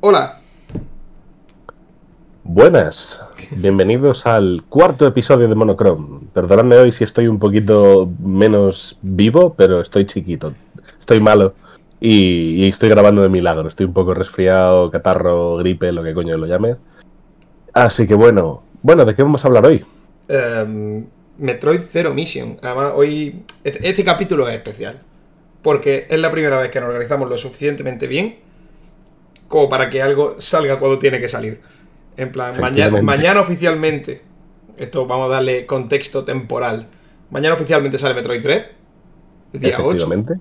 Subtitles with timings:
[0.00, 0.38] Hola.
[2.44, 6.20] Buenas, bienvenidos al cuarto episodio de Monochrome.
[6.32, 10.54] Perdonadme hoy si estoy un poquito menos vivo, pero estoy chiquito,
[11.00, 11.52] estoy malo
[11.98, 13.68] y, y estoy grabando de milagro.
[13.68, 16.76] Estoy un poco resfriado, catarro, gripe, lo que coño lo llame.
[17.74, 19.84] Así que bueno, bueno, ¿de qué vamos a hablar hoy?
[20.28, 21.06] Em,
[21.38, 22.56] Metroid Zero Mission.
[22.62, 23.42] Además, hoy.
[23.64, 25.00] Este, este capítulo es especial.
[25.60, 28.47] Porque es la primera vez que nos organizamos lo suficientemente bien
[29.48, 31.60] como para que algo salga cuando tiene que salir.
[32.16, 32.54] En plan,
[33.02, 34.22] mañana, oficialmente.
[34.76, 36.86] Esto vamos a darle contexto temporal.
[37.30, 38.64] Mañana oficialmente sale Metroid 3.
[39.54, 39.88] el Día 8.
[39.88, 40.34] Efectivamente.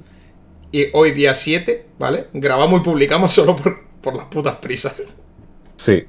[0.71, 2.27] Y hoy día 7, ¿vale?
[2.33, 4.95] Grabamos y publicamos solo por, por las putas prisas.
[5.77, 6.03] Sí,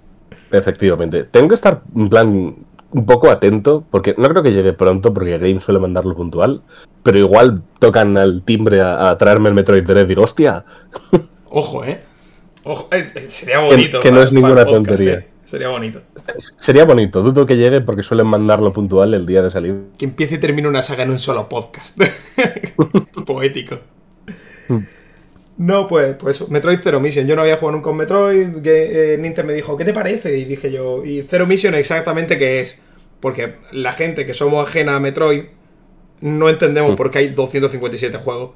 [0.50, 1.24] efectivamente.
[1.24, 2.56] Tengo que estar en plan
[2.90, 6.62] un poco atento, porque no creo que llegue pronto, porque Game suele mandarlo puntual,
[7.02, 10.64] pero igual tocan al timbre a, a traerme el Metroid 3 digo, hostia,
[11.50, 12.02] Ojo, ¿eh?
[12.70, 14.00] Ojo, eh, eh, sería bonito.
[14.00, 15.14] que no para- es ninguna podcast, tontería.
[15.14, 15.28] eh.
[15.46, 16.02] Sería bonito.
[16.58, 19.74] sería bonito, dudo que llegue porque suelen mandarlo puntual el día de salir.
[19.96, 21.98] Que empiece y termine una saga en un solo podcast.
[23.26, 23.78] Poético.
[25.56, 27.26] No, pues, pues Metroid Zero Mission.
[27.26, 28.60] Yo no había jugado nunca un Metroid.
[28.62, 30.36] Que, eh, Nintendo me dijo, ¿qué te parece?
[30.38, 32.80] Y dije yo, ¿y Zero Mission exactamente qué es?
[33.20, 35.44] Porque la gente que somos ajena a Metroid
[36.20, 36.96] no entendemos Mm.
[36.96, 38.50] por qué hay 257 juegos.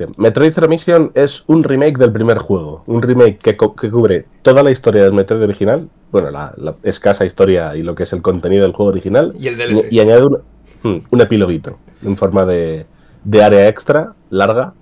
[0.00, 4.62] Bien, Metroid Zero Mission es un remake del primer juego, un remake que, cubre toda
[4.62, 8.22] la historia del Metroid original, bueno, la, la escasa historia y lo que es el
[8.22, 9.88] contenido del juego original, Y el DLC.
[9.90, 10.38] y, y añade un,
[10.84, 12.86] hmm, un epiloguito en forma de,
[13.24, 14.72] de área extra, larga,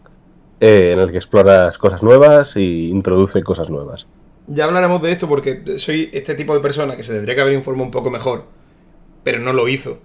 [0.61, 4.07] eh, en el que exploras cosas nuevas y introduce cosas nuevas.
[4.47, 7.55] Ya hablaremos de esto porque soy este tipo de persona que se tendría que haber
[7.55, 8.45] informado un poco mejor,
[9.25, 9.99] pero no lo hizo.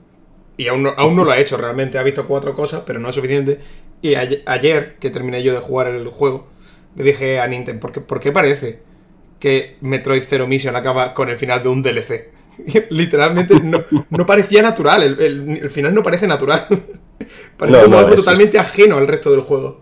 [0.57, 1.97] Y aún no, aún no lo ha hecho realmente.
[1.97, 3.59] Ha visto cuatro cosas, pero no es suficiente.
[4.01, 6.47] Y ayer, que terminé yo de jugar el juego,
[6.95, 8.81] le dije a Nintendo, ¿por qué, por qué parece
[9.39, 12.31] que Metroid Zero Mission acaba con el final de un DLC?
[12.91, 15.03] Literalmente no, no parecía natural.
[15.03, 16.67] El, el- el final no parece natural.
[17.57, 19.81] Parece No, algo es- totalmente ajeno al resto del juego.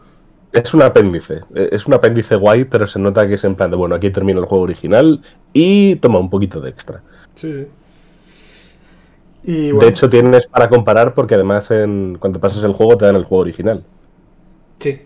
[0.52, 3.72] Es un apéndice, eh, es un apéndice guay, pero se nota que es en plan
[3.72, 5.22] de, bueno, aquí termina el juego original
[5.54, 7.04] y toma un poquito de extra.
[7.36, 7.68] Sí, sí.
[9.44, 13.16] Y De hecho, tienes para comparar porque además en, cuando pasas el juego te dan
[13.16, 13.84] el juego original.
[14.78, 15.02] Sí,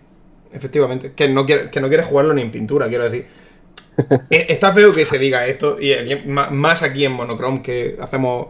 [0.52, 1.12] efectivamente.
[1.14, 3.26] Que no, quiere, que no quiere jugarlo ni en pintura, quiero decir.
[4.30, 8.48] Eh, Está feo que se diga esto, y aquí- más aquí en Monochrome, que hacemos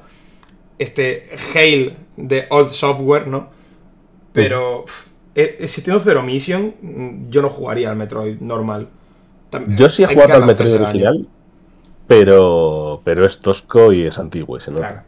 [0.79, 3.49] este hail de old software, ¿no?
[4.33, 8.89] Pero pf, eh, existiendo Zero Mission, mm, yo no jugaría al Metroid normal.
[9.69, 11.29] Yo sí he jugado al Metroid original,
[12.07, 14.89] pero, pero es tosco y es antiguo y se nota.
[14.89, 15.03] Claro.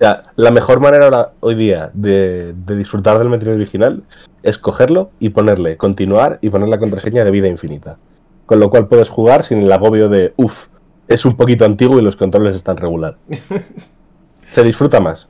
[0.00, 4.02] Sea, la mejor manera ahora, hoy día de, de disfrutar del Metroid original
[4.42, 7.98] es cogerlo y ponerle continuar y poner la contraseña de vida infinita.
[8.46, 10.68] Con lo cual puedes jugar sin el agobio de, uff,
[11.06, 13.18] es un poquito antiguo y los controles están regular.
[14.50, 15.28] Se disfruta más.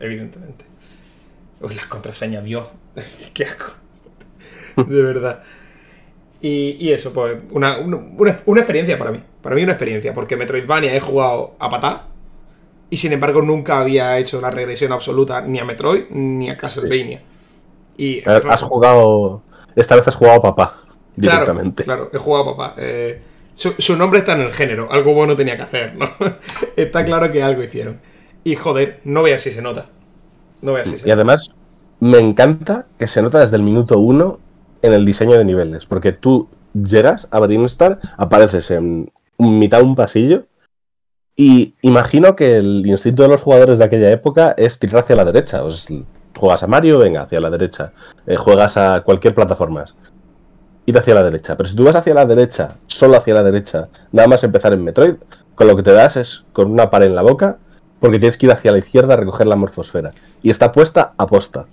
[0.00, 0.64] Evidentemente.
[1.60, 2.66] Uy, las contraseñas, Dios.
[3.32, 3.72] Qué asco.
[4.84, 5.42] De verdad.
[6.40, 9.22] Y, y eso, pues, una, una, una- una experiencia para mí.
[9.42, 12.07] Para mí una experiencia, porque Metroidvania he jugado a patá.
[12.90, 17.22] Y sin embargo nunca había hecho la regresión absoluta ni a Metroid ni a Castlevania.
[17.96, 19.42] Y Has jugado,
[19.76, 20.82] esta vez has jugado a papá
[21.16, 21.84] directamente.
[21.84, 22.74] Claro, he jugado a papá.
[22.78, 23.20] Eh,
[23.54, 24.90] su, su nombre está en el género.
[24.90, 26.08] Algo bueno tenía que hacer, ¿no?
[26.76, 28.00] está claro que algo hicieron.
[28.44, 29.86] Y joder, no veas si se nota.
[30.62, 31.50] No veas si se Y además,
[32.00, 34.38] me encanta que se nota desde el minuto uno
[34.82, 35.86] en el diseño de niveles.
[35.86, 40.46] Porque tú llegas a Star, apareces en mitad de un pasillo.
[41.40, 45.24] Y imagino que el instinto de los jugadores de aquella época es tirar hacia la
[45.24, 45.62] derecha.
[45.62, 46.02] O sea,
[46.36, 47.92] juegas a Mario, venga, hacia la derecha.
[48.26, 49.84] Eh, juegas a cualquier plataforma.
[50.84, 51.56] Ir hacia la derecha.
[51.56, 54.82] Pero si tú vas hacia la derecha, solo hacia la derecha, nada más empezar en
[54.82, 55.14] Metroid,
[55.54, 57.58] con lo que te das es con una pared en la boca,
[58.00, 60.10] porque tienes que ir hacia la izquierda a recoger la morfosfera.
[60.42, 61.68] Y está puesta a posta.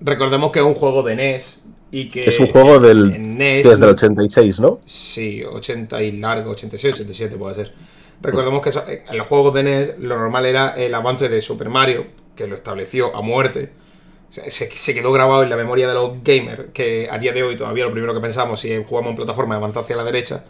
[0.00, 1.60] Recordemos que es un juego de NES
[1.90, 2.24] y que...
[2.24, 4.78] Es un juego del, NES, que es del 86, ¿no?
[4.86, 7.93] Sí, 80 y largo, 86, 87 puede ser.
[8.24, 11.68] Recordemos que eso- en los juegos de NES lo normal era el avance de Super
[11.68, 12.06] Mario,
[12.36, 13.70] que lo estableció a muerte.
[14.30, 17.56] Se, se quedó grabado en la memoria de los gamers, que a día de hoy
[17.56, 20.44] todavía lo primero que pensamos si jugamos en plataforma es avanzar hacia la derecha.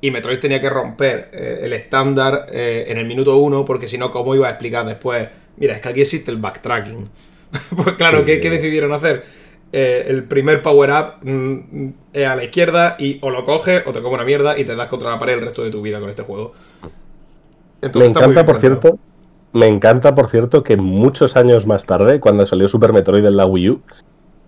[0.00, 3.98] Y Metroid tenía que romper eh, el estándar eh, en el minuto uno, porque si
[3.98, 5.28] no, ¿cómo iba a explicar después?
[5.58, 7.08] Mira, es que aquí existe el backtracking.
[7.76, 9.24] pues claro, ¿qué, qué decidieron hacer?
[9.74, 14.02] Eh, el primer power-up mm, es a la izquierda y o lo coges o te
[14.02, 16.10] come una mierda y te das contra la pared el resto de tu vida con
[16.10, 16.52] este juego.
[16.82, 18.98] Me Entonces, encanta, bien por cierto,
[19.54, 23.46] me encanta, por cierto, que muchos años más tarde, cuando salió Super Metroid en la
[23.46, 23.80] Wii U,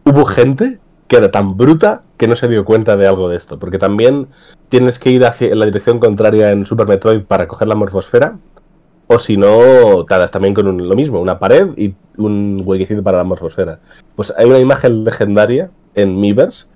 [0.05, 0.79] hubo gente
[1.09, 3.59] que era tan bruta que no se dio cuenta de algo de esto.
[3.59, 4.29] Porque también
[4.69, 8.37] tienes que ir hacia en la dirección contraria en Super Metroid para coger la morfosfera.
[9.07, 13.03] O si no, te das también con un- lo mismo, una pared y un huequecito
[13.03, 13.81] para la morfosfera.
[14.17, 16.67] Pues hay una imagen legendaria en Miiverse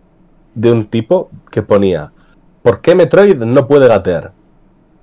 [0.54, 2.12] de un tipo que ponía
[2.62, 4.32] ¿Por qué Metroid no puede gatear?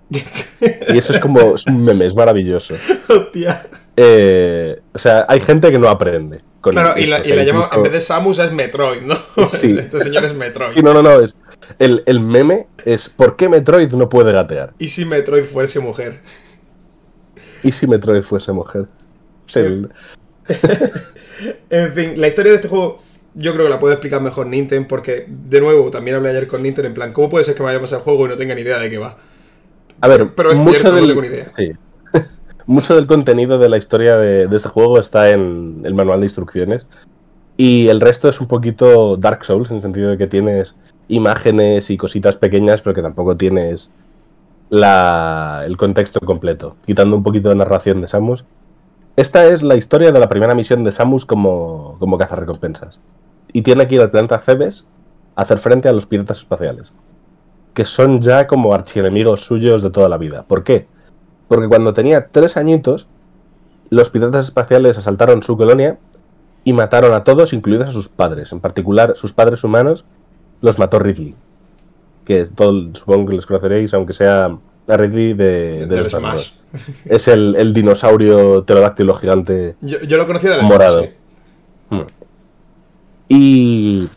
[0.89, 2.75] Y eso es como es un meme, es maravilloso.
[3.09, 3.67] Hostia.
[3.97, 6.41] Eh, o sea, hay gente que no aprende.
[6.61, 9.01] con Claro, y la, o y la llama, incluso- en vez de Samus es Metroid,
[9.01, 9.15] ¿no?
[9.45, 9.75] Sí.
[9.77, 10.73] Este señor es Metroid.
[10.73, 11.21] Sí, no, no, no.
[11.21, 11.35] Es,
[11.79, 14.73] el, el meme es ¿por qué Metroid no puede gatear?
[14.79, 16.19] ¿Y si Metroid fuese mujer?
[17.63, 18.85] ¿Y si Metroid fuese mujer?
[19.47, 19.89] Es el-
[21.69, 22.99] En fin, la historia de este juego
[23.35, 26.63] yo creo que la puede explicar mejor Nintendo porque, de nuevo, también hablé ayer con
[26.63, 28.37] Nintendo en plan, ¿cómo puede ser que me vaya a pasar el juego y no
[28.37, 29.17] tenga ni idea de qué va?
[30.01, 31.47] A ver, Pero es mucho cierto, no del, tengo ni idea.
[31.55, 31.71] sí.
[32.65, 36.27] mucho del contenido de la historia de, de este juego está en el manual de
[36.27, 36.85] instrucciones.
[37.57, 40.75] Y el resto es un poquito Dark Souls, en el sentido de que tienes
[41.07, 43.89] imágenes y cositas pequeñas, pero que tampoco tienes
[44.69, 48.45] la, el contexto completo, quitando un poquito de narración de Samus.
[49.17, 52.99] Esta es la historia de la primera misión de Samus como, como cazarrecompensas.
[53.53, 54.85] Y tiene que ir al planeta Cebes
[55.35, 56.91] a hacer frente a los piratas espaciales,
[57.73, 60.43] que son ya como archienemigos suyos de toda la vida.
[60.43, 60.87] ¿Por qué?
[61.47, 63.07] Porque cuando tenía tres añitos,
[63.89, 65.97] los piratas espaciales asaltaron su colonia
[66.65, 68.51] y mataron a todos, incluidos a sus padres.
[68.51, 70.03] En particular, sus padres humanos
[70.59, 71.35] los mató Ridley.
[72.25, 76.51] Que todo, supongo que los conoceréis, aunque sea a Ridley de, de Del los Smash.
[77.05, 80.99] Es el, el dinosaurio pterodáctilo gigante Yo, yo lo conocía de la morado.
[80.99, 81.09] Smash,
[81.89, 81.95] sí.
[81.95, 82.01] Mm.
[83.29, 84.09] Y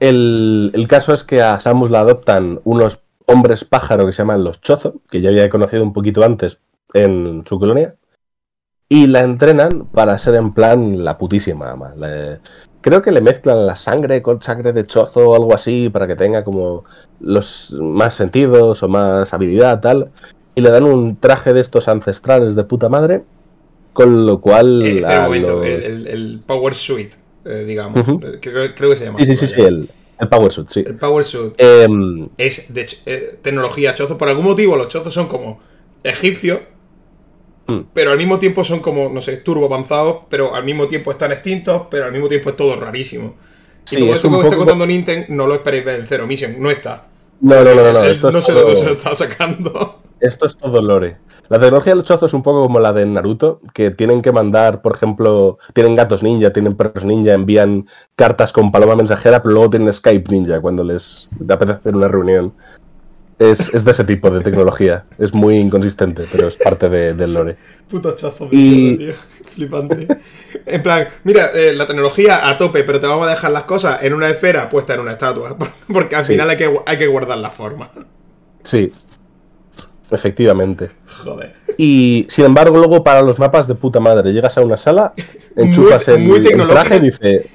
[0.00, 4.44] el, el caso es que a Samus la adoptan unos hombres pájaro que se llaman
[4.44, 6.58] los Chozo, que ya había conocido un poquito antes
[6.92, 7.94] en su colonia,
[8.88, 11.94] y la entrenan para ser en plan la putísima ama.
[11.96, 12.40] Le-
[12.80, 16.16] creo que le mezclan la sangre con sangre de Chozo o algo así para que
[16.16, 16.84] tenga como
[17.20, 20.10] los más sentidos o más habilidad tal,
[20.54, 23.22] y le dan un traje de estos ancestrales de puta madre.
[23.92, 24.80] Con lo cual.
[24.82, 28.06] Eh, espera a un momento, los- el, el- el Power Suite, eh, digamos.
[28.08, 29.90] Eh, creo, creo que se llama Sí, sí, sí, sí, el,
[30.20, 30.84] el Power Suit, sí.
[30.86, 34.16] El Power Suite Em, es de eh, tecnología chozo.
[34.16, 35.58] Por algún motivo, los chozos son como
[36.04, 36.60] egipcios,
[37.70, 37.86] Mm.
[37.92, 41.32] pero al mismo tiempo son como, no sé, turbo avanzados, pero al mismo tiempo están
[41.32, 43.34] extintos, pero al mismo tiempo es todo rarísimo.
[43.90, 46.06] Y Sí, todo es esto que me está contando Nintendo no lo esperéis ver en
[46.06, 47.06] Zero Mission, no está.
[47.40, 48.04] no, no, no, no, no.
[48.04, 50.00] Él Esto, no es sé de dónde todo, se lo está sacando.
[50.20, 51.18] esto es todo lore.
[51.48, 54.30] La tecnología de los chozos es un poco como la de Naruto, que tienen que
[54.30, 59.54] mandar, por ejemplo, tienen gatos ninja, tienen perros ninja, envían cartas con paloma mensajera, pero
[59.54, 62.52] luego tienen Skype ninja cuando les apetece hacer una reunión.
[63.40, 65.06] Es, es de ese tipo de tecnología.
[65.18, 67.56] Es muy inconsistente, pero es parte de- del lore.
[67.88, 69.12] Puto chazo Y- tío.
[69.50, 70.06] Flipante.
[70.66, 74.02] En plan, mira, eh, la tecnología a tope, pero te vamos a dejar las cosas
[74.04, 75.56] en una esfera puesta en una estatua.
[75.92, 76.32] Porque al Sí.
[76.34, 77.90] final hay que, hay que guardar la forma.
[78.62, 78.92] Sí,
[80.10, 80.90] efectivamente.
[81.24, 81.54] Joder.
[81.78, 85.14] Y sin embargo, luego para los mapas de puta madre, llegas a una sala,
[85.56, 87.50] enchufas Muy- el, muy el traje y dice: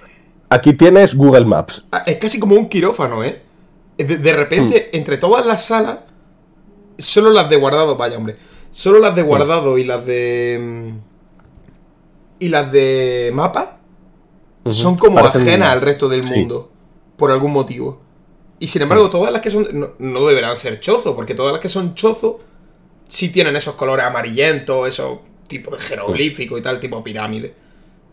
[0.50, 1.86] Aquí tienes Google Maps.
[1.92, 3.42] Ah, Es casi como un quirófano, ¿eh?
[3.98, 4.96] De, de repente, Hmm.
[4.98, 6.00] entre todas las salas,
[6.98, 8.36] solo las de guardado, vaya hombre,
[8.72, 9.28] solo las de Hmm.
[9.28, 10.60] guardado y las de...
[10.62, 11.16] mm,
[12.40, 13.78] Y las de mapa
[14.70, 16.36] son como Parecen- ajenas al resto del Sí.
[16.36, 16.70] mundo,
[17.16, 18.02] por algún motivo.
[18.60, 19.66] Y sin embargo, todas las que son...
[19.72, 22.40] No, no deberán ser chozo, porque todas las que son chozo
[23.08, 27.54] sí tienen esos colores amarillentos, esos tipos de jeroglífico y tal, tipo pirámide.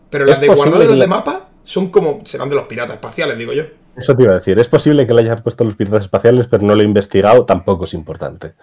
[0.09, 2.21] Pero las de guardado y las de mapa son como...
[2.23, 3.63] serán de los piratas espaciales, digo yo.
[3.95, 4.57] Eso te iba a decir.
[4.59, 7.83] Es posible que le hayan puesto los piratas espaciales, pero no lo he investigado, tampoco
[7.85, 8.53] es importante.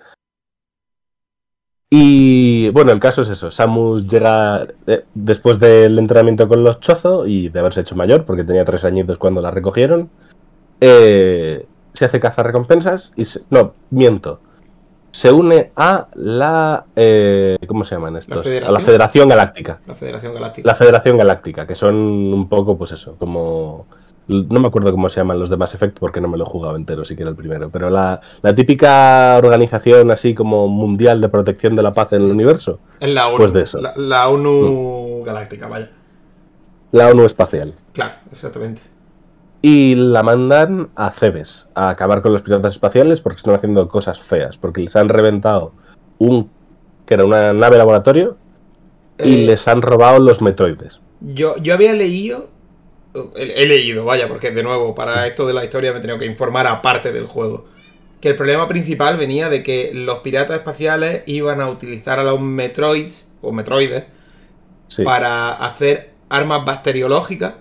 [1.93, 3.51] Y bueno, el caso es eso.
[3.51, 8.45] Samus llega eh, después del entrenamiento con los Chozo y de haberse hecho mayor, porque
[8.45, 10.09] tenía tres añitos cuando la recogieron.
[10.81, 14.41] eh, se hace caza recompensas y se- no, miento.
[15.11, 18.47] Se une a la eh, ¿cómo se llaman estos?
[18.47, 19.81] a la Federación Galáctica.
[19.87, 20.67] La Federación Galáctica.
[20.69, 23.87] La Federación Galáctica, que son un poco, pues eso, como.
[24.31, 26.49] No me acuerdo cómo se llaman los de Mass Effect porque no me lo he
[26.49, 27.71] jugado entero, siquiera el primero.
[27.71, 32.31] Pero la, la típica organización así como mundial de protección de la paz en el
[32.31, 32.79] universo.
[33.01, 33.37] Es la ONU.
[33.39, 33.81] Pues de eso.
[33.81, 35.91] La, la ONU Galáctica, vaya.
[36.93, 37.73] La ONU Espacial.
[37.93, 38.83] Claro, exactamente.
[39.63, 44.21] Y la mandan a Cebes a acabar con los piratas espaciales porque están haciendo cosas
[44.21, 44.57] feas.
[44.59, 45.73] Porque les han reventado
[46.19, 46.51] un.
[47.07, 48.37] que era una nave laboratorio.
[49.19, 51.01] Y Eh, les han robado los metroides.
[51.21, 52.49] yo, yo había leído.
[53.37, 56.27] He, leído, vaya, porque de nuevo, para esto de la historia me he tenido que
[56.27, 57.67] informar aparte del juego.
[58.21, 62.41] Que el problema principal venía de que los piratas espaciales iban a utilizar a los
[62.41, 64.05] metroids, o metroides,
[64.87, 65.05] Sí.
[65.05, 67.55] para hacer armas bacteriológicas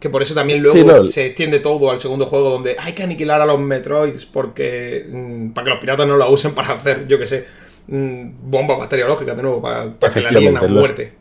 [0.00, 1.04] Que por eso también luego Sí, no.
[1.04, 5.06] se extiende todo al segundo juego donde hay que aniquilar a los Metroids porque.
[5.10, 7.46] mm, para que los piratas no la usen para hacer, yo que sé,
[7.88, 11.14] mm, bombas bacteriológicas de nuevo, para, para que la líen a muerte.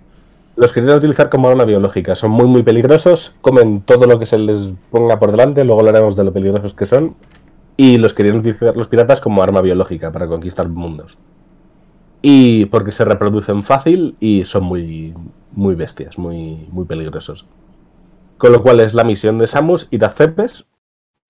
[0.58, 2.16] Los querían utilizar como arma biológica.
[2.16, 3.36] Son muy, muy peligrosos.
[3.42, 5.64] Comen todo lo que se les ponga por delante.
[5.64, 7.16] Luego hablaremos de lo peligrosos que son.
[7.78, 11.20] Y los querían utilizar los piratas como arma biológica para conquistar mundos.
[12.24, 15.14] Y porque se reproducen fácil y son muy,
[15.52, 17.46] muy bestias, muy, muy peligrosos.
[18.40, 20.66] Con lo cual es la misión de Samus ir a Cepes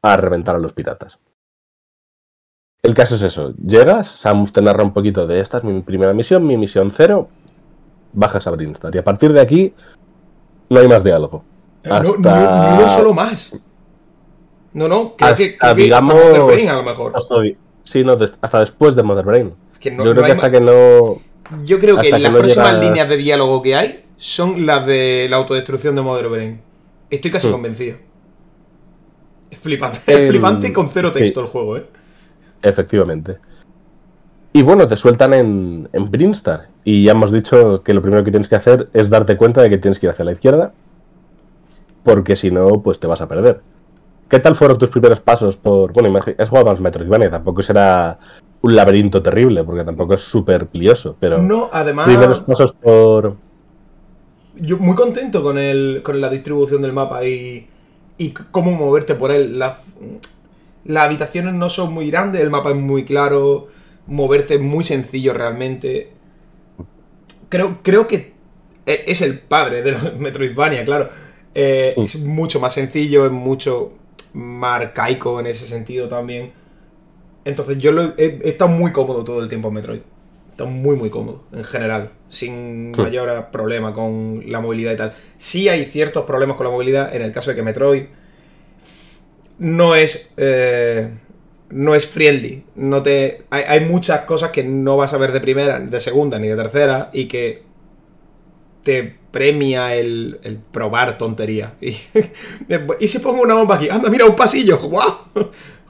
[0.03, 1.19] a reventar a los piratas.
[2.81, 3.53] El caso es eso.
[3.57, 7.27] Llegas, Samus te narra un poquito de esta es mi primera misión, mi misión cero,
[8.17, 8.93] bajas a Brinstar.
[8.95, 9.73] Y a partir de aquí
[10.69, 11.43] no hay más diálogo.
[11.85, 13.57] No, Hasta, no, no, no solo más.
[14.73, 17.13] No, no, creo que, Hasta, creo que digamos, hasta Mother Brain a lo mejor.
[17.15, 17.35] hasta,
[17.83, 19.53] sí, no, hasta después de Mother Brain.
[19.79, 21.21] Que Yo creo que hasta que no...
[21.63, 25.27] Yo creo que que las próximas llega- líneas de diálogo que hay son las de
[25.29, 26.61] la autodestrucción de Mother Brain.
[27.09, 27.51] Estoy casi Hmm.
[27.53, 27.97] convencido.
[29.49, 29.99] Es flipante.
[30.07, 31.19] Es flipante con cero sí.
[31.19, 31.85] texto el juego, ¿eh?
[32.61, 33.37] Efectivamente.
[34.57, 36.69] Y bueno, te sueltan en, en Brinstar.
[36.83, 39.69] Y ya hemos dicho que lo primero que tienes que hacer es darte cuenta de
[39.69, 40.73] que tienes que ir hacia la izquierda.
[42.03, 43.61] Porque si no, pues te vas a perder.
[44.27, 45.93] ¿Qué tal fueron tus primeros pasos por.
[45.93, 48.17] Bueno, has jugado más Metroidvania, tampoco será
[48.61, 51.39] un laberinto terrible, porque tampoco es súper plioso, pero.
[51.39, 53.35] No, además, primeros pasos por.
[54.55, 57.67] yo muy contento con, el, con la distribución del mapa y,
[58.17, 59.59] y cómo moverte por él.
[59.59, 59.75] Las,
[60.83, 63.67] las habitaciones no son muy grandes, el mapa es muy claro,
[64.07, 66.09] moverte muy sencillo realmente.
[67.49, 68.33] Creo, creo que
[68.85, 71.09] e- es el padre de los Metroidvania, claro.
[71.55, 72.03] Eh, Mm.
[72.03, 73.93] Es mucho más sencillo, es mucho
[74.33, 76.51] más arcaico en ese sentido también.
[77.45, 79.99] Entonces yo lo he, he- he estado muy cómodo todo el tiempo en Metroid.
[79.99, 82.11] He estado muy muy cómodo, en general.
[82.29, 83.01] Sin Hmm.
[83.01, 85.13] mayor problema con la movilidad y tal.
[85.37, 88.03] Sí hay ciertos problemas con la movilidad en el caso de que Metroid
[89.59, 90.29] no es...
[90.37, 91.09] eh,
[91.69, 92.63] no es friendly.
[92.75, 96.39] No te, hay, hay muchas cosas que no vas a ver de primera, de segunda
[96.39, 97.63] ni de tercera y que
[98.83, 101.73] te premia el, el probar tontería.
[101.81, 101.95] Y,
[102.99, 105.13] y si pongo una bomba aquí, anda, mira, un pasillo, ¡guau!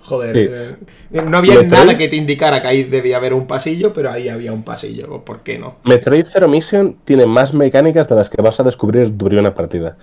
[0.02, 1.18] Joder, Sí.
[1.18, 4.30] eh, no había nada que te indicara que ahí debía haber un pasillo, pero ahí
[4.30, 5.76] había un pasillo, ¿por qué no?
[5.84, 9.98] Metroid Zero Mission tiene más mecánicas de las que vas a descubrir tu primera partida.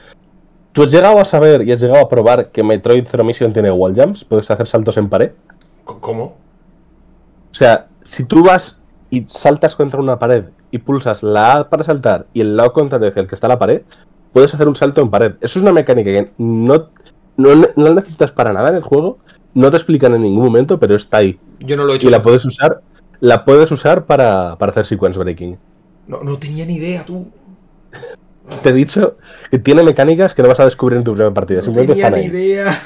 [0.73, 3.71] ¿Tú has llegado a saber y has llegado a probar que Metroid Zero Mission tiene
[3.71, 4.25] wall jumps?
[4.25, 5.31] Puedes hacer saltos en pared.
[5.85, 6.25] ¿Cómo?
[6.25, 8.79] O sea, si tú vas
[9.11, 13.09] y saltas contra una pared y pulsas la A para saltar y el lado contrario
[13.09, 13.83] hacia el que está la pared,
[14.33, 15.33] puedes hacer un salto en pared.
[15.41, 16.89] Eso es una mecánica que no,
[17.37, 19.19] no, no la necesitas para nada en el juego,
[19.55, 21.39] no te explican en ningún momento, pero está ahí.
[21.61, 22.09] Yo no lo he hecho.
[22.09, 22.25] Y la nunca.
[22.25, 22.83] puedes usar,
[23.21, 25.57] la puedes usar para, para hacer sequence breaking.
[26.09, 27.29] No, no tenía ni idea, tú.
[28.63, 29.17] Te he dicho
[29.51, 32.09] que tiene mecánicas que no vas a descubrir en tu primera partida, No simplemente tenía
[32.09, 32.33] están ni ahí.
[32.33, 32.83] idea.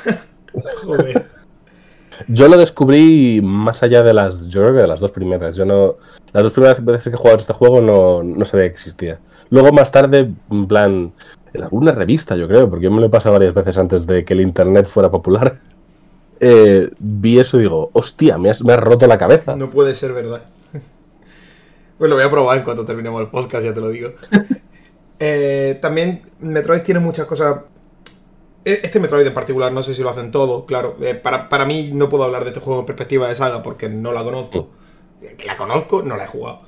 [0.84, 1.24] Joder.
[2.26, 4.48] Yo lo descubrí más allá de las.
[4.48, 5.56] Yo creo que de las dos primeras.
[5.56, 5.96] Yo no.
[6.32, 9.20] Las dos primeras veces que he jugado este juego no, no sabía que existía.
[9.50, 11.12] Luego más tarde, en plan.
[11.54, 14.22] En alguna revista, yo creo, porque yo me lo he pasado varias veces antes de
[14.24, 15.60] que el internet fuera popular.
[16.40, 19.56] eh, vi eso y digo, hostia, me has, me roto la cabeza.
[19.56, 20.42] No puede ser verdad.
[21.98, 24.10] Pues lo voy a probar en cuanto terminemos el podcast, ya te lo digo.
[25.20, 27.62] Eh, también Metroid tiene muchas cosas.
[28.64, 30.96] E- Este Metroid en particular, no sé si lo hacen todo, claro.
[31.00, 33.88] Eh, para, para mí no puedo hablar de este juego en perspectiva de saga porque
[33.88, 34.70] no la conozco.
[35.36, 36.60] Que la conozco, no la he jugado.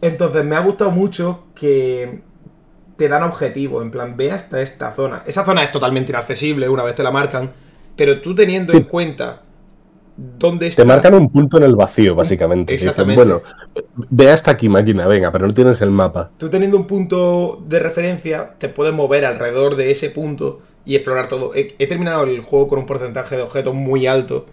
[0.00, 2.22] Entonces me ha gustado mucho que
[2.96, 5.22] te dan objetivo, en plan, ve hasta esta zona.
[5.26, 7.50] Esa zona es totalmente inaccesible una vez te la marcan,
[7.96, 8.78] pero tú teniendo Sí.
[8.78, 9.42] en cuenta
[10.16, 10.82] dónde está...
[10.82, 12.72] Te marcan un punto en el vacío, básicamente.
[12.74, 13.24] Dicen, Exactamente.
[13.24, 13.42] bueno,
[14.10, 16.30] ve hasta aquí, máquina, venga, pero no tienes el mapa.
[16.36, 21.28] Tú teniendo un punto de referencia, te puedes mover alrededor de ese punto y explorar
[21.28, 21.54] todo.
[21.54, 24.46] He, he terminado el juego con un porcentaje de objetos muy alto,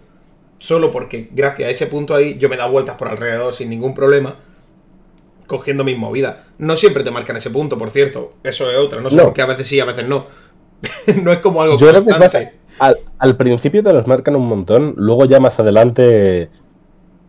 [0.58, 3.70] solo porque gracias a ese punto ahí yo me he dado vueltas por alrededor sin
[3.70, 4.36] ningún problema,
[5.46, 6.36] cogiendo mis movidas.
[6.58, 8.34] No siempre te marcan ese punto, por cierto.
[8.44, 9.00] Eso es otra.
[9.00, 9.24] No sé No.
[9.24, 10.26] por qué a veces sí, a veces no.
[11.22, 12.52] no es como algo Yo creo que constante.
[12.78, 16.50] al, al principio te los marcan un montón, luego ya más adelante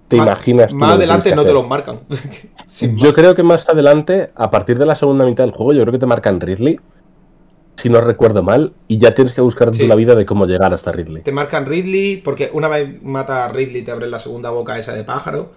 [0.08, 0.74] te Más- imaginas.
[0.74, 2.02] Más adelante no te los marcan.
[2.96, 5.92] Yo creo que más adelante, a partir de la segunda mitad del juego, yo creo
[5.94, 6.80] que te marcan Ridley,
[7.80, 9.88] si no recuerdo mal, y ya tienes que buscar Sí.
[9.88, 11.24] la vida de cómo llegar hasta Ridley.
[11.24, 14.94] Te marcan Ridley, porque una vez mata a Ridley te abren la segunda boca esa
[14.94, 15.52] de pájaro.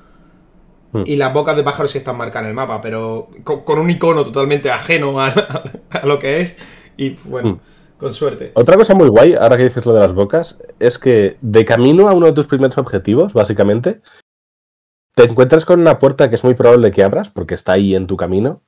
[0.93, 1.03] Hmm.
[1.07, 3.91] Y las bocas de pájaro sí están marcadas en el mapa, pero con, con un
[3.91, 5.29] icono totalmente ajeno a,
[5.91, 6.59] a lo que es.
[6.97, 7.59] Y bueno, Hmm.
[7.99, 8.53] con suerte.
[8.55, 12.09] Otra cosa muy guay, ahora que dices lo de las bocas, es que de camino
[12.09, 14.01] a uno de tus primeros objetivos, básicamente,
[15.15, 18.07] te encuentras con una puerta que es muy probable que abras, porque está ahí en
[18.07, 18.63] tu camino,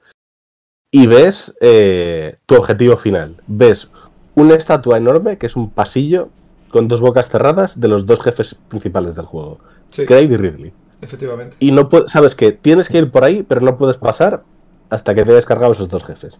[0.94, 3.34] y ves eh, tu objetivo final.
[3.48, 3.90] Ves
[4.36, 6.28] una estatua enorme que es un pasillo
[6.70, 9.58] con dos bocas cerradas de los dos jefes principales del juego.
[9.90, 10.72] Sí, Craig y Ridley.
[11.02, 11.56] efectivamente.
[11.58, 14.44] Y no puedes, sabes que tienes que ir por ahí, pero no puedes pasar
[14.88, 16.38] hasta que te hayas cargado esos dos jefes.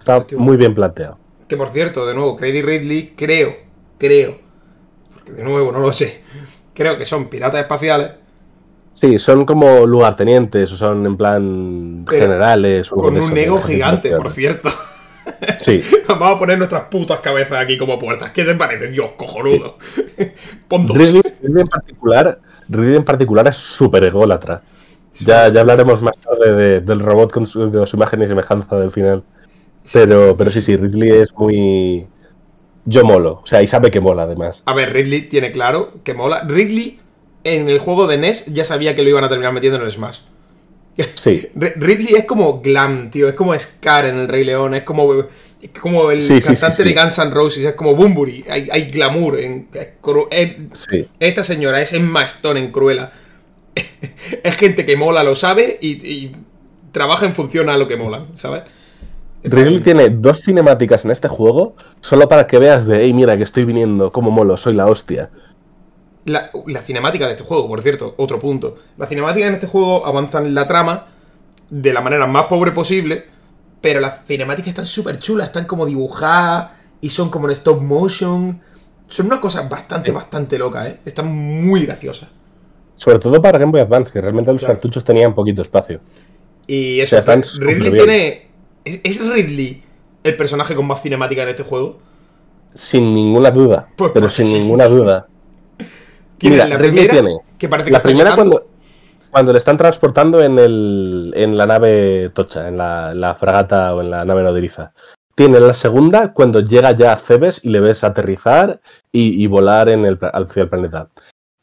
[0.00, 1.16] Está muy bien planteado.
[1.46, 3.54] Que por cierto, de nuevo, Craig y Ridley, creo,
[3.98, 4.40] creo,
[5.14, 6.24] porque de nuevo no lo sé,
[6.74, 8.14] creo que son piratas espaciales
[8.94, 12.90] Sí, son como lugartenientes o son en plan Pero generales.
[12.92, 14.70] o con un ego gigante, por cierto.
[15.60, 18.30] Sí, Vamos a poner nuestras putas cabezas aquí como puertas.
[18.30, 18.88] ¿Qué te parece?
[18.88, 19.78] Dios, cojonudo.
[20.68, 20.96] Pon dos.
[20.96, 24.62] Ridley, Ridley en particular, Ridley en particular es súper ególatra.
[25.20, 28.76] Ya, ya hablaremos más tarde de- del robot con su, de su imagen y semejanza
[28.76, 29.22] del final.
[29.92, 32.06] Pero, pero sí, sí, Ridley es muy.
[32.84, 33.40] Yo molo.
[33.42, 34.62] O sea, y sabe que mola además.
[34.66, 36.42] A ver, Ridley tiene claro que mola.
[36.46, 37.00] Ridley
[37.44, 39.90] en el juego de NES ya sabía que lo iban a terminar metiendo en el
[39.92, 40.20] Smash.
[41.14, 41.48] Sí.
[41.54, 43.28] Ridley es como glam, tío.
[43.28, 44.74] Es como Scar en el Rey León.
[44.74, 45.12] Es como,
[45.60, 46.84] es como el Sí, cantante sí.
[46.84, 47.64] de Guns N' Roses.
[47.64, 48.44] Es como Bumburi.
[48.48, 49.38] Hay, hay glamour.
[49.40, 49.88] En, es
[50.72, 51.06] Sí.
[51.20, 53.10] esta señora es Emma Stone en Cruella.
[54.42, 56.32] es gente que mola, lo sabe y, y
[56.92, 58.62] trabaja en función a lo que mola, ¿sabes?
[59.42, 63.42] Ridley tiene dos cinemáticas en este juego solo para que veas de, hey, mira que
[63.42, 65.30] estoy viniendo, como molo, soy la hostia.
[66.26, 68.76] La, la cinemática de este juego, por cierto, otro punto.
[68.96, 71.08] Las cinemáticas en este juego avanzan la trama
[71.68, 73.26] de la manera más pobre posible,
[73.80, 78.60] pero las cinemáticas están súper chulas, están como dibujadas y son como en stop motion.
[79.06, 81.00] Son una cosa bastante, bastante loca, ¿eh?
[81.04, 82.30] Están muy graciosas.
[82.96, 84.74] Sobre todo para Game Boy Advance, que realmente los Claro.
[84.74, 86.00] cartuchos tenían poquito espacio.
[86.66, 88.48] Y O eso, sea, están Ridley tiene...
[88.84, 89.82] ¿es, es Ridley
[90.22, 91.98] el personaje con más cinemática en este juego?
[92.72, 93.88] Sin ninguna duda.
[93.96, 94.54] Pues pero sin sí.
[94.58, 95.28] ninguna duda.
[96.38, 98.50] Tiene Mira, la primera, tiene que parece que La primera llegando.
[98.50, 98.70] cuando,
[99.30, 103.94] cuando le están transportando en, el, en la nave tocha, en la, en la fragata
[103.94, 104.92] o en la nave nodriza.
[105.34, 109.88] Tiene la segunda cuando llega ya a Cebes y le ves aterrizar y, y volar
[109.88, 111.08] en el, hacia el planeta.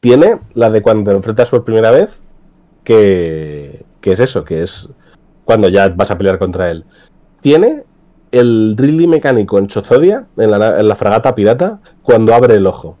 [0.00, 2.20] Tiene la de cuando te enfrentas por primera vez,
[2.84, 4.90] que, que es eso, que es
[5.44, 6.84] cuando ya vas a pelear contra él.
[7.40, 7.84] Tiene
[8.30, 12.98] el Ridley mecánico en Chozodia, en la, en la fragata pirata, cuando abre el ojo.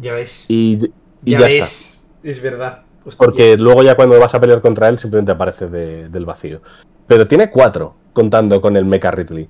[0.00, 0.44] Ya ves.
[0.48, 0.78] Y,
[1.24, 1.56] y ya ya, ves.
[1.56, 2.28] está.
[2.28, 2.82] Es verdad.
[3.04, 3.18] Hostia.
[3.24, 6.60] Porque luego ya cuando vas a pelear contra él simplemente aparece de- del vacío.
[7.06, 9.48] Pero tiene cuatro, contando con el Mecha Ridley.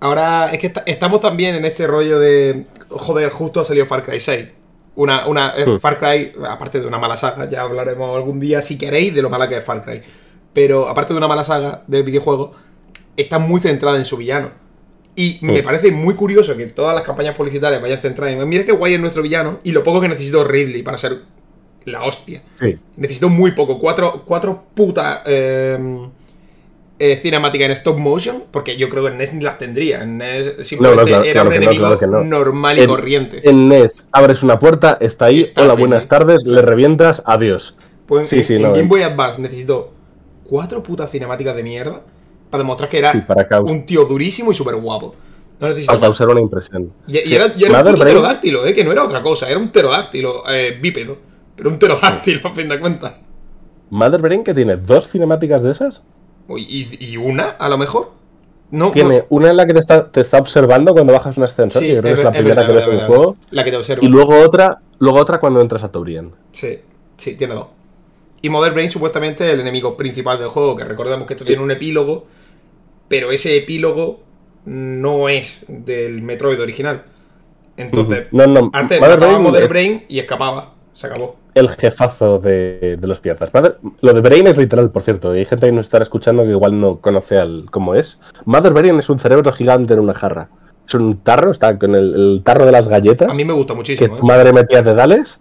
[0.00, 2.66] Ahora es que esta- estamos también en este rollo de.
[2.88, 4.48] Joder, justo ha salido Far Cry 6.
[4.96, 5.78] Una, una eh, Hmm.
[5.78, 9.30] Far Cry, aparte de una mala saga, ya hablaremos algún día si queréis de lo
[9.30, 10.02] mala que es Far Cry.
[10.52, 12.52] Pero aparte de una mala saga del videojuego,
[13.16, 14.50] está muy centrada en su villano.
[15.16, 15.64] Y me Hmm.
[15.64, 18.48] parece muy curioso que todas las campañas publicitarias vayan centradas en.
[18.48, 21.18] Mira qué guay es nuestro villano y lo poco que necesito Ridley para ser
[21.84, 22.42] la hostia.
[22.60, 22.78] Sí.
[22.96, 23.78] Necesito muy poco.
[23.78, 25.78] Cuatro, cuatro putas eh,
[26.98, 28.44] eh, cinemáticas en stop motion.
[28.50, 30.02] Porque yo creo que en NES ni las tendría.
[30.02, 32.24] En NES simplemente claro, era claro un que no, enemigo claro que no.
[32.24, 33.48] normal y En- corriente.
[33.48, 37.76] En NES abres una puerta, está ahí, Está hola, buenas tardes, le revientas, adiós.
[38.06, 39.92] Pues sí, en, sí, en no, Game en- Boy Advance necesito
[40.44, 42.02] cuatro putas cinemáticas de mierda.
[42.50, 45.14] Para demostrar que era Sí, para causar, un tío durísimo y súper guapo.
[45.60, 46.90] No para causar una impresión.
[47.06, 49.48] Y, era, y era un pterodáctilo, eh, que no era otra cosa.
[49.48, 51.18] Era un pterodáctilo eh, bípedo.
[51.54, 53.12] Pero un pterodáctilo, a fin de cuentas.
[53.90, 56.02] Mother Brain, que tiene dos cinemáticas de esas,
[56.56, 58.12] ¿Y, y una, a lo mejor?
[58.70, 59.26] No, tiene no.
[59.30, 61.94] una en la que te está, te está observando cuando bajas un ascensor, Sí, que
[61.94, 63.34] yo creo que es la primera verdad, que ves es en el juego.
[63.50, 64.04] La que te observa.
[64.04, 66.32] y luego otra, luego otra cuando entras a Taurian.
[66.52, 66.78] Sí,
[67.16, 67.66] sí, tiene dos.
[68.42, 71.62] Y Mother Brain supuestamente es el enemigo principal del juego, que recordemos que esto tiene
[71.62, 72.26] un epílogo,
[73.10, 74.20] pero ese epílogo
[74.64, 77.02] no es del Metroid original.
[77.76, 80.74] Entonces, No, no, antes mataba Mother Brain y escapaba.
[80.92, 81.36] Se acabó.
[81.54, 83.52] el jefazo de, de los piratas.
[83.52, 85.34] Mother- lo de Brain es literal, por cierto.
[85.34, 88.20] y Hay gente que nos estará escuchando que igual no conoce al, cómo es.
[88.44, 90.48] Mother Brain es un cerebro gigante en una jarra.
[90.86, 93.74] Es un tarro, está con el, el tarro de las galletas A mí me gusta
[93.74, 94.16] muchísimo.
[94.16, 94.20] ¿eh?
[94.22, 95.40] madre metía dedales.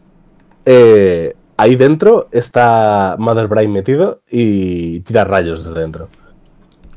[0.65, 6.09] Eh, ahí dentro está Mother Brain metido y tira rayos desde dentro.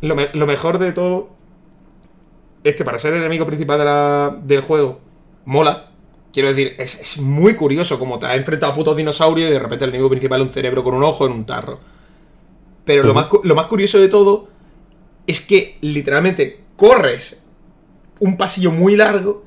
[0.03, 1.31] Lo, me- lo mejor de todo
[2.65, 5.01] es que para ser el enemigo principal de la- del juego,
[5.47, 5.89] mola.
[6.33, 9.59] Quiero decir, es, es muy curioso como te has enfrentado a putos dinosaurios y de
[9.59, 11.81] repente el enemigo principal es un cerebro con un ojo en un tarro.
[12.85, 14.49] Pero lo, más, lo más curioso de todo
[15.27, 17.45] es que literalmente corres
[18.19, 19.45] un pasillo muy largo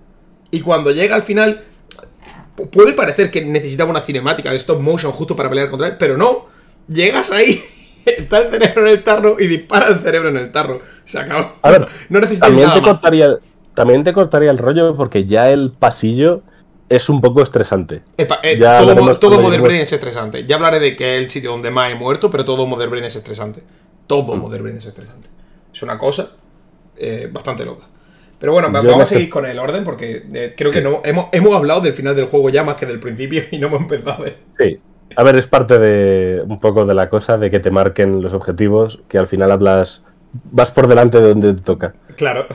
[0.52, 1.64] y cuando llega al final
[2.56, 5.96] pu- puede parecer que necesitaba una cinemática de stop motion justo para pelear contra él,
[5.98, 6.46] pero no.
[6.88, 7.62] Llegas ahí,
[8.06, 10.82] está el cerebro en el tarro y dispara el cerebro en el tarro.
[11.04, 11.54] Se acabó.
[11.62, 12.92] A ver, no necesitas También nada te, más.
[12.92, 13.38] cortaría,
[13.74, 16.42] también te cortaría el rollo porque ya el pasillo
[16.90, 18.04] es un poco estresante.
[18.18, 19.62] Epa, eh, Ya todo todo lleguemos.
[19.62, 20.46] Brain es estresante.
[20.46, 23.06] Ya hablaré de que es el sitio donde más he muerto, pero todo Mother Brain
[23.06, 23.64] es estresante.
[24.08, 24.40] Todo Mm.
[24.40, 25.30] Mother Brain es estresante.
[25.74, 26.30] Es una cosa
[26.98, 27.88] eh, bastante loca.
[28.38, 31.28] Pero bueno, Yo vamos a seguir con el orden porque eh, creo que no hemos,
[31.32, 34.26] hemos hablado del final del juego ya más que del principio y no hemos empezado.
[34.58, 34.80] Sí.
[35.16, 38.34] A ver, es parte de un poco de la cosa de que te marquen los
[38.34, 40.04] objetivos, que al final hablas,
[40.52, 41.96] vas por delante de donde te toca.
[42.16, 42.48] Claro.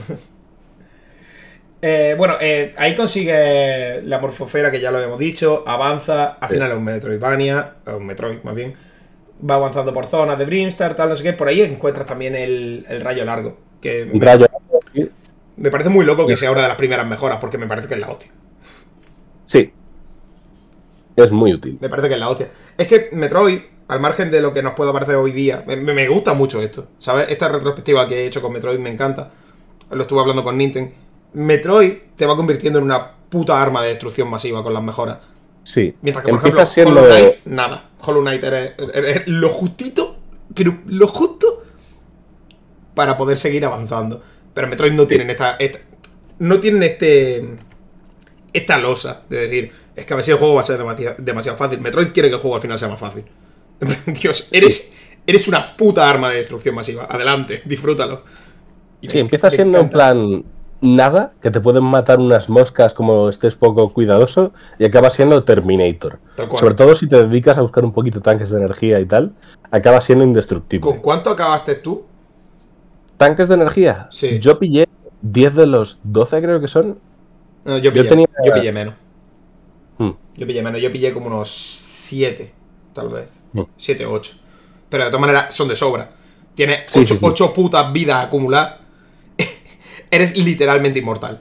[1.83, 6.73] Eh, bueno, eh, ahí consigue la morfosfera que ya lo hemos dicho, avanza, al final
[6.73, 8.75] es un Metroidvania, un Metroid más bien,
[9.49, 12.85] va avanzando por zonas de Brimstar, tal, no sé qué, por ahí encuentras también el,
[12.89, 14.47] el rayo largo, que Un me, rayo.
[14.95, 15.11] sí.
[15.57, 17.95] me parece muy loco que sea una de las primeras mejoras, porque me parece que
[17.95, 18.31] es la hostia.
[19.47, 19.73] Sí.
[21.25, 21.79] Es muy útil.
[21.81, 22.51] Me parece que es la hostia.
[22.79, 26.09] Es que Metroid, al margen de lo que nos pueda parecer hoy día, me, me
[26.09, 26.89] gusta mucho esto.
[26.99, 27.27] ¿Sabes?
[27.31, 29.31] Esta retrospectiva que he hecho con Metroid me encanta.
[29.91, 30.93] Lo estuve hablando con Nintendo.
[31.33, 35.19] Metroid te va convirtiendo en una puta arma de destrucción masiva con las mejoras.
[35.63, 35.95] Sí.
[36.03, 37.01] Mientras que, por Empieza ejemplo, siendo.
[37.01, 37.91] Hollow Knight, nada.
[38.01, 40.17] Hollow Knight eres, eres lo justito,
[40.55, 41.65] pero lo justo
[42.95, 44.21] para poder seguir avanzando.
[44.55, 45.81] Pero Metroid no tienen esta, esta-
[46.39, 47.57] no tienen este
[48.53, 51.17] esta losa de decir, es que a ver si el juego va a ser demasiado,
[51.19, 51.81] demasiado fácil.
[51.81, 53.25] Metroid quiere que el juego al final sea más fácil.
[54.07, 54.93] Dios, eres,
[55.27, 57.07] eres una puta arma de destrucción masiva.
[57.09, 58.23] Adelante, disfrútalo.
[59.01, 60.45] Y Sí, me- empieza me siendo en plan
[60.83, 66.19] nada, que te pueden matar unas moscas como estés poco cuidadoso, y acaba siendo Terminator.
[66.57, 69.33] Sobre todo si te dedicas a buscar un poquito tanques de energía y tal,
[69.71, 70.81] acaba siendo indestructible.
[70.83, 72.05] ¿Con cuánto acabaste tú?
[73.17, 74.09] ¿Tanques de energía?
[74.11, 74.39] Sí.
[74.41, 74.89] Yo pillé
[75.23, 76.99] 10 de los 12 creo que son.
[77.65, 78.95] No, yo, Yo pillé, tenía- yo pillé menos.
[79.99, 80.11] Hmm.
[80.35, 82.53] Yo pillé menos, yo pillé como unos 7,
[82.95, 83.27] tal vez.
[83.53, 83.63] Hmm.
[83.77, 84.33] 7 o 8.
[84.89, 86.11] Pero de todas maneras son de sobra.
[86.55, 87.45] Tienes Sí, 8, sí, sí.
[87.55, 88.77] putas vidas acumuladas.
[90.11, 91.41] Eres literalmente inmortal.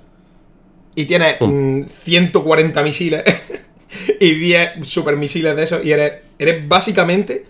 [0.95, 1.79] Y tienes Hmm.
[1.81, 3.23] mm, 140 misiles
[4.19, 5.85] y 10 supermisiles de esos.
[5.85, 7.45] Y eres, eres básicamente.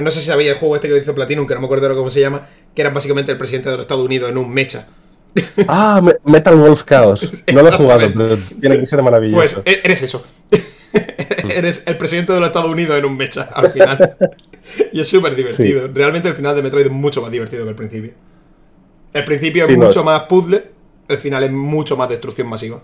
[0.00, 1.96] No sé si sabía el juego este que hizo Platinum, que no me acuerdo ahora
[1.96, 2.46] cómo se llama.
[2.74, 4.86] Que eras básicamente el presidente de los Estados Unidos en un mecha.
[5.68, 7.42] Ah, Me- Metal Wolf Chaos.
[7.52, 9.62] No lo he jugado, pero tiene que ser maravilloso.
[9.62, 10.24] Pues e- eres eso.
[11.54, 14.16] eres el presidente de los Estados Unidos en un mecha al final.
[14.92, 15.88] y es súper divertido.
[15.92, 18.12] Realmente el final de Metroid es mucho más divertido que el principio.
[19.12, 20.64] El principio Sí, es no, mucho es- más puzzle,
[21.08, 22.82] el final es mucho más destrucción masiva.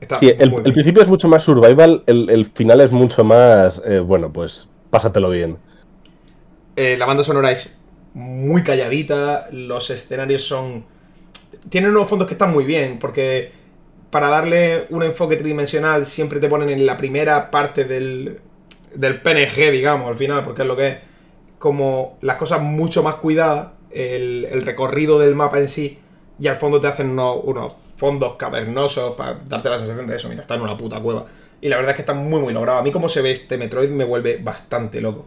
[0.00, 3.82] Está Sí, el, el principio es mucho más survival, el, el final es mucho más.
[3.84, 5.58] eh, bueno, pues pásatelo bien.
[6.76, 7.78] Eh, la banda sonora es
[8.14, 10.84] muy calladita, los escenarios son...
[11.68, 13.52] Tienen unos fondos que están muy bien, porque
[14.10, 18.40] para darle un enfoque tridimensional siempre te ponen en la primera parte del,
[18.94, 20.96] del PNG, digamos, al final, porque es lo que es,
[21.58, 25.98] como las cosas mucho más cuidadas, el, el recorrido del mapa en sí,
[26.38, 30.28] y al fondo te hacen unos, unos fondos cavernosos para darte la sensación de eso,
[30.28, 31.26] mira, está en una puta cueva.
[31.60, 32.78] Y la verdad es que está muy, muy logrado.
[32.78, 35.26] A mí como se ve este Metroid me vuelve bastante loco.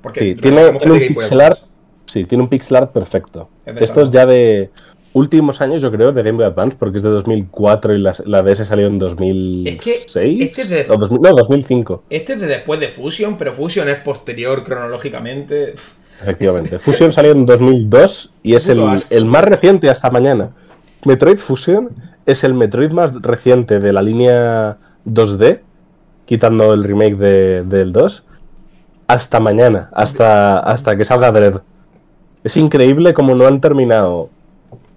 [0.00, 1.58] Porque Sí, tiene, tiene un pixel art.
[2.06, 3.48] Sí, tiene un pixel art perfecto.
[3.66, 4.70] Es Esto es ya de
[5.14, 8.42] últimos años, yo creo, de Game Boy Advance, porque es de 2004 y la, la
[8.42, 10.16] DS salió en 2006.
[10.16, 13.88] este es de- o 2000 no, 2005, Este es de después de Fusion, pero Fusion
[13.88, 15.74] es posterior cronológicamente.
[16.20, 16.78] efectivamente.
[16.78, 20.50] Fusion salió en 2002 y es el, el más reciente hasta mañana.
[21.04, 21.90] Metroid Fusion
[22.26, 25.60] es el Metroid más reciente de la línea 2D,
[26.26, 28.24] quitando el remake de- del 2,
[29.08, 31.60] hasta mañana, hasta, hasta que salga Dread.
[32.44, 34.30] Es increíble como no han terminado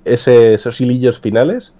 [0.05, 1.73] ese- esos hilillos finales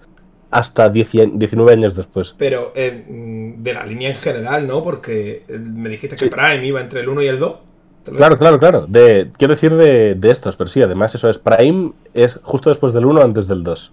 [0.52, 2.36] hasta 10 19 años después.
[2.38, 4.84] Pero eh, mm, de la línea en general, ¿no?
[4.84, 6.30] Porque eh, me dijiste que Sí.
[6.32, 7.56] Prime iba entre el 1 y el 2.
[8.04, 8.86] ¿Te lo- Claro, claro, claro.
[8.88, 12.94] De, quiero decir de, de estos, pero sí, además eso es Prime, es justo después
[12.94, 13.92] del 1, antes del 2.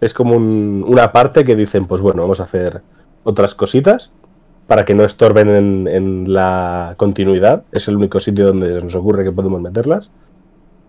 [0.00, 2.80] Es como un- una parte que dicen, pues bueno, vamos a hacer
[3.22, 4.10] otras cositas
[4.66, 7.64] para que no estorben en, en la continuidad.
[7.72, 10.10] Es el único sitio donde nos ocurre que podemos meterlas.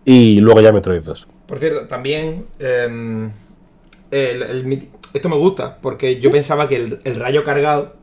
[0.06, 1.28] Y luego ya Metroid 2.
[1.52, 2.48] Por cierto, también.
[2.60, 3.30] eh,
[4.12, 7.96] el- esto me gusta, porque yo pensaba que el, el rayo cargado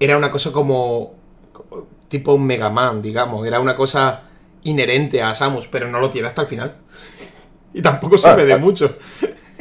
[0.00, 1.12] era una cosa como.
[1.52, 3.46] como tipo un Mega Man, digamos.
[3.46, 4.22] Era una cosa
[4.62, 6.76] inherente a Samus, pero no lo tiene hasta el final.
[7.74, 8.58] Y tampoco sirve Ah, de ah.
[8.58, 8.96] mucho.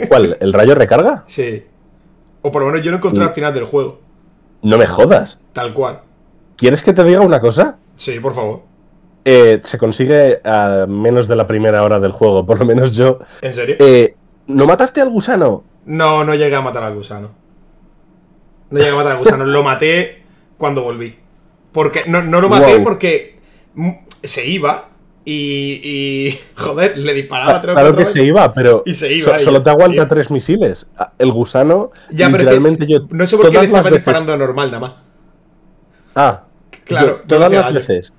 [0.08, 0.38] ¿Cuál?
[0.40, 1.26] ¿El rayo recarga?
[1.28, 1.66] Sí.
[2.44, 3.28] O por lo menos yo lo encontré Mm.
[3.28, 4.00] al final del juego.
[4.62, 5.40] No me jodas.
[5.52, 6.00] Tal cual.
[6.56, 7.78] ¿Quieres que te diga una cosa?
[7.98, 8.62] Sí, por favor.
[9.26, 13.20] Eh, se consigue a menos de la primera hora del juego, por lo menos yo.
[13.42, 13.78] ¿En serio?
[13.80, 14.16] Eh,
[14.48, 15.64] ¿No mataste al gusano?
[15.86, 17.32] No, no llegué a matar al gusano.
[18.70, 19.46] No llegué a matar al gusano.
[19.46, 20.24] lo maté
[20.58, 21.18] cuando volví.
[21.72, 22.84] Porque no, no lo maté Wow.
[22.84, 23.40] porque
[24.24, 24.90] se iba
[25.26, 28.14] y, y, Joder, le disparaba tres o Claro que veces.
[28.14, 30.08] se iba, pero Y se iba, so- y- solo te aguanta tío.
[30.08, 30.86] tres misiles.
[30.98, 33.00] Ah, El gusano, Ya, pero es literalmente que yo.
[33.10, 34.94] no sé por qué le estaba veces- disparando normal nada más.
[36.16, 36.44] Ah,
[36.84, 38.14] Claro, yo todas las veces.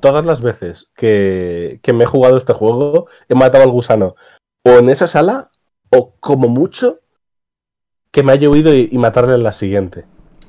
[0.00, 4.14] Todas las veces que, que me he jugado este juego, he matado al gusano.
[4.64, 5.50] O en esa sala,
[5.90, 7.00] o como mucho,
[8.10, 10.04] que me haya huido y, y matarle en la siguiente.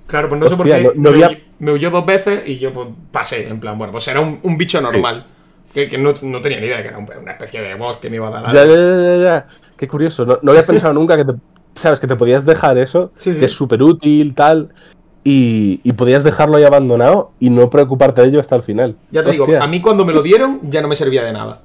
[0.07, 2.43] Claro, pues no sé por qué no- no me, había- huy- me huyó dos veces
[2.47, 5.25] y yo pues pasé, en plan, bueno, pues era un, un bicho normal.
[5.73, 8.09] Que, que no, no tenía ni idea que era un- una especie de boss que
[8.09, 8.73] me iba a dar Ya, algo.
[8.75, 9.47] ya, ya, ya, ya.
[9.77, 10.25] Qué curioso.
[10.25, 11.33] No, no había pensado nunca que te,
[11.75, 13.39] sabes que te podías dejar eso, Sí, sí.
[13.39, 14.73] que es súper útil, tal,
[15.23, 18.95] y, y podías dejarlo ahí abandonado y no preocuparte de ello hasta el final.
[19.11, 21.33] Ya te Hostia, digo, a mí cuando me lo dieron ya no me servía de
[21.33, 21.61] nada.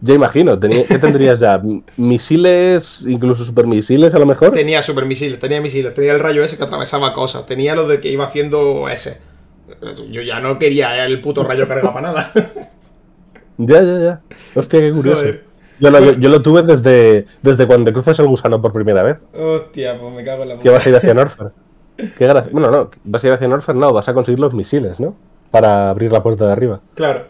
[0.00, 1.60] Ya imagino, tenía- ¿qué tendrías ya?
[1.96, 4.52] ¿Misiles, incluso supermisiles a lo mejor?
[4.52, 8.08] Tenía supermisiles, tenía misiles, tenía el rayo ese que atravesaba cosas, tenía lo de que
[8.10, 9.20] iba haciendo ese.
[10.10, 12.32] Yo ya no quería el puto rayo carga para nada.
[13.58, 14.20] Ya, ya, ya.
[14.54, 15.24] Hostia, qué curioso.
[15.80, 19.02] Yo, no, yo, yo lo tuve desde, desde cuando te cruzas el gusano por primera
[19.02, 21.50] vez, Hostia, pues me cago en la que vas a ir hacia Norfer.
[22.16, 22.50] Qué gracia.
[22.52, 25.16] Bueno, no, vas a ir hacia Norfer, no, vas a conseguir los misiles, ¿no?
[25.50, 26.80] Para abrir la puerta de arriba.
[26.94, 27.26] Claro.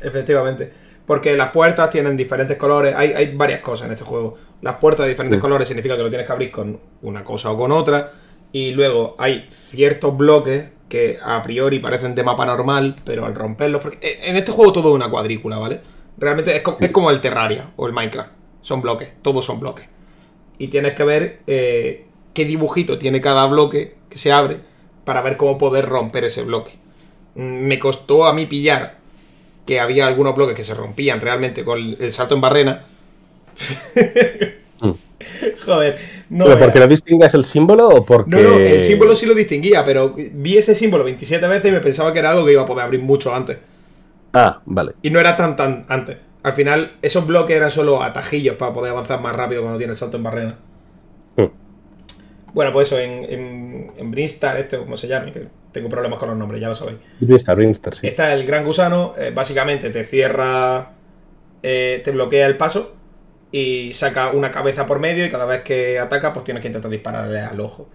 [0.00, 0.72] Efectivamente.
[1.06, 2.94] Porque las puertas tienen diferentes colores.
[2.96, 4.36] Hay, hay varias cosas en este juego.
[4.62, 5.40] Las puertas de diferentes Sí.
[5.42, 8.10] colores significa que lo tienes que abrir con una cosa o con otra.
[8.52, 13.82] Y luego hay ciertos bloques que a priori parecen de mapa normal, pero al romperlos.
[13.82, 15.80] Porque eh, en este juego todo es una cuadrícula, ¿vale?
[16.16, 18.30] Realmente es, co- es como el Terraria o el Minecraft.
[18.62, 19.86] Son bloques, todos son bloques.
[20.56, 24.60] Y tienes que ver eh, qué dibujito tiene cada bloque que se abre
[25.04, 26.72] para ver cómo poder romper ese bloque.
[27.34, 28.98] Mm, Me costó a mí pillar
[29.66, 32.84] que había algunos bloques que se rompían realmente con el, salto en barrena.
[34.80, 34.90] Mm.
[35.64, 35.96] Joder,
[36.30, 36.46] no.
[36.46, 38.28] ¿Pero porque no distingas el símbolo o porque.?
[38.28, 41.80] No, no, el símbolo sí lo distinguía, pero vi ese símbolo 27 veces y me
[41.80, 43.58] pensaba que era algo que iba a poder abrir mucho antes.
[44.32, 44.94] Ah, vale.
[45.00, 46.16] Y no era tan tan antes.
[46.42, 50.16] Al final, esos bloques eran solo atajillos para poder avanzar más rápido cuando tienes salto
[50.16, 50.56] en barrena.
[52.54, 56.28] Bueno, pues eso, en, en, en Brinstar, este, como se llame, que tengo problemas con
[56.28, 56.98] los nombres, ya lo sabéis.
[57.20, 58.06] Brimstar, Brimstar, sí.
[58.06, 60.92] Está el gran gusano, eh, básicamente te cierra,
[61.62, 62.94] eh, te bloquea el paso
[63.50, 66.90] y saca una cabeza por medio y cada vez que ataca pues tienes que intentar
[66.90, 67.88] dispararle al ojo.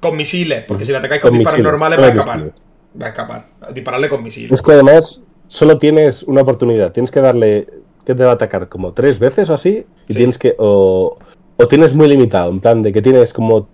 [0.00, 2.36] Con misiles, porque si le atacáis con, Con disparos misiles, normales va a escapar.
[2.38, 2.54] misiles.
[3.00, 3.46] Va a escapar.
[3.74, 4.52] Dispararle con misiles.
[4.52, 6.92] Es que además solo tienes una oportunidad.
[6.92, 7.66] Tienes que darle.
[8.04, 8.68] que te va a atacar?
[8.68, 9.84] Como tres veces o así.
[10.06, 10.18] Y Sí.
[10.18, 10.54] tienes que.
[10.58, 11.18] O,
[11.56, 12.50] o tienes muy limitado.
[12.50, 13.68] En plan de que tienes como.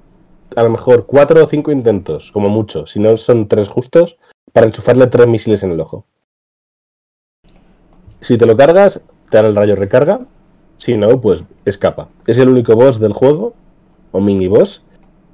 [0.57, 2.87] A lo mejor cuatro o cinco intentos, como mucho.
[2.87, 4.17] Si no son tres justos.
[4.53, 6.05] Para enchufarle tres misiles en el ojo.
[8.21, 10.21] Si te lo cargas, te dan el rayo recarga.
[10.77, 12.09] Si no, pues escapa.
[12.27, 13.55] Es el único boss del juego.
[14.11, 14.85] O mini boss.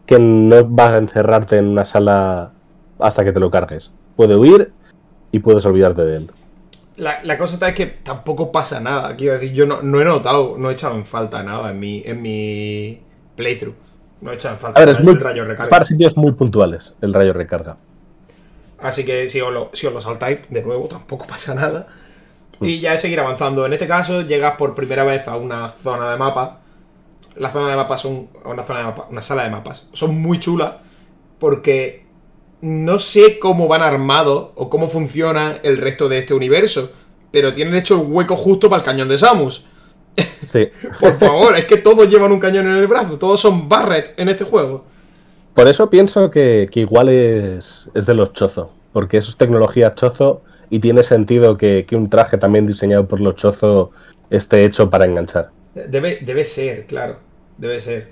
[0.06, 2.52] Que no va a encerrarte en una sala
[2.98, 3.90] hasta que te lo cargues.
[4.16, 4.72] Puede huir
[5.32, 6.30] y puedes olvidarte de él.
[6.96, 9.16] La, la cosa es que tampoco pasa nada.
[9.16, 12.02] Quiero decir, yo no, no he notado, no he echado en falta nada en mi,
[12.04, 13.00] en mi
[13.36, 13.87] playthrough.
[14.20, 15.70] No en falta A ver, es el muy, rayo recarga.
[15.70, 17.76] para sitios muy puntuales el rayo recarga.
[18.80, 21.88] Así que si os, lo, si os lo saltáis, de nuevo, tampoco pasa nada.
[22.60, 23.66] Y ya es seguir avanzando.
[23.66, 26.60] En este caso, llegas por primera vez a una zona de mapa.
[27.36, 28.28] La zona de mapas son.
[28.44, 29.86] Una zona de mapa, una sala de mapas.
[29.92, 30.74] Son muy chulas.
[31.38, 32.04] Porque
[32.60, 36.90] no sé cómo van armados o cómo funciona el resto de este universo.
[37.30, 39.64] Pero tienen hecho el hueco justo para el cañón de Samus.
[40.46, 40.68] Sí.
[40.98, 43.18] Por favor, es que todos llevan un cañón en el brazo.
[43.18, 44.84] Todos son Barret en este juego.
[45.54, 48.70] Por eso pienso que, que igual es, es de los chozo.
[48.92, 53.20] Porque eso es tecnología chozo y tiene sentido que, que un traje también diseñado por
[53.20, 53.90] los chozo
[54.30, 55.50] esté hecho para enganchar.
[55.74, 57.18] Debe, debe ser, claro.
[57.58, 58.08] Debe ser.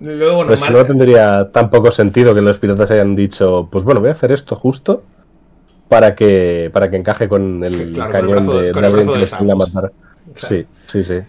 [0.00, 4.10] Luego Pues no tendría tan poco sentido que los piratas hayan dicho, pues bueno, voy
[4.10, 5.02] a hacer esto justo
[5.88, 8.88] para que, para que encaje con el Claro, con el cañón brazo- de, con de
[8.88, 9.92] el brazo matar.
[10.34, 10.54] Claro.
[10.54, 11.20] Sí, sí, sí.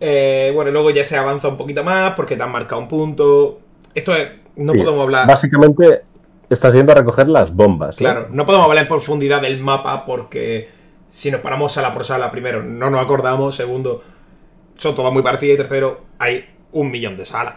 [0.00, 3.60] Eh, bueno, luego ya se avanza un poquito más porque te han marcado un punto.
[3.94, 4.28] Esto es.
[4.56, 5.26] No Sí, podemos hablar.
[5.26, 6.02] Básicamente
[6.50, 7.96] estás yendo a recoger las bombas.
[7.96, 10.68] Claro, no podemos hablar en profundidad del mapa porque
[11.10, 13.54] si nos paramos sala por sala, primero, no nos acordamos.
[13.56, 14.02] Segundo,
[14.76, 15.54] son todas muy parecidas.
[15.54, 17.54] Y tercero, hay un millón de salas.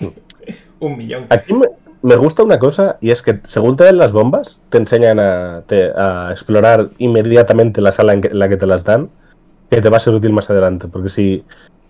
[0.80, 1.26] un millón.
[1.30, 1.66] Aquí me,
[2.02, 5.62] me gusta una cosa y es que según te den las bombas, te enseñan a,
[5.66, 9.10] te- a explorar inmediatamente la sala en, que- en la que te las dan,
[9.76, 10.88] que te va a ser útil más adelante.
[10.88, 11.44] Porque si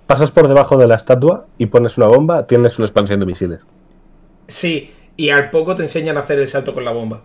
[0.06, 3.60] pasas por debajo de la estatua y pones una bomba, tienes una expansión de misiles.
[4.48, 7.22] Sí, y al poco te enseñan a hacer el salto con la bomba.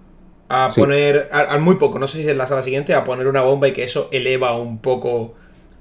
[0.49, 0.81] A Sí.
[0.81, 3.27] poner, al, al muy poco, no sé si es en la sala siguiente, a poner
[3.27, 5.35] una bomba y que eso eleva un poco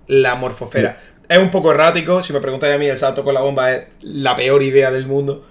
[0.07, 0.99] la morfosfera.
[1.29, 3.85] Es un poco errático, si me preguntáis a mí, el salto con la bomba es
[4.03, 5.45] la peor idea del mundo.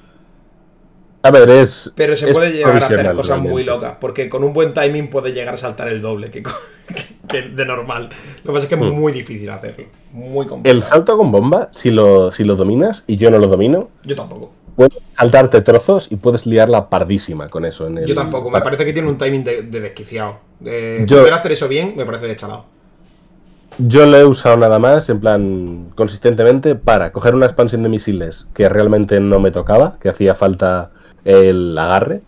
[1.24, 1.92] A ver, es.
[1.96, 5.10] Pero se es puede llegar a hacer cosas muy locas, porque con un buen timing
[5.10, 6.44] puede llegar a saltar el doble que,
[7.42, 8.10] de normal.
[8.44, 8.94] Lo que pasa es que es Hmm.
[8.96, 9.86] muy difícil hacerlo.
[10.14, 10.82] Muy El complicado.
[10.82, 14.52] salto con bomba, si lo, si lo dominas, y yo no lo domino, Yo tampoco.
[14.76, 17.88] puedes saltarte trozos y puedes liarla pardísima con eso.
[17.88, 18.50] En el, Yo tampoco.
[18.50, 20.38] Me parece que tiene un timing de, de desquiciado.
[20.60, 22.66] De Yo- poder hacer eso bien, me parece de chalado.
[23.80, 28.48] Yo lo he usado nada más, en plan, consistentemente, para coger una expansión de misiles
[28.54, 30.90] que realmente no me tocaba, que hacía falta
[31.28, 32.22] el agarre.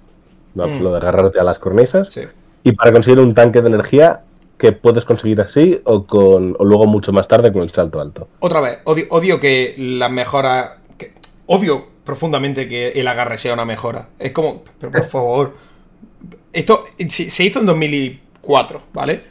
[0.56, 0.82] Mm.
[0.82, 2.22] lo de agarrarte a las cornisas, Sí.
[2.64, 4.22] y para conseguir un tanque de energía
[4.58, 8.28] que puedes conseguir así o, con, o luego mucho más tarde con el salto alto.
[8.40, 10.80] Otra vez, odio, odio que la mejora.
[10.98, 11.14] que-
[11.46, 14.10] odio profundamente que el agarre sea una mejora.
[14.20, 14.64] Es como.
[14.80, 15.54] Pero por favor.
[16.52, 19.24] Esto se se hizo en 2004, ¿vale?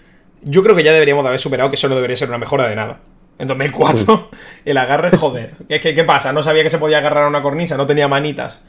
[0.42, 2.66] Yo creo que ya deberíamos de haber superado que eso no debería ser una mejora
[2.68, 3.00] de nada.
[3.38, 4.30] En 2004,
[4.64, 5.56] el agarre, joder.
[5.68, 6.32] Es que, ¿qué pasa?
[6.32, 8.62] No sabía que se podía agarrar a una cornisa, no tenía manitas.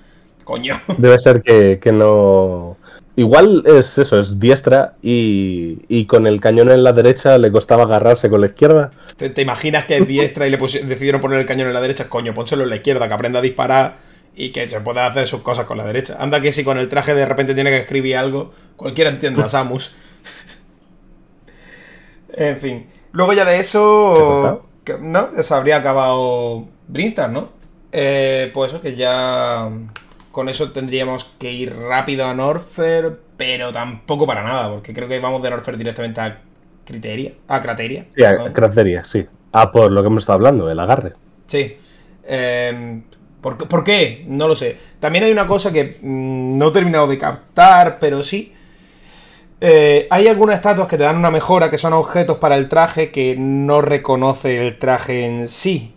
[0.50, 0.74] Coño.
[0.98, 2.76] Debe ser que, que no...
[3.16, 7.84] Igual es eso, es diestra y, y con el cañón en la derecha le costaba
[7.84, 8.90] agarrarse con la izquierda.
[9.16, 12.10] ¿Te, te imaginas que es diestra y le decidieron poner el cañón en la derecha?
[12.10, 13.98] Coño, pónselo en la izquierda, que aprenda a disparar
[14.36, 16.16] y que se pueda hacer sus cosas con la derecha.
[16.20, 19.50] Anda que si con el traje de repente tiene que escribir algo, cualquiera entiende a
[19.50, 19.94] Samus.
[22.34, 22.88] en fin.
[23.12, 24.66] Luego ya de ¿Se ha eso...
[24.84, 27.50] que- no, se habría acabado Brinstar, ¿no?
[27.92, 29.70] Eh, pues eso, que ya...
[30.40, 35.20] Con eso tendríamos que ir rápido a Norfer, pero tampoco para nada, porque creo que
[35.20, 36.38] vamos de Norfer directamente a
[36.86, 37.34] Criteria.
[37.50, 38.06] A Crateria.
[38.16, 38.54] Sí, a- perdón.
[38.54, 39.26] cratería, sí.
[39.52, 41.12] Ah, por lo que hemos estado hablando, el agarre.
[41.48, 41.76] Sí.
[42.24, 43.02] Eh,
[43.42, 44.24] ¿por, qué- por qué?
[44.30, 44.78] No lo sé.
[45.02, 48.54] También hay una cosa que mm, no he terminado de captar, pero sí.
[49.60, 53.12] Eh, hay algunas estatuas que te dan una mejora, que son objetos para el traje
[53.12, 55.94] que no reconoce el traje en sí.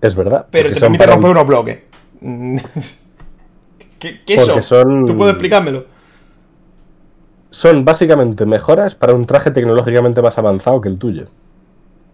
[0.00, 0.46] Es verdad.
[0.50, 1.78] Pero te permite romper un- unos bloques.
[4.06, 5.04] ¿Qué, qué Porque son?
[5.04, 5.84] ¿Tú puedes explicármelo?
[7.50, 11.24] Son básicamente mejoras para un traje tecnológicamente más avanzado que el tuyo.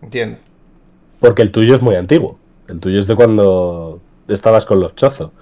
[0.00, 0.38] Entiendo.
[1.20, 2.38] Porque el tuyo es muy antiguo.
[2.68, 5.32] El tuyo es de cuando estabas con los Chozo.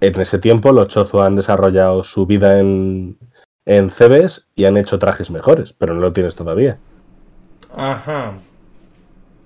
[0.00, 3.16] En ese tiempo los Chozo han desarrollado su vida en,
[3.64, 6.78] en CBs y han hecho trajes mejores, pero no lo tienes todavía.
[7.76, 8.32] Ajá.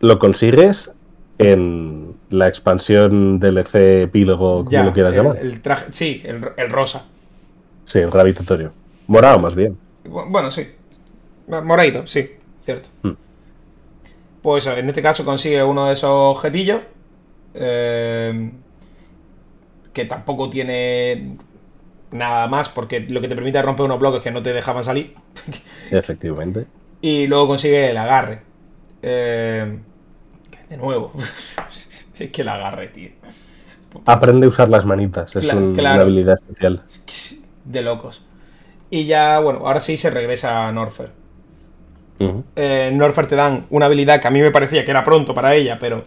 [0.00, 0.94] Lo consigues
[1.38, 5.36] en la expansión DLC epílogo, como Ya, lo quieras el, llamar.
[5.38, 5.86] el traje.
[5.92, 7.04] Sí, el, el rosa.
[7.84, 8.72] Sí, el gravitatorio.
[9.06, 9.76] Morado más bien.
[10.04, 10.68] Bu- Bueno, sí.
[11.48, 12.88] Moradito, sí, cierto.
[13.02, 13.12] Hmm.
[14.42, 16.80] Pues eso, en este caso consigue uno de esos objetillos.
[17.54, 18.52] eh,
[19.92, 21.36] que tampoco tiene
[22.12, 25.14] nada más, porque lo que te permite romper unos bloques que no te dejaban salir.
[25.90, 26.66] Efectivamente.
[27.00, 28.42] Y luego consigue el agarre.
[29.02, 29.78] Eh,
[30.68, 31.12] de nuevo.
[32.24, 33.10] es que el agarre, tío.
[34.04, 35.34] Aprende a usar las manitas.
[35.34, 35.94] Es Cla- un- claro.
[35.96, 36.82] una habilidad especial.
[37.64, 38.24] De locos.
[38.90, 41.10] Y ya, bueno, ahora sí se regresa a Norfer.
[42.54, 45.32] Eh, en Norfer te dan una habilidad que a mí me parecía que era pronto
[45.32, 46.04] para ella, pero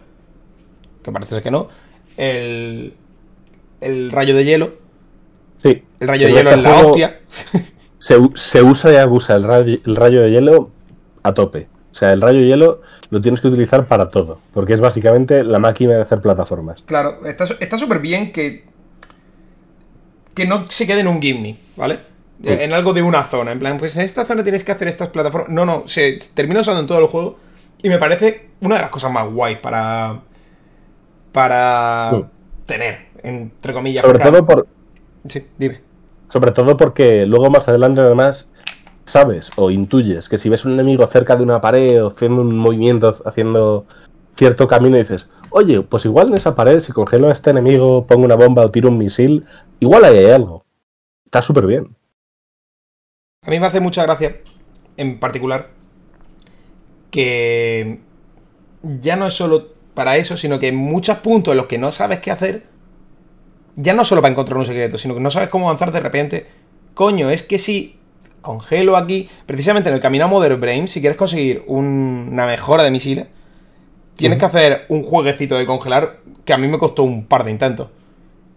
[1.02, 1.66] que parece ser que no.
[2.16, 2.94] El,
[3.80, 4.74] el rayo de hielo.
[5.56, 5.82] Sí.
[5.98, 7.20] El rayo de hielo este es la hostia.
[7.98, 10.70] Se, se usa y abusa el rayo, el rayo de hielo
[11.22, 11.68] a tope.
[11.94, 12.80] O sea, el rayo hielo
[13.10, 14.40] lo tienes que utilizar para todo.
[14.52, 16.82] Porque es básicamente la máquina de hacer plataformas.
[16.86, 18.64] Claro, está súper bien que.
[20.34, 22.00] Que no se quede en un gimme, ¿vale?
[22.42, 23.52] En algo de una zona.
[23.52, 25.50] En plan, pues en esta zona tienes que hacer estas plataformas.
[25.50, 27.38] No, no, se termina usando en todo el juego.
[27.80, 30.20] Y me parece una de las cosas más guays para.
[31.30, 32.24] Para Sí.
[32.66, 34.02] tener, entre comillas.
[34.02, 34.66] Sobre todo, por,
[35.28, 35.80] Sí, dime.
[36.28, 38.50] sobre todo porque luego más adelante además
[39.04, 42.56] sabes o intuyes que si ves un enemigo cerca de una pared o haciendo un
[42.56, 43.86] movimiento, haciendo
[44.36, 48.24] cierto camino dices, oye, pues igual en esa pared si congelo a este enemigo, pongo
[48.24, 49.44] una bomba o tiro un misil,
[49.80, 50.64] igual ahí hay algo.
[51.24, 51.96] Está súper bien.
[53.46, 54.40] A mí me hace mucha gracia,
[54.96, 55.70] en particular,
[57.10, 58.00] que
[58.82, 61.92] ya no es solo para eso, sino que en muchos puntos en los que no
[61.92, 62.66] sabes qué hacer,
[63.76, 66.46] ya no solo para encontrar un secreto, sino que no sabes cómo avanzar de repente.
[66.94, 67.98] Coño, es que si
[68.44, 72.82] congelo aquí, precisamente en el camino a Mother Brain, si quieres conseguir un- una mejora
[72.84, 73.26] de misiles,
[74.16, 77.50] tienes que hacer un jueguecito de congelar que a mí me costó un par de
[77.50, 77.88] intentos.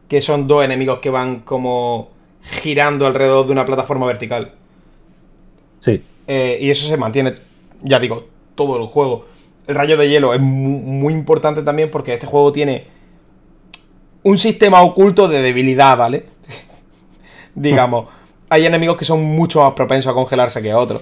[0.08, 2.10] Que son dos enemigos que van como
[2.44, 4.54] girando alrededor de una plataforma vertical.
[5.80, 7.36] Sí, Eh, y eso se mantiene,
[7.82, 9.26] ya digo, todo el juego.
[9.68, 12.88] El rayo de hielo es mu- muy, importante también porque este juego tiene
[14.24, 16.26] un sistema oculto de debilidad, ¿vale?
[17.56, 18.08] Digamos,
[18.50, 21.02] hay enemigos que son mucho más propensos a congelarse que otros.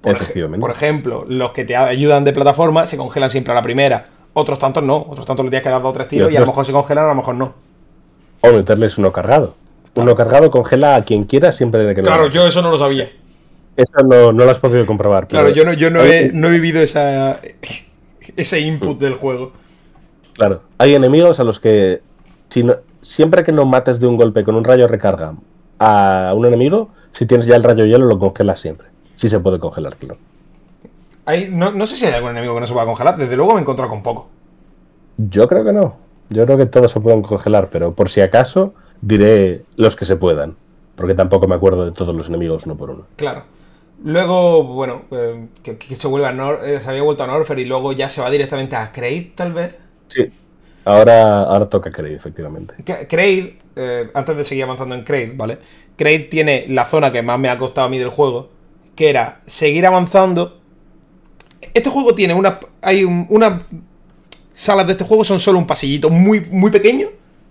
[0.00, 0.60] Por, Efectivamente.
[0.60, 4.06] por ejemplo, los que te ayudan de plataforma se congelan siempre a la primera.
[4.32, 4.96] Otros tantos no.
[5.08, 6.72] Otros tantos le tienes que dar dos o tres tiros y, a lo mejor se
[6.72, 7.54] congelan, a lo mejor no.
[8.40, 9.56] o meterles uno cargado.
[9.94, 13.10] Uno cargado congela a quien quiera siempre de que Claro, yo eso no lo sabía.
[13.76, 15.26] Eso no, no lo has podido comprobar.
[15.26, 17.40] Claro, pero- yo no, yo no, hay- he, no he vivido esa,
[18.36, 19.52] ese input del juego.
[20.34, 22.00] Claro, hay enemigos a los que
[22.48, 25.34] si no- siempre que no mates de un golpe con un rayo recarga
[25.80, 28.88] a un enemigo, si tienes ya el rayo hielo lo congelas siempre.
[29.16, 30.18] Sí se puede congelar, claro.
[31.26, 33.16] Hay, no, no sé si hay algún enemigo que no se pueda congelar.
[33.16, 34.28] Desde luego me he encontrado con poco.
[35.16, 35.96] Yo creo que no.
[36.28, 40.16] Yo creo que todos se pueden congelar, pero por si acaso diré los que se
[40.16, 40.56] puedan.
[40.96, 43.06] Porque tampoco me acuerdo de todos los enemigos uno por uno.
[43.16, 43.44] Claro.
[44.02, 47.58] Luego, bueno, eh, que, que se vuelve a Nor eh, se había vuelto a Norfer
[47.58, 49.76] y luego ya se va directamente a Kraid, tal vez.
[50.08, 50.30] Sí.
[50.84, 52.74] Ahora, ahora toca Kraid, efectivamente.
[53.08, 55.58] Kraid, eh, antes de seguir avanzando en Kraid, ¿vale?
[55.96, 58.50] Kraid tiene la zona que más me ha costado a mí del juego,
[58.96, 60.60] que era seguir avanzando.
[61.74, 62.58] Este juego tiene una.
[62.82, 63.62] Hay un- unas
[64.54, 67.08] salas de este juego son solo un pasillito muy, muy pequeño,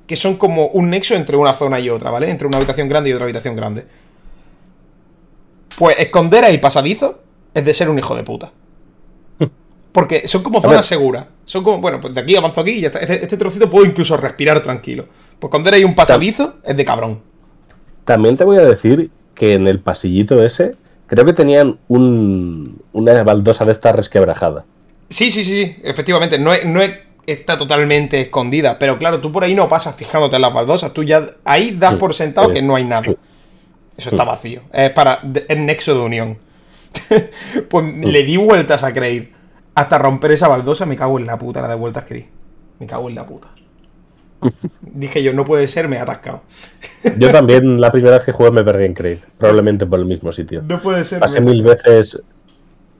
[0.07, 2.29] que son como un nexo entre una zona y otra, ¿vale?
[2.29, 3.85] Entre una habitación grande y otra habitación grande.
[5.77, 7.19] Pues esconder ahí pasadizo
[7.53, 8.51] es de ser un hijo de puta.
[9.91, 11.25] Porque son como zonas seguras.
[11.45, 12.99] Son como, bueno, pues de aquí avanzo aquí y ya está.
[12.99, 15.07] Este, este trocito puedo incluso respirar tranquilo.
[15.39, 17.21] Pues esconder ahí un pasadizo es de cabrón.
[18.05, 20.75] También te voy a decir que en el pasillito ese,
[21.07, 24.65] creo que tenían un, una baldosa de esta resquebrajada.
[25.09, 26.37] Sí, sí, sí, sí, efectivamente.
[26.37, 28.79] No, no es- está totalmente escondida.
[28.79, 30.93] Pero claro, tú por ahí no pasas fijándote en las baldosas.
[30.93, 33.03] Tú ya ahí das por sentado sí, que no hay nada.
[33.97, 34.61] Eso está vacío.
[34.73, 36.37] Es para el nexo de unión.
[37.69, 39.25] pues le di vueltas a Kraid.
[39.75, 42.25] Hasta romper esa baldosa, me cago en la puta la de vueltas que di.
[42.79, 43.49] Me cago en la puta.
[44.81, 46.41] Dije yo, no puede ser, me he atascado.
[47.17, 50.31] Yo también, la primera vez que jugué me perdí en Kraid, probablemente por el mismo
[50.31, 50.61] sitio.
[50.67, 51.19] No puede ser.
[51.19, 52.21] Pasé mil veces.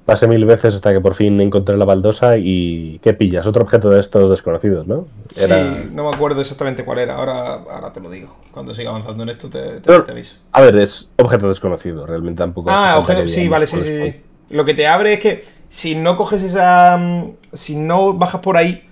[0.06, 3.00] Pasé mil veces hasta que por fin encontré la baldosa y.
[3.04, 3.46] ¿Qué pillas?
[3.46, 5.08] Otro objeto de estos desconocidos, ¿no?
[5.30, 7.16] Sí, Era- no me acuerdo exactamente cuál era.
[7.16, 8.36] Ahora, ahora te lo digo.
[8.52, 10.38] Cuando siga avanzando en esto, te, te- Pero- te aviso.
[10.52, 12.72] A ver, es objeto desconocido, realmente tampoco.
[12.72, 14.16] Ah, objeto- sí, vale, sí, sí, sí.
[14.50, 16.98] Lo que te abre es que si no coges esa.
[16.98, 18.88] mm, Si no bajas por ahí,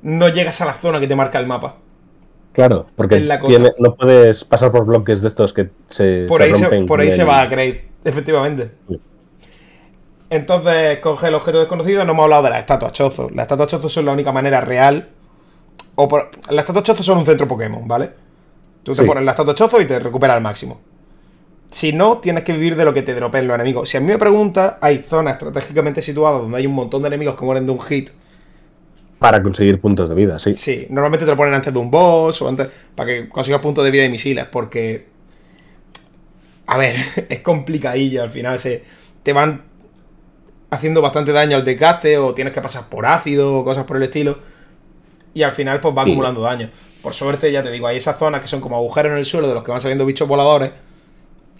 [0.00, 1.76] no llegas a la zona que te marca el mapa.
[2.52, 6.54] Claro, porque tiene- no puedes pasar por bloques de estos que se, Por se ahí,
[6.54, 8.72] se, rompen por ahí se va a Kraid, efectivamente.
[8.88, 9.00] Sí.
[10.30, 12.04] Entonces, coge el objeto desconocido.
[12.04, 13.30] No hemos hablado de las estatuas chozos.
[13.32, 15.10] Las estatuas chozos son la única manera real.
[15.94, 18.10] O por, las estatuas chozos son un centro Pokémon, ¿vale?
[18.82, 20.80] Tú te pones la estatua chozo y te recupera al máximo.
[21.70, 23.88] Si no, tienes que vivir de lo que te dropeen los enemigos.
[23.88, 27.36] Si a mí me preguntas, hay zonas estratégicamente situadas donde hay un montón de enemigos
[27.36, 28.10] que mueren de un hit.
[29.22, 30.54] Para conseguir puntos de vida, sí.
[30.54, 33.84] Sí, normalmente te lo ponen antes de un boss o antes para que consigas puntos
[33.84, 35.06] de vida y misiles, porque
[36.66, 36.96] a ver,
[37.28, 38.84] es complicadillo al final se
[39.22, 39.62] te van
[40.70, 44.02] haciendo bastante daño al desgaste o tienes que pasar por ácido o cosas por el
[44.04, 44.38] estilo
[45.34, 46.10] y al final pues va Sí.
[46.10, 46.70] acumulando daño.
[47.02, 49.48] Por suerte, ya te digo, hay esas zonas que son como agujeros en el suelo
[49.48, 50.70] de los que van saliendo bichos voladores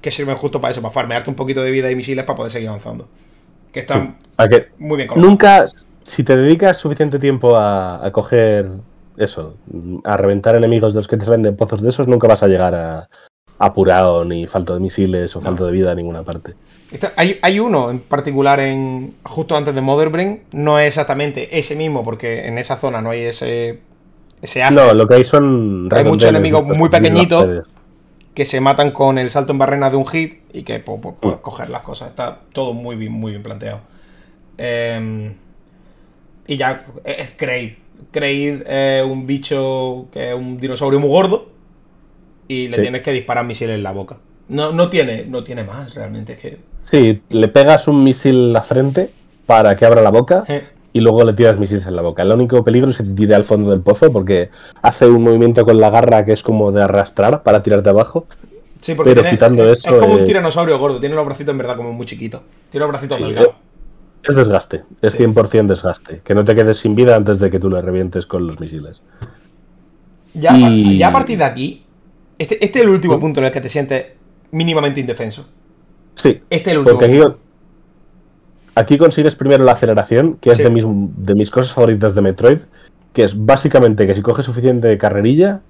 [0.00, 2.52] que sirven justo para eso, para farmearte un poquito de vida y misiles para poder
[2.52, 3.08] seguir avanzando.
[3.72, 5.30] Que están ¿A que muy bien colocados.
[5.30, 5.66] Nunca,
[6.02, 8.70] si te dedicas suficiente tiempo a, a coger
[9.16, 9.54] eso,
[10.04, 12.48] a reventar enemigos de los que te salen de pozos de esos, nunca vas a
[12.48, 13.08] llegar a
[13.58, 16.54] apurado, ni falto de misiles o falto de vida a ninguna parte.
[17.16, 21.76] Hay, hay uno en particular en justo antes de Mother Brain, no es exactamente ese
[21.76, 23.80] mismo, porque en esa zona no hay ese,
[24.40, 25.88] ese asset No, lo que hay son.
[25.92, 27.68] Hay muchos enemigos muy pequeñitos.
[28.34, 31.14] que se matan con el salto en barrena de un hit y que pues, pues,
[31.16, 31.20] Mm.
[31.20, 32.08] puedes coger las cosas.
[32.08, 33.80] Está todo muy bien, muy bien planteado.
[34.58, 35.34] Eh,
[36.46, 37.72] y ya es es Kraid.
[38.10, 41.48] Kraid es un bicho que es un dinosaurio muy gordo
[42.48, 42.82] y le Sí.
[42.82, 44.18] tienes que disparar misiles en la boca.
[44.48, 46.58] No, no, tiene, no tiene más realmente, es que...
[46.82, 49.10] Sí, le pegas un misil en la frente
[49.46, 52.22] para que abra la boca eh, y luego le tiras misiles en la boca.
[52.22, 54.50] El único peligro es que te tire al fondo del pozo porque
[54.82, 58.26] hace un movimiento con la garra que es como de arrastrar para tirarte abajo.
[58.80, 61.24] Sí, porque Pero tiene- quitando es, eso, es como un eh, tiranosaurio gordo, tiene los
[61.24, 62.42] bracitos en verdad como muy chiquitos.
[62.68, 63.54] Tiene los bracitos Sí, delgados.
[64.28, 65.18] Es desgaste, es Sí.
[65.18, 66.20] 100% desgaste.
[66.24, 69.02] Que no te quedes sin vida antes de que tú le revientes con los misiles.
[70.34, 71.84] Ya, y- ya a partir de aquí,
[72.38, 74.06] este, este es el último punto en el que te sientes
[74.50, 75.46] mínimamente indefenso.
[76.14, 77.34] Sí, Este es el último porque
[78.74, 80.64] aquí, consigues primero la aceleración, que es Sí.
[80.64, 82.58] de, mis, de mis cosas favoritas de Metroid,
[83.12, 85.60] que es básicamente que si coges suficiente carrerilla,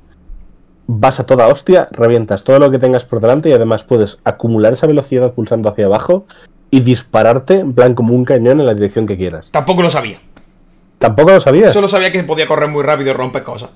[0.86, 4.72] vas a toda hostia, revientas todo lo que tengas por delante y además puedes acumular
[4.74, 6.26] esa velocidad pulsando hacia abajo
[6.72, 9.50] y dispararte en plan como un cañón en la dirección que quieras.
[9.52, 10.20] Tampoco lo sabía.
[10.98, 11.72] ¿Tampoco lo sabías?
[11.74, 13.70] Solo sabía que podía correr muy rápido y romper cosas.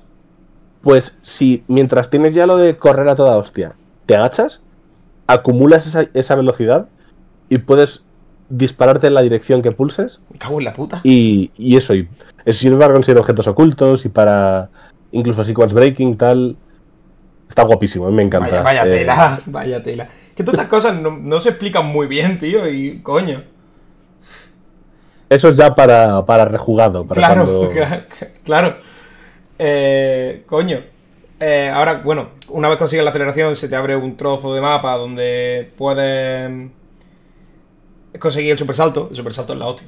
[0.81, 3.75] Pues si mientras tienes ya lo de correr a toda hostia,
[4.07, 4.61] te agachas,
[5.27, 6.87] acumulas esa, esa velocidad
[7.49, 8.03] y puedes
[8.49, 11.01] dispararte en la dirección que pulses Me cago en la puta.
[11.03, 12.07] y, y eso, y
[12.45, 14.69] eso sirve para conseguir objetos ocultos y para
[15.11, 16.55] incluso sequence breaking, tal.
[17.47, 18.61] Está guapísimo, me encanta.
[18.63, 20.07] Vaya, vaya Eh, tela, vaya tela.
[20.37, 23.43] Que todas estas cosas no, no se explican muy bien, tío, y coño.
[25.29, 28.03] Eso es ya para, para rejugado, para Claro, cuando- claro,
[28.45, 28.77] claro.
[29.59, 30.79] Eh, coño.
[31.39, 34.95] Eh, ahora, bueno, una vez consigues la aceleración, se te abre un trozo de mapa
[34.97, 36.69] donde puedes
[38.19, 39.07] conseguir el supersalto.
[39.09, 39.87] El supersalto es la hostia.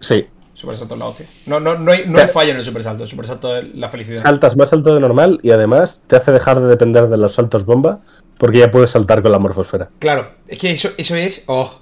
[0.00, 0.26] Sí.
[0.54, 1.26] Super salto es la hostia.
[1.46, 3.02] No, no, no, hay, no hay fallo en el super salto.
[3.02, 4.22] El super salto es la felicidad.
[4.22, 7.64] Saltas más alto de normal y además te hace dejar de depender de los saltos
[7.66, 8.00] bomba
[8.38, 9.90] porque ya puedes saltar con la morfosfera.
[9.98, 11.44] Claro, es que eso, eso es.
[11.46, 11.80] Oh.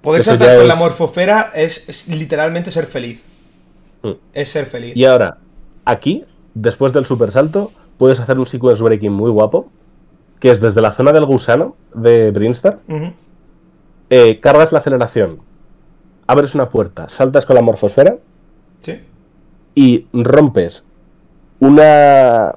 [0.00, 3.22] Poder Eso saltar con la morfosfera es, es literalmente ser feliz.
[4.02, 4.12] Mm.
[4.32, 4.96] Es ser feliz.
[4.96, 5.38] Y ahora,
[5.84, 9.70] aquí, después del super salto, puedes hacer un sequence breaking muy guapo,
[10.38, 12.78] que es desde la zona del gusano de Brinstar,
[14.10, 15.40] eh, cargas la aceleración,
[16.26, 18.18] abres una puerta, saltas con la morfosfera
[18.80, 19.00] Sí.
[19.74, 20.84] y rompes
[21.58, 22.54] una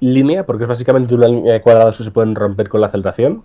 [0.00, 3.42] línea, porque es básicamente una línea de cuadrados que se pueden romper con la aceleración,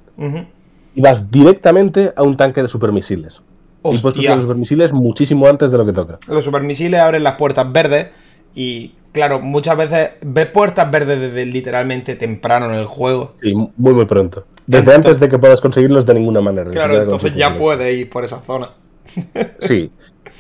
[0.96, 3.42] y vas directamente a un tanque de supermisiles.
[3.84, 6.18] Y puedes coger los supermisiles muchísimo antes de lo que toca.
[6.28, 8.08] Los supermisiles abren las puertas verdes
[8.56, 13.34] y, claro, muchas veces ves puertas verdes desde literalmente temprano en el juego.
[13.42, 14.46] Sí, muy muy pronto.
[14.66, 16.72] Desde Entonces- antes de que puedas conseguirlos de ninguna manera.
[16.72, 18.72] Claro, entonces ya puedes ir por esa zona.
[19.60, 19.92] Sí.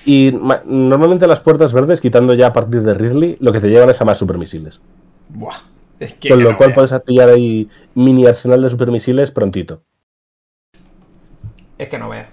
[0.07, 3.70] Y ma- normalmente las puertas verdes, quitando ya a partir de Ridley, lo que te
[3.70, 4.80] llevan es a más supermisiles.
[5.30, 5.53] Buah.
[6.00, 6.89] Es que Con que lo no cual veas.
[6.89, 9.84] puedes pillar ahí mini arsenal de supermisiles prontito.
[11.78, 12.28] Es que no veas.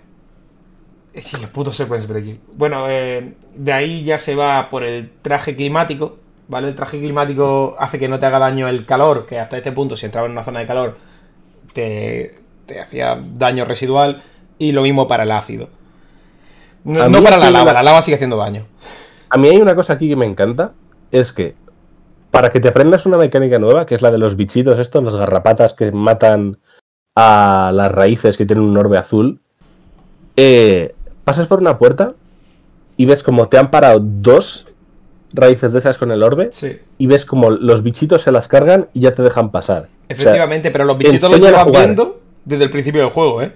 [1.13, 2.41] Es que los putos sequence breaking.
[2.55, 6.19] Bueno, eh, de ahí ya se va por el traje climático.
[6.49, 6.69] ¿Vale?
[6.69, 9.97] El traje climático hace que no te haga daño el calor, que hasta este punto,
[9.97, 10.99] si entraba en una zona de calor,
[11.73, 12.35] te,
[12.67, 14.23] te hacía daño residual.
[14.59, 15.69] Y lo mismo para el ácido.
[16.85, 18.67] No, para la lava, la- la lava sigue haciendo daño.
[19.31, 20.73] A mí hay una cosa aquí que me encanta,
[21.11, 21.55] es que
[22.33, 25.15] para que te aprendas una mecánica nueva, que es la de los bichitos estos, las
[25.15, 26.59] garrapatas que matan
[27.15, 29.41] a las raíces que tienen un orbe azul,
[30.37, 32.15] eh, pasas por una puerta
[32.97, 34.67] y ves como te han parado dos
[35.35, 36.79] raíces de esas con el orbe Sí.
[36.99, 39.83] y ves como los bichitos se las cargan y ya te dejan pasar.
[39.85, 43.53] O sea, Efectivamente, pero los bichitos los llevas viendo desde el principio del juego, ¿eh?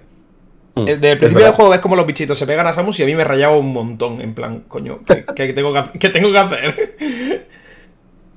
[0.74, 3.00] Mm, Eh, Desde el principio del juego ves como los bichitos se pegan a Samus
[3.00, 4.20] y a mí me rayaba un montón.
[4.20, 7.46] En plan, coño, ¿qué, qué tengo, que, hacer- qué tengo que hacer?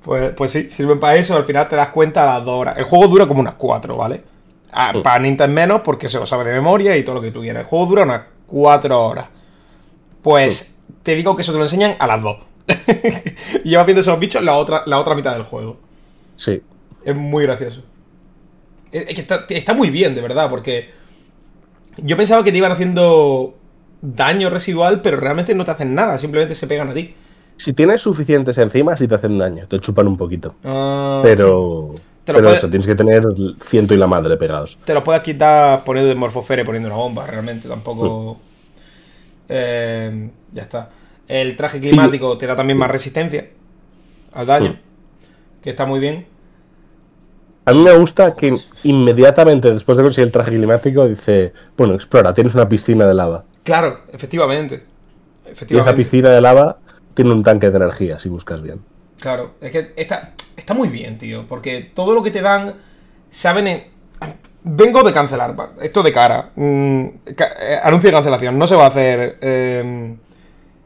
[0.04, 1.36] Pues, pues sí, sirven para eso.
[1.36, 2.78] Al final te das cuenta a las dos horas.
[2.78, 4.24] El juego dura como unas cuatro, ¿vale?
[4.72, 5.02] Ah, Mm.
[5.02, 7.62] Para Nintendo menos porque se lo sabe de memoria y todo lo que tú quieras.
[7.64, 9.28] El juego dura unas cuatro horas.
[10.22, 12.38] Pues te digo que eso te lo enseñan a las dos.
[13.64, 15.78] y llevas viendo esos bichos la otra, la otra mitad del juego.
[16.36, 16.62] Sí.
[17.04, 17.82] Es muy gracioso.
[18.92, 20.90] Es es que está, está muy bien, de verdad, porque
[21.98, 23.56] yo pensaba que te iban haciendo
[24.02, 27.16] daño residual, pero realmente no te hacen nada, simplemente se pegan a ti.
[27.60, 30.56] Si tienes suficientes encima, sí te hacen daño, te chupan un poquito.
[30.64, 31.92] Ah, Pero,
[32.24, 33.22] Te lo pero puede- eso, tienes que tener
[33.66, 34.78] ciento y la madre pegados.
[34.86, 38.40] Te los puedes quitar poniendo de morfosfera y poniendo una bomba, realmente, tampoco...
[39.50, 40.90] Eh, ya está.
[41.28, 43.50] El traje climático te da también más resistencia
[44.32, 44.80] al daño,
[45.62, 46.26] que está muy bien.
[47.66, 52.34] A mí me gusta que inmediatamente después de conseguir el traje climático dice, bueno, explora,
[52.34, 53.44] tienes una piscina de lava.
[53.64, 54.76] Claro, efectivamente.
[54.76, 55.94] Y esa Efectivamente.
[55.98, 56.78] piscina de lava
[57.24, 58.80] tiene un tanque de energía, si buscas bien.
[59.20, 62.76] Claro, es que está, está muy bien, tío, porque todo lo que te dan,
[63.30, 63.84] saben en...
[64.64, 66.52] Vengo de cancelar, esto de cara.
[66.56, 70.16] mm, eh, anuncio de cancelación, no se va a hacer eh,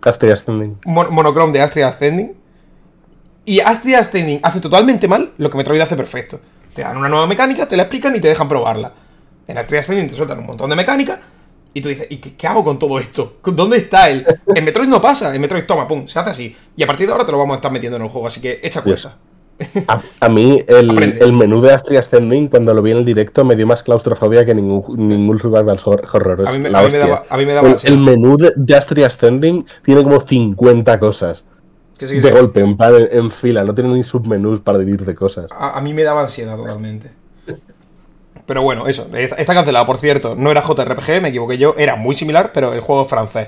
[0.01, 0.79] Astria Ascending.
[0.85, 2.33] mon- monochrome de Astria Ascending.
[3.45, 6.39] Y Astria Ascending hace totalmente mal lo que Metroid hace perfecto.
[6.73, 8.91] Te dan una nueva mecánica, te la explican y te dejan probarla.
[9.47, 11.19] En Astria Ascending te sueltan un montón de mecánica
[11.73, 13.37] y tú dices, ¿y qué, qué hago con todo esto?
[13.43, 14.25] ¿Dónde está él?
[14.53, 16.55] En Metroid no pasa, en Metroid toma, pum, se hace así.
[16.75, 18.41] Y a partir de ahora te lo vamos a estar metiendo en el juego, así
[18.41, 19.17] que echa cuenta.
[19.87, 23.55] A, a mí el, menú de Astria Ascending, cuando lo vi en el directo, me
[23.55, 26.47] dio más claustrofobia que ningún, ningún survival hor- horror.
[26.47, 26.99] A mí me- a mí me hostia.
[26.99, 27.95] daba- a mí me daba el, ansiedad.
[27.97, 31.45] el menú de, de Astria Ascending tiene como 50 cosas.
[31.97, 32.33] Que sí, que de sí.
[32.33, 33.63] golpe, en, fila.
[33.63, 35.45] No tiene ni submenús para dividir de cosas.
[35.51, 37.11] A, a mí me daba ansiedad totalmente.
[38.45, 40.35] Pero bueno, eso, está, cancelado, por cierto.
[40.35, 41.75] No era JRPG, me equivoqué yo.
[41.77, 43.47] Era muy similar, pero el juego es francés.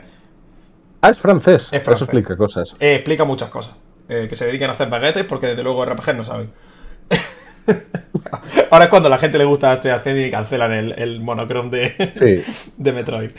[1.02, 1.64] Ah, es francés.
[1.72, 1.96] Es francés.
[1.96, 2.76] Eso explica cosas.
[2.80, 3.76] Eh, explica muchas cosas.
[4.08, 6.52] Eh, que se dedican a hacer baguetes porque desde luego RPG no saben.
[8.72, 11.70] Ahora es cuando a la gente le gusta Astria Ascending y cancelan el, el monochrome
[11.70, 12.72] de, Sí.
[12.78, 13.32] de Metroid.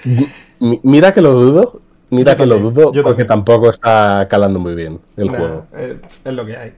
[0.59, 1.80] Mi- Mira que lo dudo.
[2.11, 3.26] Mira Yo que lo dudo porque también.
[3.26, 5.66] tampoco está calando muy bien el Nah, juego.
[5.76, 6.72] eh, es lo que hay.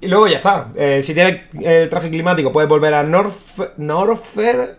[0.00, 0.68] Y luego ya está.
[0.76, 4.78] Eh, si tienes el traje climático, puedes volver a Norf Norfer.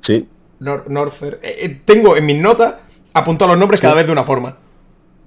[0.00, 0.28] Sí.
[0.60, 1.40] Nor- Norfer.
[1.42, 2.74] Eh, eh, tengo en mis notas
[3.12, 4.58] apuntado los nombres cada vez de una forma.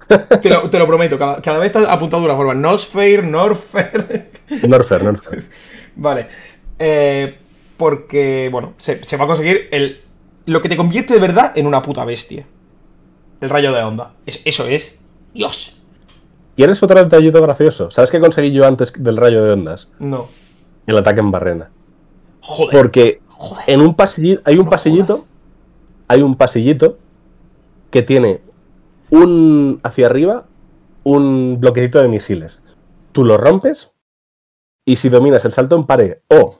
[0.40, 2.54] Te lo, te lo prometo, cada, cada vez está apuntado de una forma.
[2.54, 4.30] Nosfair, Norfer.
[4.68, 5.44] Norfer, Norfer.
[5.96, 6.28] vale.
[6.78, 7.36] Eh,
[7.76, 10.00] porque, bueno, se, se va a conseguir el,
[10.46, 12.46] lo que te convierte de verdad en una puta bestia.
[13.40, 14.14] El rayo de onda.
[14.24, 14.98] Es- eso es.
[15.34, 15.82] Dios.
[16.56, 17.90] ¿Quieres otro detallito gracioso?
[17.90, 19.90] ¿Sabes qué conseguí yo antes del rayo de ondas?
[19.98, 20.26] No.
[20.86, 21.70] El ataque en barrena.
[22.40, 22.76] Joder.
[22.76, 23.64] Porque Joder.
[23.68, 25.28] en un pasillito, hay un No pasillito, jodas.
[26.08, 26.98] hay un pasillito
[27.90, 28.40] que tiene
[29.10, 30.46] un hacia arriba,
[31.04, 32.60] un bloquecito de misiles.
[33.12, 33.90] Tú lo rompes
[34.84, 36.58] y si dominas el salto en pared o,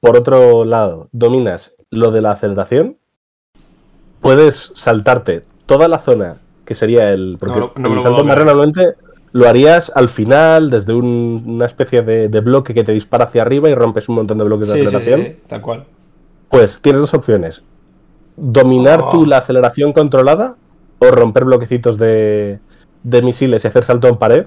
[0.00, 2.98] por otro lado, dominas lo de la aceleración,
[4.20, 8.56] puedes saltarte toda la zona que sería el, porque No, el salto en barrera creer.
[8.56, 8.94] normalmente
[9.36, 13.42] lo harías al final desde un- una especie de, de bloque que te dispara hacia
[13.42, 15.20] arriba y rompes un montón de bloques de Sí, sí, aceleración.
[15.22, 15.84] sí, tal cual.
[16.48, 17.62] Pues tienes dos opciones.
[18.36, 19.10] Dominar Oh.
[19.10, 20.56] tú la aceleración controlada
[20.98, 22.58] o romper bloquecitos de,
[23.02, 24.46] de misiles y hacer salto en pared.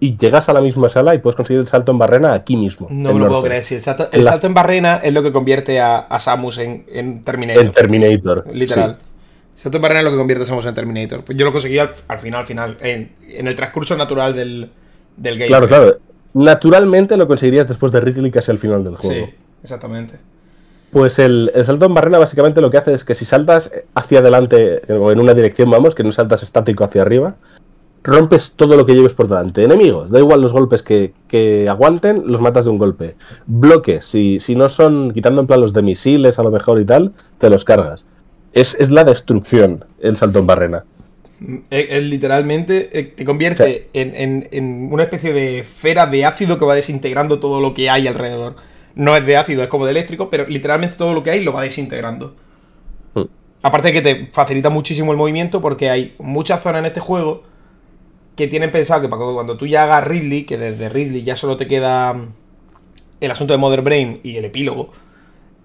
[0.00, 2.86] Y llegas a la misma sala y puedes conseguir el salto en barrena aquí mismo.
[2.88, 3.64] No me lo puedo creer.
[3.64, 6.20] Si el salto, En el la- salto en barrena es lo que convierte a, a
[6.20, 7.64] Samus en, en Terminator.
[7.64, 8.44] En Terminator.
[8.52, 8.98] Literal.
[9.00, 9.07] sí.
[9.64, 11.24] En barrena es lo que convierte a Samus en Terminator.
[11.24, 12.76] Pues yo lo conseguí al, al final, al final.
[12.80, 14.70] En, en el transcurso natural del,
[15.16, 15.48] del game.
[15.48, 15.98] Claro, claro.
[16.34, 19.26] Naturalmente lo conseguirías después de Ridley casi al final del juego.
[19.26, 20.18] Sí, exactamente.
[20.92, 24.20] Pues el, el salto en barrena básicamente lo que hace es que si saltas hacia
[24.20, 27.36] adelante o en una dirección, vamos, que no saltas estático hacia arriba,
[28.04, 29.64] rompes todo lo que lleves por delante.
[29.64, 33.16] Enemigos, da igual los golpes que, que aguanten, los matas de un golpe.
[33.46, 36.84] Bloques, si, si no son, quitando en plan los de misiles a lo mejor y
[36.84, 38.06] tal, te los cargas.
[38.52, 40.84] Es, es la destrucción el salto en barrena.
[41.70, 42.98] Es, es literalmente.
[42.98, 47.38] eh, te convierte en, en- en una especie de esfera de ácido que va desintegrando
[47.40, 48.56] todo lo que hay alrededor.
[48.94, 51.52] No es de ácido, es como de eléctrico, pero literalmente todo lo que hay lo
[51.52, 52.34] va desintegrando.
[53.14, 53.24] Mm.
[53.62, 57.42] Aparte de que te facilita muchísimo el movimiento porque hay muchas zonas en este juego
[58.36, 61.66] que tienen pensado que cuando tú ya hagas Ridley, que desde Ridley ya solo te
[61.68, 62.28] queda mm,
[63.20, 64.92] el asunto de Mother Brain y el epílogo,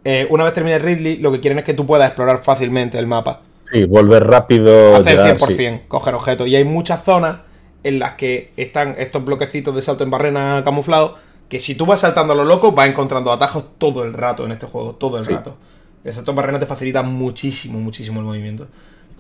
[0.06, 3.08] eh, una vez termines Ridley, lo que quieren es que tú puedas explorar fácilmente el
[3.08, 3.42] mapa.
[3.72, 4.96] Sí, volver rápido.
[4.96, 5.82] Hacer llegar, 100%, sí.
[5.88, 6.48] coger objetos.
[6.48, 7.38] Y hay muchas zonas
[7.84, 11.14] en las que están estos bloquecitos de salto en barrena camuflados
[11.50, 14.52] que si tú vas saltando a lo loco vas encontrando atajos todo el rato en
[14.54, 15.34] este juego, todo el Sí.
[15.34, 15.56] rato.
[16.04, 18.68] El salto en barrena te facilita muchísimo, muchísimo el movimiento.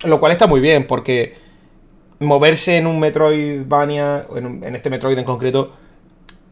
[0.03, 1.35] Lo cual está muy bien porque
[2.19, 5.71] moverse en un Metroidvania, en, un- en este Metroid en concreto,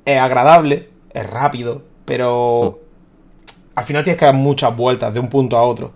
[0.06, 2.80] es agradable, es rápido, pero
[3.82, 5.92] al final tienes que dar muchas vueltas de un punto a otro.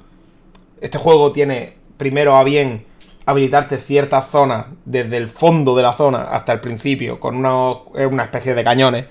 [0.82, 2.84] Este juego tiene primero a bien
[3.28, 7.74] habilitarte ciertas zonas desde el fondo de la zona hasta el principio con una,
[8.10, 9.06] una especie de cañones,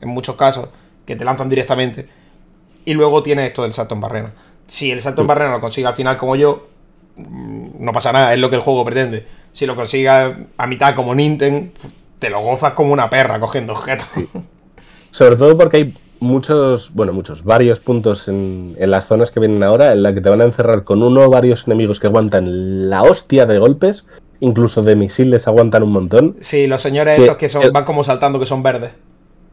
[0.00, 0.70] en muchos casos,
[1.06, 2.08] que te lanzan directamente.
[2.84, 4.32] Y luego tiene esto del salto en barrena.
[4.66, 6.66] Si el salto en barrena lo consigue al final como yo,
[7.14, 9.24] mm, no pasa nada, es lo que el juego pretende.
[9.52, 10.12] Si lo consigues
[10.56, 11.70] a mitad como Nintendo,
[12.18, 14.08] te lo gozas como una perra cogiendo objetos.
[15.12, 19.62] Sobre todo porque hay muchos, bueno, muchos, varios puntos en, en las zonas que vienen
[19.62, 22.88] ahora en la que te van a encerrar con uno o varios enemigos que aguantan
[22.90, 24.06] la hostia de golpes,
[24.40, 26.36] incluso de misiles aguantan un montón.
[26.40, 28.92] Sí, los señores Sí, estos que son, el- van como saltando que son verdes.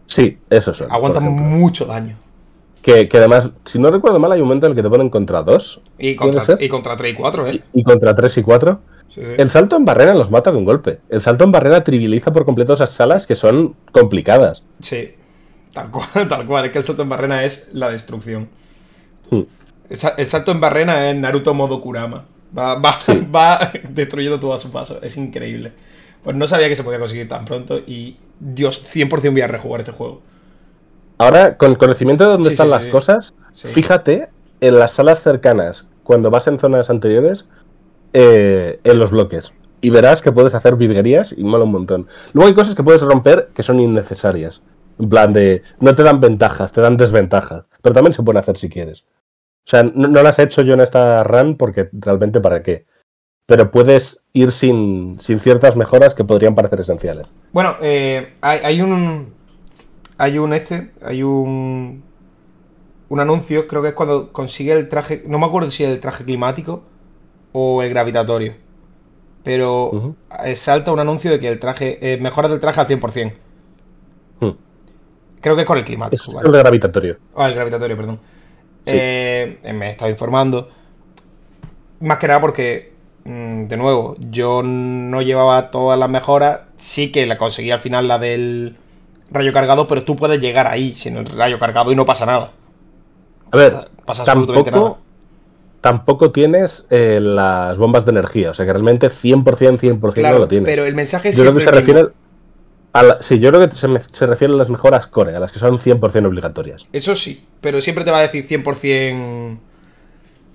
[0.05, 0.91] Sí, esos son.
[0.91, 2.17] Aguantan mucho daño.
[2.81, 5.09] Que, que además, si no recuerdo mal, hay un momento en el que te ponen
[5.09, 7.61] contra dos Y ¿Puede contra, y contra 3 y 4, ¿eh?
[7.73, 8.81] y, y contra tres y cuatro.
[9.09, 9.27] Sí, sí.
[9.37, 10.99] El salto en barrera los mata de un golpe.
[11.09, 14.63] El salto en barrera trivializa por completo esas salas que son complicadas.
[14.81, 15.14] Sí,
[15.75, 16.65] tal cual, tal cual.
[16.65, 18.49] Es que el salto en barrena es la destrucción.
[19.29, 19.41] Hmm.
[19.89, 22.25] El, sa- el salto en barrena es Naruto modo Kurama.
[22.57, 22.97] Va, va,
[23.35, 24.99] va destruyendo todo a su paso.
[25.03, 25.73] Es increíble.
[26.23, 29.81] Pues no sabía que se podía conseguir tan pronto y, Dios, 100% voy a rejugar
[29.81, 30.23] este juego.
[31.17, 34.27] Ahora, con conocimiento de dónde Sí, están sí, las cosas, fíjate
[34.61, 37.45] en las salas cercanas, cuando vas en zonas anteriores,
[38.13, 39.53] eh, en los bloques.
[39.81, 42.07] Y verás que puedes hacer virguerías y mola un montón.
[42.33, 44.61] Luego hay cosas que puedes romper que son innecesarias.
[44.99, 47.65] En plan de, no te dan ventajas, te dan desventajas.
[47.81, 49.05] Pero también se pueden hacer si quieres.
[49.65, 52.85] O sea, no, no las he hecho yo en esta run porque realmente para qué.
[53.47, 57.27] Pero puedes ir sin, sin ciertas mejoras que podrían parecer esenciales.
[57.51, 59.33] Bueno, eh, hay, hay un.
[60.17, 60.91] Hay un este.
[61.01, 62.03] Hay un.
[63.07, 65.23] Un anuncio, creo que es cuando consigue el traje.
[65.27, 66.83] No me acuerdo si es el traje climático
[67.51, 68.55] o el gravitatorio.
[69.43, 71.99] Pero eh, salta un anuncio de que el traje.
[72.01, 73.33] Eh, mejoras del traje al 100%.
[75.45, 76.23] Creo que es con el climático.
[76.27, 76.47] Es ¿vale?
[76.47, 77.17] el de gravitatorio.
[77.35, 78.19] Ah, el gravitatorio, perdón.
[78.83, 78.95] Sí.
[78.99, 80.69] Eh, me he estado informando.
[81.99, 82.93] Más que nada porque,
[83.25, 86.61] mm, de nuevo, yo no llevaba todas las mejoras.
[86.77, 88.75] Sí que la conseguí al final la del
[89.29, 92.51] rayo cargado, pero tú puedes llegar ahí sin el rayo cargado y no pasa nada.
[93.51, 95.01] A ver, Pasa- pasa absolutamente tampoco, nada.
[95.81, 98.49] tampoco tienes eh, las bombas de energía.
[98.49, 100.65] O sea que realmente 100%, 100% no Claro, lo tienes.
[100.65, 102.07] pero el mensaje es yo creo que se refiere.
[102.95, 105.39] A la- sí, yo creo que se, me- se refiere a las mejoras core, a
[105.39, 106.83] las que son 100% obligatorias.
[106.93, 109.57] Eso sí, pero siempre te va a decir 100%.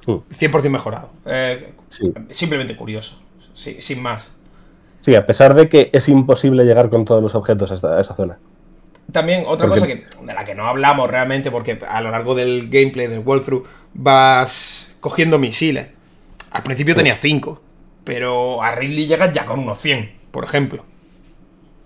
[0.06, 0.12] Mm.
[0.32, 1.10] 100% mejorado.
[1.26, 2.12] Eh, Sí.
[2.30, 3.20] Simplemente curioso.
[3.52, 4.30] Sí, sin más.
[5.00, 8.38] Sí, a pesar de que es imposible llegar con todos los objetos hasta esa zona.
[9.12, 12.34] También otra Porque- cosa que, de la que no hablamos realmente, porque a lo largo
[12.34, 15.88] del gameplay, del walkthrough, vas cogiendo misiles.
[16.52, 17.60] Al principio tenía cinco,
[18.04, 20.84] pero a Ridley llegas ya con unos 100, por ejemplo.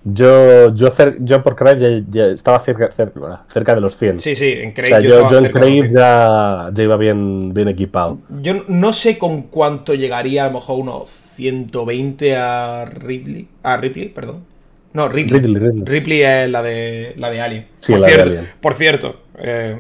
[0.07, 4.21] Yo, yo, por Crave ya, ya estaba cerca, cerca, cerca de los 100.
[4.21, 5.93] Sí, sí, en o Craig sea, yo, en cerca de los Crave 100.
[5.95, 8.19] ya, ya iba bien, bien equipado.
[8.43, 13.49] Yo no sé con cuánto llegaría, a lo mejor unos 120 a Ripley.
[13.63, 14.45] A Ripley, perdón.
[14.93, 15.41] No, Ripley.
[15.41, 15.85] Ridley, Ridley.
[15.87, 17.67] Ripley es la de la de Alien.
[17.81, 18.49] Sí, por la de cierto, Alien.
[18.61, 19.79] Por cierto, eh,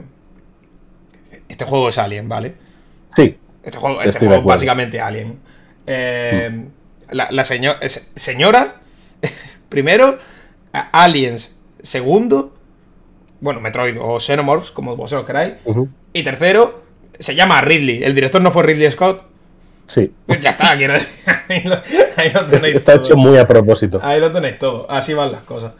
[1.48, 2.54] este juego es Alien, ¿vale?
[3.14, 4.48] Sí, Este juego, este juego acuerdo.
[4.48, 5.38] básicamente Alien.
[5.86, 6.64] Eh,
[7.10, 8.76] La, la seño- es- señora,
[9.74, 10.18] primero,
[10.92, 12.54] Aliens, segundo,
[13.40, 15.54] bueno, Metroid o Xenomorphs, como vosotros queráis,
[16.12, 16.82] y tercero,
[17.18, 18.04] se llama Ridley.
[18.04, 19.22] El director no fue Ridley Scott.
[19.86, 20.12] sí.
[20.26, 21.08] Pues ya está, quiero decir.
[21.48, 21.74] Ahí lo,
[22.16, 23.04] ahí lo tenéis Está todo.
[23.04, 24.00] hecho muy a propósito.
[24.02, 24.90] Ahí lo tenéis todo.
[24.90, 25.72] Así van las cosas.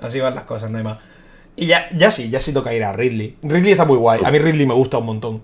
[0.00, 0.98] Así van las cosas, no hay más.
[1.56, 3.36] Y ya, ya sí, ya sí toca ir a Ridley.
[3.42, 4.20] Ridley está muy guay.
[4.24, 5.42] A mí Ridley me gusta un montón.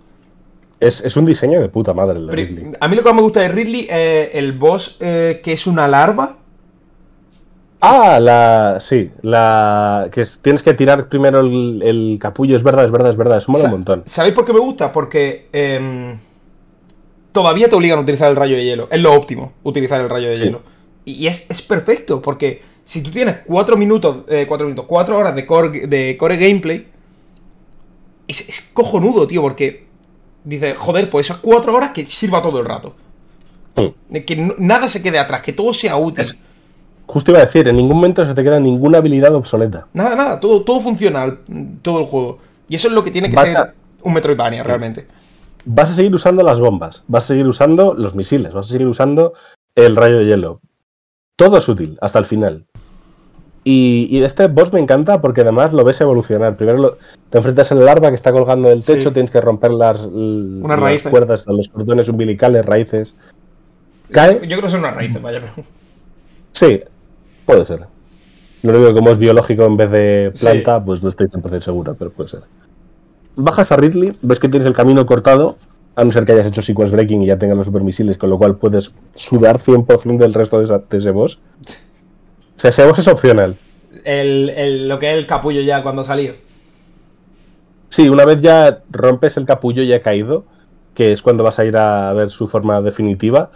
[0.79, 2.73] Es, es un diseño de puta madre el de Ridley.
[2.79, 5.67] A mí lo que más me gusta de Ridley es el boss eh, que es
[5.67, 6.37] una larva.
[7.89, 8.78] Ah, la.
[8.80, 10.09] Sí, la.
[10.12, 13.39] Que es- tienes que tirar primero el, el capullo, es verdad, es verdad, es verdad.
[13.39, 14.03] Eso mola un montón.
[14.07, 14.93] ¿Sabéis por qué me gusta?
[14.93, 16.16] Porque em,
[17.32, 18.89] todavía te obligan a utilizar el rayo de hielo.
[18.91, 20.43] Es lo óptimo, utilizar el rayo de Sí.
[20.45, 20.62] hielo.
[21.05, 25.47] Y es, es perfecto, porque si tú tienes 4 minutos, 4 minutos, 4 horas de
[25.47, 26.89] core, de core gameplay,
[28.26, 29.87] es, es cojonudo, tío, porque
[30.45, 32.97] dices, joder, pues esas 4 horas que sirva todo el rato.
[33.76, 34.16] Mm.
[34.26, 36.24] Que no- nada se quede atrás, que todo sea útil.
[36.24, 36.37] Es-
[37.07, 39.87] Justo iba a decir, en ningún momento se te queda ninguna habilidad obsoleta.
[39.93, 41.39] Nada, nada, todo, todo funciona,
[41.83, 42.39] todo el juego.
[42.69, 45.07] Y eso es lo que tiene que Vas ser a- un Metroidvania, realmente.
[45.65, 48.87] Vas a seguir usando las bombas, vas a seguir usando los misiles, vas a seguir
[48.87, 49.35] usando
[49.75, 50.61] el rayo de hielo.
[51.37, 52.65] Todo es útil, hasta el final.
[53.65, 56.57] Y, y este boss me encanta porque además lo ves evolucionar.
[56.57, 56.99] Primero lo-
[57.31, 59.15] te enfrentas al larva que está colgando del techo, Sí.
[59.15, 61.11] tienes que romper las, Unas las raíces.
[61.11, 63.15] cuerdas, los cordones umbilicales, raíces.
[64.13, 65.67] Cae, Yo creo que son unas raíces, vaya, pero.
[66.53, 66.81] sí,
[67.47, 67.87] puede ser.
[68.63, 71.95] Lo único que como es biológico en vez de planta, pues no estoy 100% segura,
[71.95, 72.41] pero puede ser.
[73.37, 75.57] Bajas a Ridley, ves que tienes el camino cortado,
[75.95, 78.39] a no ser que hayas hecho sequence breaking y ya tengas los supermisiles, con lo
[78.39, 81.39] cual puedes sudar 100% del resto de, esa- de ese boss.
[82.57, 83.55] O sea, ese boss es opcional.
[84.05, 86.35] El, el- lo que es el capullo ya cuando salió.
[87.91, 90.45] Sí, una vez ya rompes el capullo y ha caído,
[90.95, 93.51] que es cuando vas a ir a ver su forma definitiva,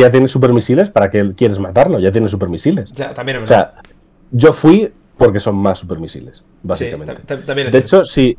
[0.00, 2.90] ya tienes supermisiles para que quieres matarlo, ya tienes supermisiles.
[2.92, 3.72] Ya, también es O verdad.
[3.74, 3.82] sea,
[4.30, 7.14] yo fui porque son más supermisiles, Sí, básicamente.
[7.14, 8.36] ta- ta- también es De hecho, si,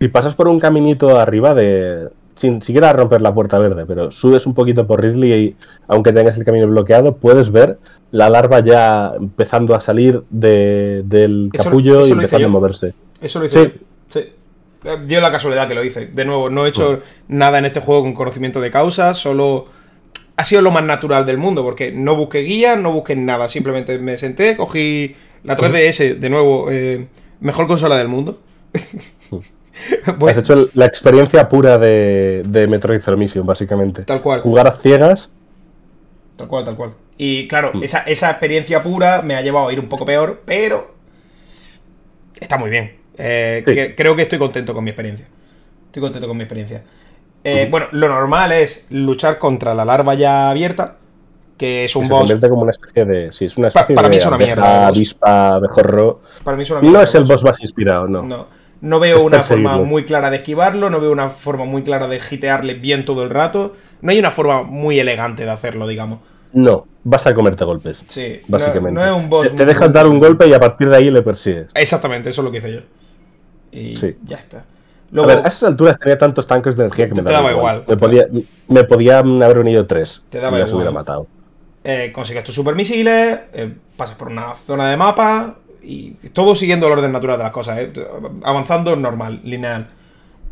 [0.00, 2.08] si pasas por un caminito arriba de.
[2.34, 5.56] Sin siquiera romper la puerta verde, pero subes un poquito por Ridley y
[5.88, 7.78] aunque tengas el camino bloqueado, puedes ver
[8.12, 12.94] la larva ya empezando a salir de- del capullo eso y empezando a moverse.
[13.20, 13.64] Eso lo hice.
[13.64, 13.72] Sí.
[13.74, 13.80] yo.
[14.20, 14.20] Sí.
[14.84, 16.06] Eh, Dio la casualidad que lo hice.
[16.06, 19.66] De nuevo, no he hecho nada en este juego con conocimiento de causa, solo.
[20.38, 23.48] Ha sido lo más natural del mundo, porque no busqué guía, no busqué nada.
[23.48, 27.08] Simplemente me senté, cogí la 3DS, de nuevo, eh,
[27.40, 28.40] mejor consola del mundo.
[30.26, 34.04] Has hecho la experiencia pura de, de Metroid Zero Mission, básicamente.
[34.04, 34.40] tal cual.
[34.40, 35.30] Jugar a ciegas.
[36.36, 36.94] Tal cual, tal cual.
[37.16, 37.82] Y claro, Mm.
[37.82, 40.94] esa, esa experiencia pura me ha llevado a ir un poco peor, pero
[42.40, 42.96] está muy bien.
[43.16, 43.74] Eh, Sí.
[43.74, 45.26] que- creo que estoy contento con mi experiencia.
[45.86, 46.84] Estoy contento con mi experiencia.
[47.62, 47.68] Eh.
[47.70, 50.96] Bueno, lo normal es luchar contra la larva ya abierta,
[51.56, 52.20] que es que un se boss.
[52.20, 53.32] convierte como una especie de.
[53.32, 56.20] Sí, es una Pa- especie para de mí es una abeja, mierda avispa, abejorro.
[56.44, 57.42] Para mí es una No mierda es de el boss.
[57.44, 58.22] más inspirado, no.
[58.22, 58.46] No.
[58.80, 62.06] No veo Es una forma muy clara de esquivarlo, no veo una forma muy clara
[62.06, 63.74] de hitearle bien todo el rato.
[64.02, 66.20] No hay una forma muy elegante de hacerlo, digamos.
[66.52, 68.04] No, vas a comerte golpes.
[68.06, 68.92] Sí, no- Básicamente.
[69.00, 69.52] No, es un boss.
[69.54, 71.66] Te- dejas dar un golpe y a partir de ahí le persigues.
[71.74, 72.80] Exactamente, eso es lo que hice yo.
[73.72, 74.16] Y Sí.
[74.24, 74.64] ya está.
[75.16, 77.84] A ver, a esas alturas tenía tantos tanques de energía que me daba, daba igual.
[77.88, 78.26] Me, podía,
[78.68, 80.24] me podían haber venido tres.
[80.28, 80.74] Te daba y igual.
[80.74, 81.26] hubiera matado.
[81.84, 86.92] eh, consigues tus supermisiles, eh, pasas por una zona de mapa y todo siguiendo el
[86.92, 87.92] orden natural de las cosas, eh,
[88.42, 89.88] avanzando normal, lineal.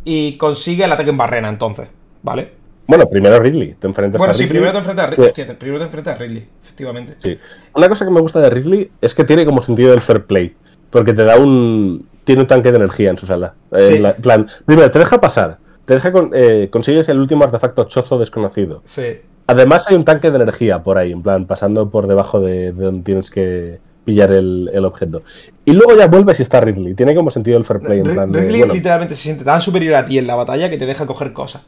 [0.04, 1.88] Y consigue el ataque en barrena entonces,
[2.22, 2.52] ¿vale?
[2.86, 3.74] Bueno, primero Ridley.
[3.74, 4.50] Te enfrentas Bueno, a sí, Ridley.
[4.50, 5.14] primero te enfrentas a Sí.
[5.16, 5.28] Ridley.
[5.28, 7.14] Hostia, te- primero te enfrentas a Ridley, efectivamente.
[7.18, 7.36] Sí.
[7.74, 10.54] Una cosa que me gusta de Ridley es que tiene como sentido del fair play.
[10.90, 12.06] Porque te da un.
[12.26, 13.54] Tiene un tanque de energía en su sala.
[13.72, 13.98] Eh, Sí.
[14.00, 15.56] la- plan, primero, te deja pasar.
[15.86, 18.82] Te deja con, eh, consigues el último artefacto chozo desconocido.
[18.84, 19.20] Sí.
[19.46, 22.84] Además, hay un tanque de energía por ahí, en plan, pasando por debajo de, de
[22.84, 25.22] donde tienes que pillar el, el objeto.
[25.64, 26.94] Y luego ya vuelves y está Ridley.
[26.94, 27.98] Tiene como sentido el fair play.
[28.00, 30.68] En plan de, Ridley bueno, literalmente se siente tan superior a ti en la batalla
[30.68, 31.62] que te deja coger cosas.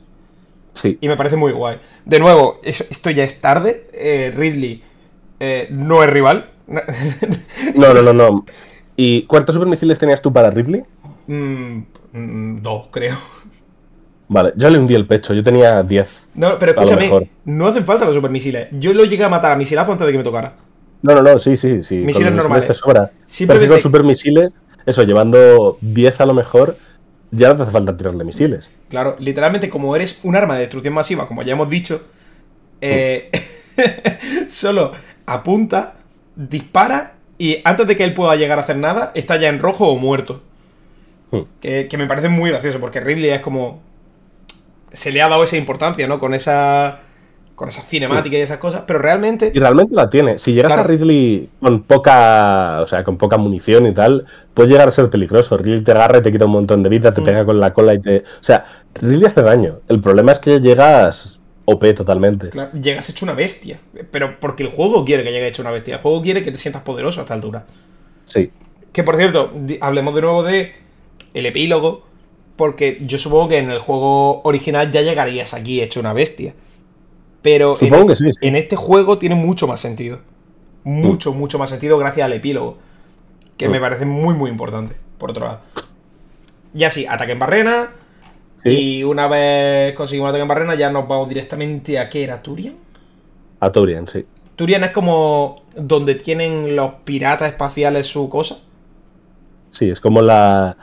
[0.75, 0.99] sí.
[1.01, 1.79] Y me parece muy guay.
[2.05, 3.89] De nuevo, eso- esto ya es tarde.
[3.93, 4.83] eh, Ridley
[5.41, 6.51] eh, no es rival.
[7.75, 8.45] No, no, no, no.
[9.01, 10.83] ¿Y cuántos supermisiles tenías tú para Ridley?
[11.29, 11.83] Mm,
[12.13, 13.17] mm, dos, creo.
[14.27, 16.31] Vale, yo le hundí el pecho, yo tenía 10.
[16.35, 18.71] No, pero escúchame, no hacen falta los supermisiles.
[18.73, 20.57] Yo lo llegué a matar a misilazo antes de que me tocara.
[21.03, 21.99] No, no, no, sí, sí, sí.
[21.99, 22.67] Misiles con normales.
[22.67, 23.13] te sobra.
[23.47, 26.77] Pero si con supermisiles, eso, llevando 10 a lo mejor,
[27.31, 28.69] ya no te hace falta tirarle misiles.
[28.89, 32.03] Claro, literalmente como eres un arma de destrucción masiva, como ya hemos dicho,
[32.81, 33.31] eh,
[34.49, 34.91] solo
[35.25, 35.95] apunta,
[36.35, 39.87] dispara y antes de que él pueda llegar a hacer nada, está ya en rojo
[39.89, 40.43] o muerto.
[41.31, 41.41] Hmm.
[41.61, 43.81] Que, que me parece muy gracioso porque Ridley es como...
[44.91, 46.19] Se le ha dado esa importancia, ¿no?
[46.19, 47.01] Con esa...
[47.55, 49.51] Con esas cinemáticas y esas cosas, pero realmente...
[49.53, 50.39] Y realmente la tiene.
[50.39, 50.83] Si llegas Claro.
[50.89, 54.25] a Ridley con poca, o sea, con poca munición y tal,
[54.55, 55.57] puede llegar a ser peligroso.
[55.57, 57.25] Ridley te agarra y te quita un montón de vida, te Mm.
[57.25, 58.19] pega con la cola y te...
[58.19, 58.65] O sea,
[58.95, 59.81] Ridley hace daño.
[59.89, 61.38] El problema es que llegas
[61.71, 62.49] OP totalmente.
[62.51, 63.79] Claro, llegas hecho una bestia.
[64.11, 65.97] Pero porque el juego quiere que llegue hecho una bestia.
[65.97, 67.67] El juego quiere que te sientas poderoso a esta altura.
[68.25, 68.51] Sí.
[68.93, 70.73] Que por cierto, hablemos de nuevo de
[71.35, 72.07] el epílogo.
[72.57, 76.55] Porque yo supongo que en el juego original ya llegarías aquí hecho una bestia.
[77.43, 78.49] Pero en, Supongo que sí, sí.
[78.49, 80.21] en este juego tiene mucho más sentido.
[80.85, 82.79] Mucho, mucho más sentido gracias al epílogo.
[83.57, 83.73] Que Mm.
[83.73, 84.97] me parece muy, muy importante.
[85.19, 85.61] Por otro lado.
[86.73, 87.91] Ya sí, ataque en barrena.
[88.63, 88.71] Sí.
[88.71, 92.75] Y una vez conseguimos ataque en barrena, ya nos vamos directamente a qué era Turian.
[93.61, 94.25] A Turian, sí.
[94.57, 98.59] Turian es como donde tienen los piratas espaciales su cosa.
[99.71, 100.77] Sí, es como la,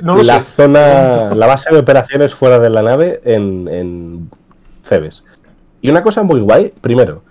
[0.00, 0.44] No la sé.
[0.44, 4.30] zona, la base de operaciones fuera de la nave en, en
[4.82, 5.24] Cebes.
[5.80, 7.22] Y una cosa muy guay, primero,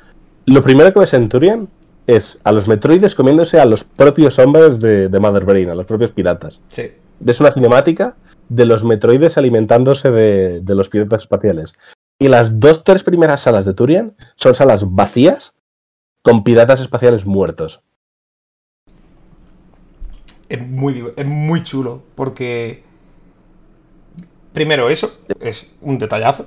[0.45, 1.67] lo primero que ves en Turian
[2.07, 5.85] es a los metroides comiéndose a los propios hombres de, de Mother Brain, a los
[5.85, 6.59] propios piratas.
[6.69, 6.91] Sí.
[7.19, 8.15] Ves una cinemática
[8.49, 11.73] de los metroides alimentándose de, de los piratas espaciales.
[12.19, 15.55] Y las dos, tres primeras salas de Turian son salas vacías
[16.21, 17.81] con piratas espaciales muertos.
[20.49, 22.03] Es muy, es muy chulo.
[22.15, 22.83] Porque.
[24.53, 26.45] Primero, eso es un detallazo.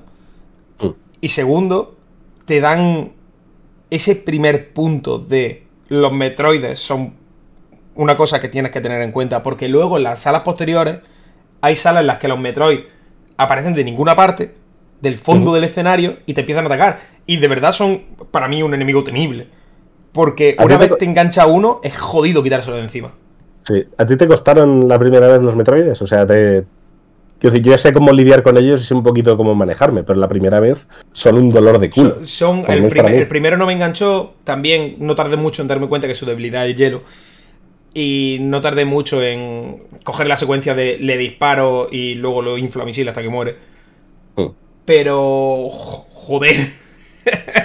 [0.81, 0.91] Mm.
[1.21, 1.97] Y segundo,
[2.45, 3.13] te dan
[3.91, 7.15] ese primer punto de los metroides son
[7.97, 9.43] una cosa que tienes que tener en cuenta.
[9.43, 10.99] Porque luego en las salas posteriores
[11.61, 12.85] hay salas en las que los metroides
[13.37, 14.55] aparecen de ninguna parte,
[15.01, 17.01] del fondo del escenario, y te empiezan a atacar.
[17.27, 19.49] Y de verdad son, para mí, un enemigo temible.
[20.13, 23.13] Porque una vez te engancha uno, es jodido quitárselo de encima.
[23.67, 23.85] Sí.
[23.99, 26.01] ¿A ti te costaron la primera vez los metroides?
[26.01, 26.65] O sea, te...
[27.39, 30.27] Yo ya sé cómo lidiar con ellos y sé un poquito cómo manejarme, pero la
[30.27, 30.79] primera vez
[31.13, 32.15] son un dolor de culo.
[32.25, 32.27] Son,
[32.65, 36.09] son- el, primer- el primero no me enganchó, también no tardé mucho en darme cuenta
[36.09, 37.03] que su debilidad es el hielo.
[37.99, 42.83] Y no tardé mucho en coger la secuencia de le disparo y luego lo inflo
[42.83, 43.57] a misil hasta que muere.
[44.37, 44.47] Mm.
[44.85, 45.71] Pero.
[45.71, 46.57] jo- Joder.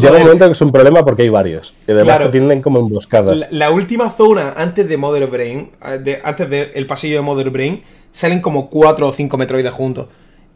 [0.00, 1.74] Llega un momento que es un problema porque hay varios.
[1.86, 2.30] Y además Claro.
[2.30, 3.36] te tienden como emboscadas.
[3.36, 5.70] La, la última zona antes de Mother Brain,
[6.02, 7.82] de- antes del pasillo de Mother Brain,
[8.12, 10.06] salen como 4 o 5 metroides juntos.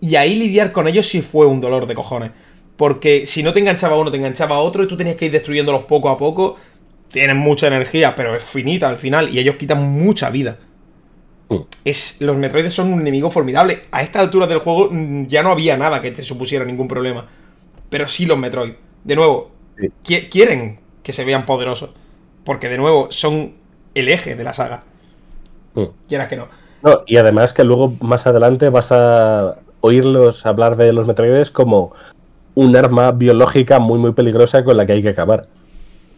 [0.00, 2.30] Y ahí lidiar con ellos sí fue un dolor de cojones.
[2.76, 5.84] Porque si no te enganchaba uno, te enganchaba otro y tú tenías que ir destruyéndolos
[5.84, 6.56] poco a poco.
[7.12, 9.28] Tienen mucha energía, pero es finita al final.
[9.30, 10.58] Y ellos quitan mucha vida.
[11.48, 11.56] Mm.
[11.84, 13.82] Es, los metroides son un enemigo formidable.
[13.90, 17.26] A esta altura del juego mm, ya no había nada que te supusiera ningún problema.
[17.88, 18.74] Pero sí los metroid.
[19.04, 19.88] De nuevo, Sí.
[20.04, 21.90] qui- quieren que se vean poderosos.
[22.44, 23.54] Porque de nuevo, son
[23.94, 24.84] el eje de la saga.
[25.74, 25.84] Mm.
[26.08, 26.48] Quieras que no.
[26.82, 31.92] No, y además que luego más adelante vas a oírlos hablar de los metroides como
[32.54, 35.46] un arma biológica muy muy peligrosa con la que hay que acabar.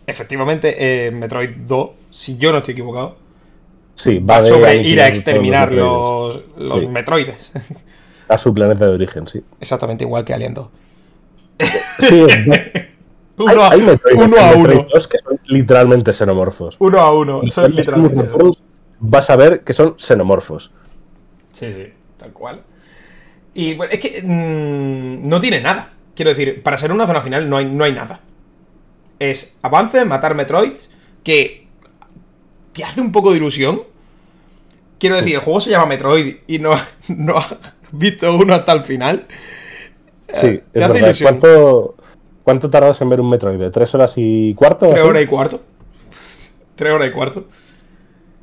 [0.07, 3.17] Efectivamente, eh, Metroid 2, si yo no estoy equivocado,
[3.95, 6.87] Sí, va va sobre ir a exterminar los, los Sí.
[6.89, 7.53] metroides.
[8.29, 9.43] A su planeta de origen, sí.
[9.61, 10.69] Exactamente igual que Alien 2.
[12.01, 12.25] Sí,
[13.37, 14.69] Uno, a, hay, hay metroides uno a uno.
[14.69, 16.77] Metroid 2 que son literalmente xenomorfos.
[16.79, 17.41] Uno a uno.
[17.43, 18.27] Y Son literalmente
[19.01, 20.71] vas a ver que son xenomorfos.
[21.53, 21.87] Sí, sí,
[22.17, 22.63] tal cual.
[23.55, 25.93] Y bueno, es que mm, no tiene nada.
[26.15, 28.21] Quiero decir, para ser una zona final no hay, no hay nada.
[29.23, 30.91] Es avance, matar Metroids,
[31.23, 31.69] que
[32.73, 33.83] te hace un poco de ilusión.
[34.99, 36.73] Quiero decir, el juego se llama Metroid y no,
[37.09, 37.55] no has
[37.93, 39.27] visto uno hasta el final.
[40.29, 41.07] Sí, Eh, te es hace verdad.
[41.09, 41.39] ilusión.
[41.39, 41.95] ¿Cuánto,
[42.43, 43.71] ¿Cuánto tardas en ver un Metroid?
[43.71, 44.89] ¿Tres horas y cuarto?
[44.89, 45.61] Tres horas y cuarto.
[46.75, 47.47] Tres horas y cuarto.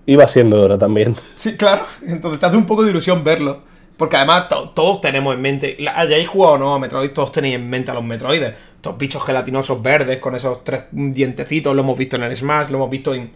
[0.05, 1.15] Iba siendo hora también.
[1.35, 1.85] Sí, claro.
[2.07, 3.63] Entonces te hace un poco de ilusión verlo.
[3.99, 7.31] Porque además to- todos tenemos en mente, la- hayáis jugado o no a Metroid, todos
[7.33, 8.53] tenéis en mente a los Metroides.
[8.77, 12.77] Estos bichos gelatinosos verdes con esos tres dientecitos, lo hemos visto en el Smash, lo
[12.77, 13.29] hemos visto en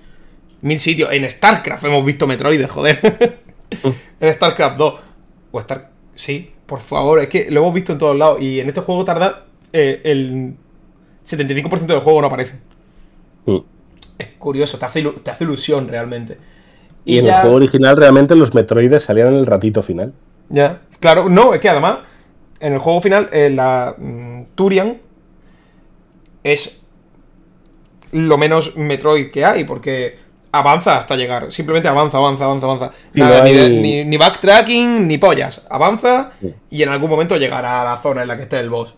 [0.61, 1.11] mil sitios.
[1.11, 2.97] En StarCraft hemos visto Metroides, joder.
[4.22, 4.93] en StarCraft 2.
[5.51, 5.89] O Star...
[6.16, 8.41] Sí, por favor, es que lo hemos visto en todos lados.
[8.41, 9.43] Y en este juego tarda
[9.74, 10.53] eh, el
[11.28, 12.59] 75% del juego no aparece.
[13.45, 13.57] Mm.
[14.18, 16.38] Es curioso, te hace, te hace ilusión realmente.
[17.03, 20.14] Y, en ya- el juego original realmente los Metroides salían en el ratito final.
[20.50, 21.98] Ya, Claro, no, es que además,
[22.60, 25.00] en el juego final, eh, la mm, Turian
[26.44, 26.82] es
[28.12, 30.18] lo menos Metroid que hay, porque
[30.52, 31.52] avanza hasta llegar.
[31.52, 32.91] Simplemente avanza, avanza, avanza, avanza.
[33.14, 35.66] Sí, Nada, no ni, hay- ni- ni backtracking, ni pollas.
[35.70, 36.54] Avanza Sí.
[36.70, 38.96] y en algún momento llegará a la zona en la que esté el boss.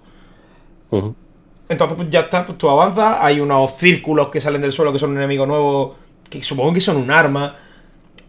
[1.68, 3.18] Entonces, pues ya está, pues tú avanzas.
[3.22, 5.96] Hay unos círculos que salen del suelo que son un enemigo nuevo,
[6.30, 7.56] que supongo que son un arma.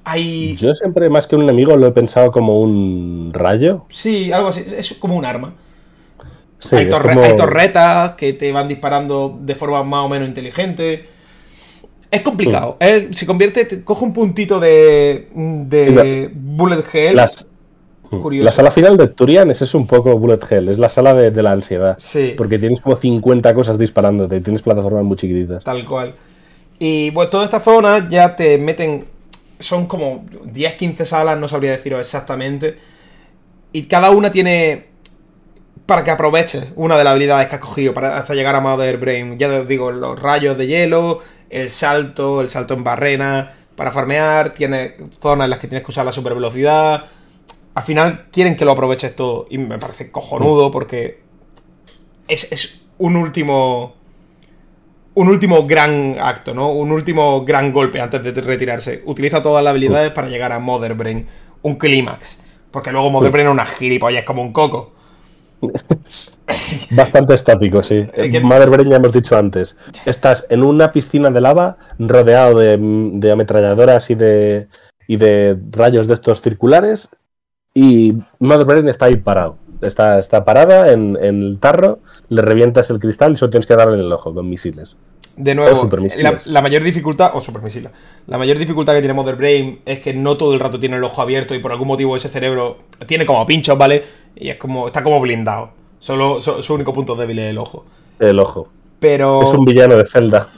[0.09, 0.55] Hay.
[0.57, 3.87] Yo siempre, más que un enemigo, lo he pensado como un rayo.
[3.91, 4.65] Sí, algo así.
[4.77, 5.55] Es como un arma.
[6.59, 10.09] Sí, hay, es torre- como- hay torretas que te van disparando de forma más o
[10.09, 11.09] menos inteligente.
[12.11, 12.77] Es complicado.
[12.81, 12.85] Mm.
[12.85, 13.65] eh, se convierte.
[13.65, 15.29] te- coge un puntito de.
[15.35, 17.17] de Sí, la- Bullet Hell.
[17.17, 17.47] Las,
[18.09, 18.45] Curioso.
[18.45, 21.43] la sala final de Turian es un poco Bullet Hell, es la sala de, de
[21.43, 21.97] la ansiedad.
[21.99, 22.35] Sí.
[22.37, 25.65] Porque tienes como 50 cosas disparándote tienes plataformas muy chiquititas.
[25.65, 26.15] Tal cual.
[26.79, 29.16] Y pues toda esta zona ya te meten.
[29.59, 32.79] Son como 10-15 salas, no sabría deciros exactamente.
[33.73, 34.87] Y cada una tiene.
[35.87, 38.99] Para que aproveches una de las habilidades que has cogido para hasta llegar a Mother
[38.99, 39.39] Brain.
[39.39, 43.55] Ya os digo, los rayos de hielo, el salto, el salto en barrena.
[43.77, 47.05] Para farmear, tienes zonas en las que tienes que usar la super velocidad.
[47.75, 49.47] Al final quieren que lo aproveches todo.
[49.49, 51.21] Y me parece cojonudo porque
[52.27, 53.96] es, es un último
[55.17, 56.71] un último gran acto, ¿no?
[56.73, 59.03] Un último gran golpe antes de retirarse.
[59.07, 61.27] Utiliza todas las habilidades para llegar a Mother Brain.
[61.63, 62.43] Un clímax.
[62.71, 64.93] Porque luego Mother Brain es una gilipollas como un coco.
[66.91, 68.07] Bastante estático, sí.
[68.43, 69.79] Mother Brain ya hemos dicho antes.
[70.05, 74.69] Estás en una piscina de lava rodeado de, de ametralladoras y de,
[75.09, 77.09] y de rayos de estos circulares
[77.73, 79.57] y Mother Brain está ahí parado.
[79.81, 83.77] Está, está parada en, en el tarro, le revientas el cristal y solo tienes que
[83.77, 84.97] darle en el ojo con misiles.
[85.37, 87.93] De nuevo, la, la mayor dificultad, o supermisiles,
[88.27, 91.05] la mayor dificultad que tiene Mother Brain es que no todo el rato tiene el
[91.05, 94.03] ojo abierto y por algún motivo ese cerebro tiene como pinchos, ¿vale?
[94.35, 95.71] Y es como, está como blindado.
[96.01, 97.85] Solo su, su único punto débil es el ojo.
[98.19, 98.69] El ojo.
[98.99, 99.43] Pero.
[99.43, 100.49] Es un villano de Zelda.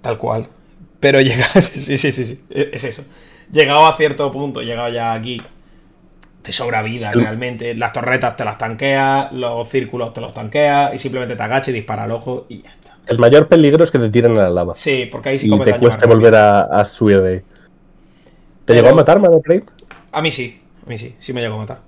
[0.00, 0.48] Tal cual.
[0.98, 1.44] Pero llega.
[1.60, 2.42] Sí, sí, sí, sí.
[2.48, 3.04] Es eso.
[3.52, 5.42] Llegado a cierto punto, llegado ya aquí.
[6.40, 7.74] Te sobra vida El- realmente.
[7.74, 11.72] Las torretas te las tanqueas, los círculos te los tanqueas y simplemente te agachas y
[11.72, 12.81] dispara al ojo y ya está.
[13.06, 14.74] El mayor peligro es que te tiren a la lava.
[14.74, 17.38] Sí, porque ahí sí y te cueste volver a, a subir de ahí.
[17.38, 17.44] ¿Te
[18.66, 19.64] Pero- llegó a matar Brain?
[20.12, 21.80] A mí sí, a mí sí, sí me llegó a matar.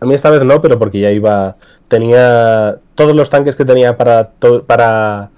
[0.00, 1.56] A mí esta vez no, pero porque ya iba.
[1.88, 4.30] Tenía todos los tanques que tenía para,
[4.66, 5.30] para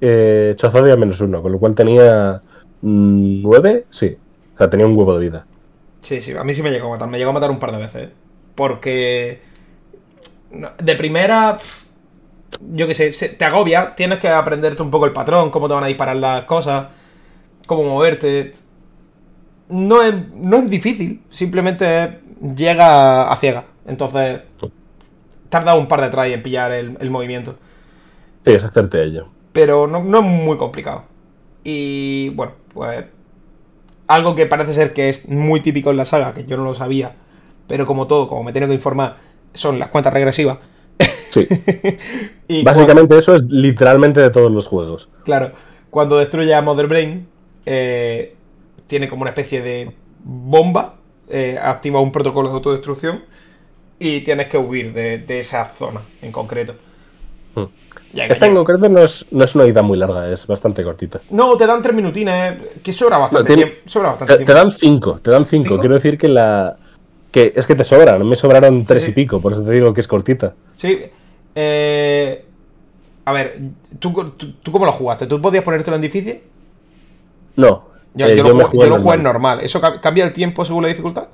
[0.00, 2.40] eh, Chozodia menos uno, con lo cual tenía
[2.80, 4.16] mm, nueve, sí.
[4.54, 5.46] O sea, tenía un huevo de vida.
[6.00, 7.08] Sí, sí, a mí sí me llegó a matar.
[7.08, 8.02] Me llegó a matar un par de veces.
[8.04, 8.10] ¿eh?
[8.54, 9.42] Porque.
[10.78, 11.58] De primera.
[12.72, 13.94] Yo qué sé, se- te agobia.
[13.94, 16.88] Tienes que aprenderte un poco el patrón, cómo te van a disparar las cosas,
[17.66, 18.52] cómo moverte.
[19.68, 22.20] No es, no es difícil, simplemente
[22.56, 23.64] llega a ciega.
[23.86, 24.40] Entonces,
[25.48, 27.56] tarda un par de tries en pillar el, el movimiento.
[28.44, 29.28] Sí, es hacerte ello.
[29.52, 31.04] Pero no, no es muy complicado.
[31.64, 33.04] Y bueno, pues
[34.06, 36.74] algo que parece ser que es muy típico en la saga, que yo no lo
[36.74, 37.16] sabía,
[37.66, 39.16] pero como todo, como me tengo que informar,
[39.54, 40.58] son las cuentas regresivas.
[41.40, 41.48] Sí.
[42.48, 45.08] Y Básicamente eso es literalmente de todos los juegos.
[45.24, 45.50] claro,
[45.90, 47.26] cuando destruye a Mother Brain,
[47.64, 48.34] eh,
[48.86, 49.90] tiene como una especie de
[50.22, 50.94] bomba,
[51.28, 53.24] eh, activa un protocolo de autodestrucción
[53.98, 56.74] y tienes que huir de, de esa zona en concreto.
[57.56, 57.64] Hmm.
[58.14, 61.20] Esta en concreto no es, no es una ida muy larga, es bastante cortita.
[61.30, 63.90] No, te dan tres minutines, que sobra bastante No, tiene- tiempo.
[63.90, 64.62] Sobra bastante Te, te tiempo.
[64.62, 65.64] dan cinco, te dan cinco.
[65.70, 65.80] ¿Cinco?
[65.80, 66.76] Quiero decir que la.
[67.32, 69.10] que es que te sobran, me sobraron tres Sí.
[69.10, 70.54] y pico, por eso te digo que es cortita.
[70.76, 71.00] Sí.
[71.56, 72.44] Eh,
[73.24, 73.58] a ver,
[73.98, 75.26] ¿tú, tú, tú cómo lo jugaste?
[75.26, 76.40] ¿Tú podías ponértelo en difícil?
[77.56, 77.88] No.
[78.14, 79.58] Yo, eh, yo lo, jugué, jugué yo lo jugué en normal.
[79.62, 81.26] ¿Eso ca- cambia el tiempo según la dificultad?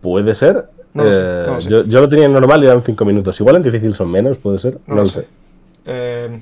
[0.00, 0.68] Puede ser.
[0.94, 1.68] No lo sé, Eh, no lo sé.
[1.68, 3.38] Yo, lo tenía en normal y eran 5 minutos.
[3.40, 4.78] Igual en difícil son menos, puede ser.
[4.86, 5.26] No, lo sé.
[5.86, 6.40] Eh,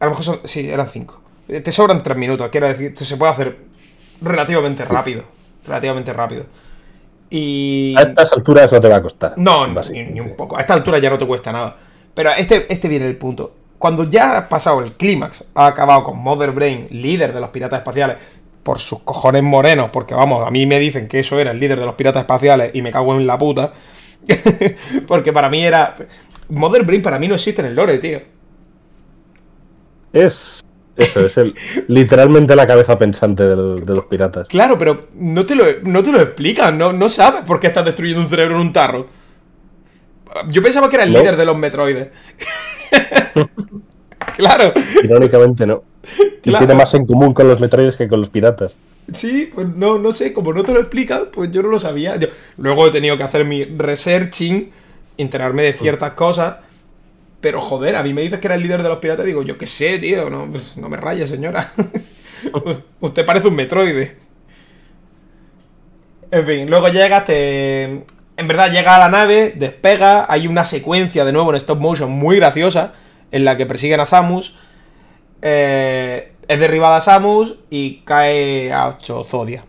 [0.00, 0.38] a lo mejor son.
[0.44, 1.20] Sí, eran 5.
[1.46, 2.94] Te sobran 3 minutos, quiero decir.
[2.98, 3.56] Se puede hacer
[4.20, 5.22] relativamente rápido.
[5.66, 6.44] Relativamente rápido.
[7.34, 7.94] Y.
[7.96, 9.32] A estas alturas no te va a costar.
[9.38, 10.58] No, ni, un poco.
[10.58, 11.76] A esta altura ya no te cuesta nada.
[12.12, 13.54] Pero este, este viene el punto.
[13.78, 17.78] Cuando ya has pasado el clímax, ha acabado con Mother Brain, líder de los piratas
[17.78, 18.18] espaciales,
[18.62, 21.80] por sus cojones morenos, porque vamos, a mí me dicen que eso era el líder
[21.80, 23.72] de los piratas espaciales y me cago en la puta.
[25.08, 25.94] porque para mí era.
[26.50, 28.20] Mother Brain para mí no existe en el lore, tío.
[30.12, 30.60] Es.
[30.96, 31.54] Eso, es el,
[31.88, 34.46] literalmente la cabeza pensante de, los- de los piratas.
[34.48, 37.84] Claro, pero no te lo, no te lo explican, no, no sabes por qué estás
[37.84, 39.06] destruyendo un cerebro en un tarro.
[40.48, 41.18] Yo pensaba que era el No.
[41.20, 42.08] líder de los metroides.
[44.36, 44.72] claro.
[45.02, 45.82] Irónicamente no.
[46.44, 46.66] Y Claro.
[46.66, 48.74] tiene más en común con los metroides que con los piratas.
[49.12, 52.16] Sí, pues no, no sé, como no te lo explican, pues yo no lo sabía.
[52.16, 54.70] Yo- luego he tenido que hacer mi researching,
[55.18, 56.56] enterarme de ciertas cosas.
[57.42, 59.58] Pero joder, a mí me dices que era el líder de los piratas, digo, yo
[59.58, 61.72] qué sé, tío, no, pues, no me rayes, señora.
[63.00, 64.16] Usted parece un metroide.
[66.30, 68.04] En fin, luego llegas, te...
[68.36, 72.10] En verdad llega a la nave, despega, hay una secuencia de nuevo en stop motion
[72.10, 72.94] muy graciosa
[73.30, 74.56] en la que persiguen a Samus.
[75.42, 79.64] eh, es derribada Samus y cae a Chozodia.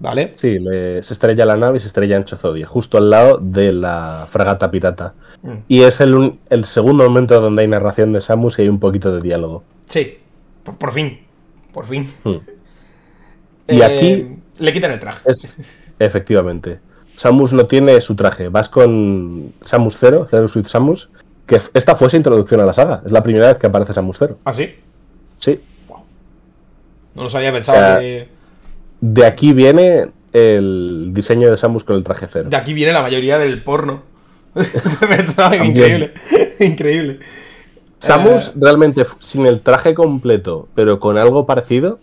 [0.00, 0.32] ¿Vale?
[0.36, 3.72] Sí, le- se estrella la nave y se estrella en Chozodia, justo al lado de
[3.72, 5.14] la fragata pirata.
[5.42, 5.52] Mm.
[5.66, 9.12] Y es el, el segundo momento donde hay narración de Samus y hay un poquito
[9.14, 9.64] de diálogo.
[9.88, 10.18] Sí,
[10.62, 11.18] por, por fin.
[11.72, 12.08] Por fin.
[12.24, 12.36] Hmm.
[13.70, 15.20] Y Eh, aquí- Le quitan el traje.
[15.30, 15.58] Es,
[15.98, 16.80] efectivamente.
[17.16, 18.48] Samus no tiene su traje.
[18.48, 21.10] Vas con Samus Zero, Zero Suit Samus,
[21.44, 23.02] que esta fue su introducción a la saga.
[23.04, 24.38] Es la primera vez que aparece Samus Zero.
[24.44, 24.74] ¿Ah, sí?
[25.38, 25.60] Sí.
[27.14, 28.28] No los había pensado O sea, que...
[29.00, 32.48] De aquí viene el diseño de Samus con el traje cero.
[32.50, 34.02] De aquí viene la mayoría del porno.
[35.64, 36.14] Increíble.
[36.58, 37.20] Increíble.
[37.98, 41.98] Samus Eh, realmente sin el traje completo, pero con algo parecido.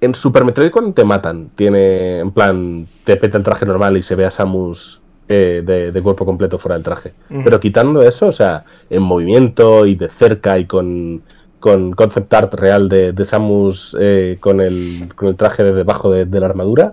[0.00, 4.02] En Super Metroid cuando te matan, tiene, en plan, te peta el traje normal y
[4.02, 7.14] se ve a Samus eh, de, de cuerpo completo fuera del traje.
[7.28, 11.22] Pero quitando eso, o sea, en movimiento y de cerca y con,
[11.64, 16.12] con concept art real de, de Samus eh, con, el, con el traje de debajo
[16.12, 16.92] de, de la armadura,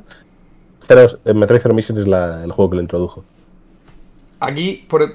[0.88, 3.26] Zero, eh, Metroid Zero Mission es la- el juego que lo introdujo.
[4.39, 5.11] Aquí, por-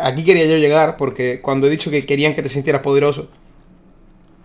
[0.00, 3.26] aquí quería yo llegar porque cuando he dicho que querían que te sintieras poderoso,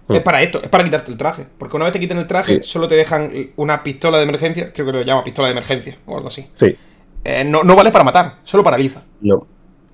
[0.07, 0.15] Hmm.
[0.15, 1.45] es para esto, es para quitarte el traje.
[1.59, 2.63] Porque una vez te quiten el traje, Sí.
[2.63, 6.15] solo te dejan una pistola de emergencia, creo que lo llama pistola de emergencia o
[6.17, 6.47] algo así.
[6.53, 6.75] Sí,
[7.23, 9.03] Eh, no, no vale para matar, solo paraliza.
[9.21, 9.45] No.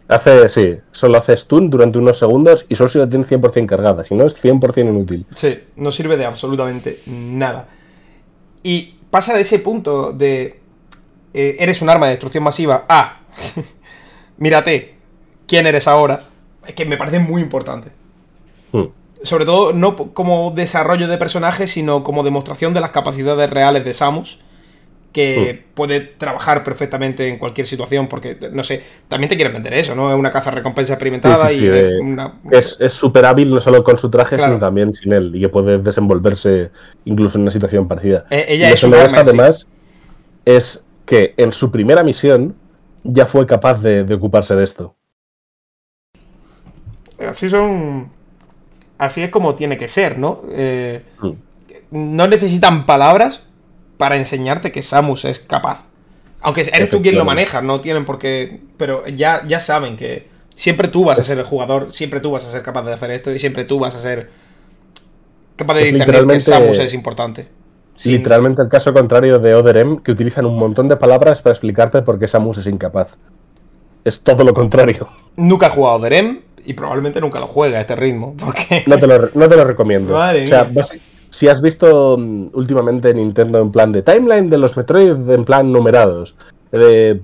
[0.07, 4.03] Hace, sí, solo hace stun durante unos segundos y solo si la tienes 100% cargada,
[4.03, 5.25] si no es 100% inútil.
[5.33, 7.69] Sí, no sirve de absolutamente nada.
[8.63, 10.59] Y pasa de ese punto de
[11.33, 13.21] eh, eres un arma de destrucción masiva a
[14.37, 14.95] mírate
[15.47, 16.23] quién eres ahora,
[16.65, 17.89] es que me parece muy importante.
[18.71, 18.87] Hmm.
[19.23, 23.93] Sobre todo no como desarrollo de personaje, sino como demostración de las capacidades reales de
[23.93, 24.39] Samus,
[25.13, 29.95] que puede trabajar perfectamente en cualquier situación, porque, no sé, también te quieren vender eso,
[29.95, 30.11] ¿no?
[30.11, 32.33] Es una caza recompensa experimentada Sí, sí, sí, y es una...
[32.51, 34.53] Es es súper hábil no solo con su traje, Claro.
[34.53, 36.71] sino también sin él, y que puede desenvolverse
[37.05, 38.25] incluso en una situación parecida.
[38.31, 39.15] Eh, Y ella lo es en sí.
[39.15, 39.67] además
[40.45, 42.55] es que en su primera misión
[43.03, 44.95] ya fue capaz de, de ocuparse de esto.
[47.19, 48.09] Así son.
[48.97, 50.41] Así es como tiene que ser, ¿no?
[50.51, 51.31] Eh, Mm.
[52.15, 53.43] no necesitan palabras
[54.03, 55.85] para enseñarte que Samus es capaz.
[56.41, 58.59] Aunque eres tú quien lo maneja, no tienen por qué.
[58.75, 62.43] Pero ya, ya saben que siempre tú vas a ser el jugador, siempre tú vas
[62.45, 64.29] a ser capaz de hacer esto y siempre tú vas a ser
[65.55, 67.47] capaz de discernir que literalmente- Samus es importante.
[67.95, 72.01] Sin- Literalmente el caso contrario de Other que utilizan un montón de palabras para explicarte
[72.01, 73.15] por qué Samus es incapaz.
[74.03, 75.07] Es todo lo contrario.
[75.37, 78.35] Nunca he jugado Derem y probablemente nunca lo juegue a este ritmo.
[78.37, 78.83] Porque.
[78.85, 80.13] No te lo, no te lo recomiendo.
[80.17, 80.83] Madre o sea, mía.
[81.33, 85.71] Si has visto mm, últimamente Nintendo en plan de timeline de los Metroid en plan
[85.71, 86.35] numerados,
[86.71, 87.21] de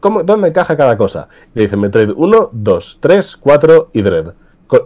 [0.00, 4.32] cómo- dónde encaja cada cosa, y dicen Metroid 1, 2, 3, 4 y Dread.
[4.66, 4.82] Con-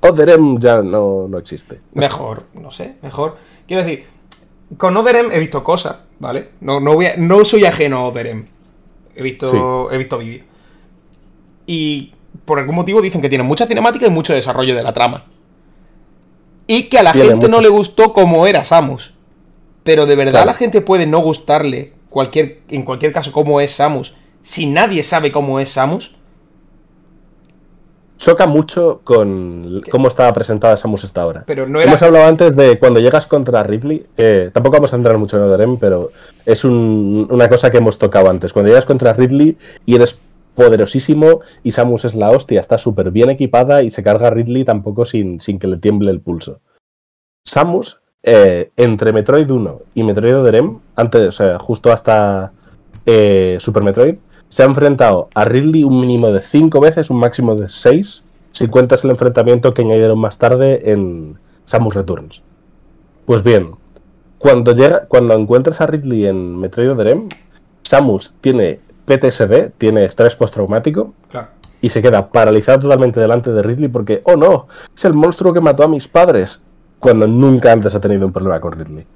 [0.00, 1.80] Other M ya no, no existe.
[1.92, 3.36] Mejor, no sé, mejor.
[3.68, 4.04] Quiero decir,
[4.78, 6.48] con Oderem he visto cosas, ¿vale?
[6.60, 8.46] No, no, voy a- no soy ajeno a Oderem.
[9.14, 10.44] He visto, he visto vídeos.
[11.66, 12.12] Y
[12.44, 15.24] por algún motivo dicen que tiene mucha cinemática y mucho desarrollo de la trama.
[16.66, 19.14] Y que a la Tiene gente no le gustó como era Samus.
[19.82, 20.46] Pero de verdad Claro.
[20.46, 25.30] la gente puede no gustarle, cualquier, en cualquier caso, cómo es Samus, si nadie sabe
[25.30, 26.16] cómo es Samus.
[28.16, 31.42] Choca mucho con cómo estaba presentada Samus hasta ahora.
[31.46, 31.90] Pero no era.
[31.90, 35.42] Hemos hablado antes de cuando llegas contra Ridley, eh, tampoco vamos a entrar mucho en
[35.42, 36.10] Other pero
[36.46, 38.52] es un- una cosa que hemos tocado antes.
[38.52, 40.18] Cuando llegas contra Ridley y eres
[40.54, 44.64] poderosísimo y Samus es la hostia, está súper bien equipada y se carga a Ridley
[44.64, 46.60] tampoco sin, sin que le tiemble el pulso.
[47.44, 50.62] Samus, eh, entre Metroid 1 y Metroid Other
[50.96, 52.52] antes, o sea, justo hasta
[53.04, 54.16] eh, Super Metroid,
[54.48, 58.68] se ha enfrentado a Ridley un mínimo de 5 veces, un máximo de 6, si
[58.68, 62.40] cuentas el enfrentamiento que añadieron más tarde en Samus Returns.
[63.26, 63.72] Pues bien,
[64.38, 67.18] cuando, llega, cuando encuentras a Ridley en Metroid Other
[67.82, 71.48] Samus tiene PTSD, tiene estrés postraumático, Claro.
[71.80, 75.60] y se queda paralizado totalmente delante de Ridley porque, oh no, es el monstruo que
[75.60, 76.60] mató a mis padres,
[76.98, 79.06] cuando nunca antes ha tenido un problema con Ridley.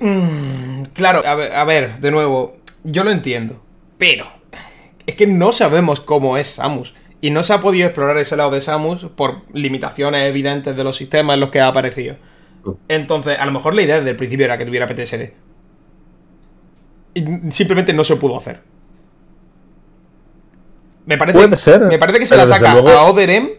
[0.00, 3.60] Mm, claro, a ver, a ver, de nuevo, yo lo entiendo,
[3.98, 4.26] pero
[5.06, 6.94] es que no sabemos cómo es Samus.
[7.20, 10.96] Y no se ha podido explorar ese lado de Samus por limitaciones evidentes de los
[10.96, 12.16] sistemas en los que ha aparecido.
[12.88, 15.32] Entonces, a lo mejor la idea desde el principio era que tuviera PTSD.
[17.14, 18.60] Y simplemente no se pudo hacer.
[21.06, 23.50] Me parece, Puede ser, me parece que se le ataca luego- a Oderem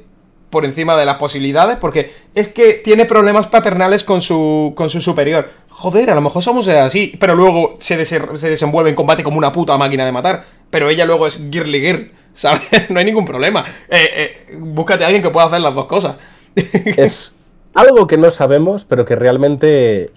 [0.50, 5.00] por encima de las posibilidades porque es que tiene problemas paternales con su, con su
[5.02, 5.50] superior.
[5.70, 9.52] Joder, a lo mejor somos así, pero luego se, se desenvuelve en combate como una
[9.52, 10.44] puta máquina de matar.
[10.70, 12.62] Pero ella luego es girly girl, ¿sabes?
[12.90, 13.64] no hay ningún problema.
[13.90, 14.10] Eh,
[14.50, 16.16] eh, búscate a alguien que pueda hacer las dos cosas.
[16.56, 17.36] Es
[17.74, 20.12] algo que no sabemos, pero que realmente,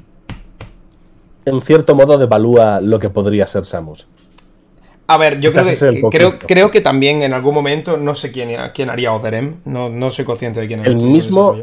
[1.48, 4.06] en cierto modo, devalúa lo que podría ser Samus.
[5.06, 8.50] A ver, yo creo que, el creo, creo también en algún momento, no sé quién,
[8.74, 11.56] quién haría Oderem, no, no soy consciente de quién El haría mismo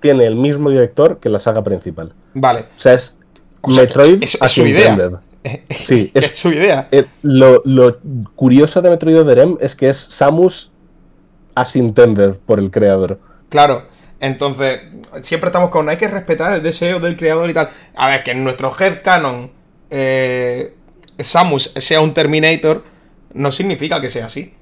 [0.00, 2.12] tiene el mismo director que la saga principal.
[2.34, 2.60] Vale.
[2.60, 3.16] O sea, es
[3.60, 4.92] O sea, Metroid es- es idea.
[4.92, 5.18] intended.
[5.70, 6.88] Sí, es, es- su idea.
[6.90, 7.98] Eh, lo, lo
[8.34, 10.72] curioso de Metroid Other es que es Samus
[11.54, 13.20] as intended por el creador.
[13.50, 13.84] Claro.
[14.20, 14.80] Entonces,
[15.22, 17.70] siempre estamos con hay que respetar el deseo del creador y tal.
[17.96, 19.50] A ver, que en nuestro headcanon
[19.90, 20.74] eh,
[21.18, 22.84] Samus sea un Terminator
[23.32, 24.54] no significa que sea así.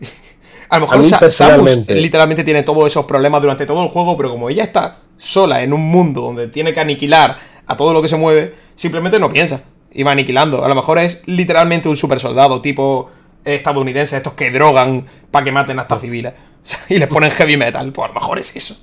[0.68, 1.64] A lo mejor Sa- Samus
[2.00, 5.72] literalmente tiene todos esos problemas durante todo el juego, pero como ella está sola en
[5.72, 7.36] un mundo donde tiene que aniquilar
[7.66, 9.62] a todo lo que se mueve, simplemente no piensa
[9.92, 10.64] y va aniquilando.
[10.64, 13.10] A lo mejor es literalmente un super soldado tipo
[13.44, 16.32] estadounidense, estos que drogan para que maten hasta civiles
[16.88, 17.92] y les ponen heavy metal.
[17.92, 18.76] Pues a lo mejor es eso.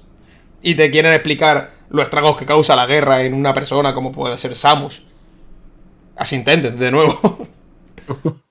[0.61, 4.37] Y te quieren explicar los estragos que causa la guerra en una persona como puede
[4.37, 5.03] ser Samus.
[6.15, 7.47] Así intenten, de nuevo.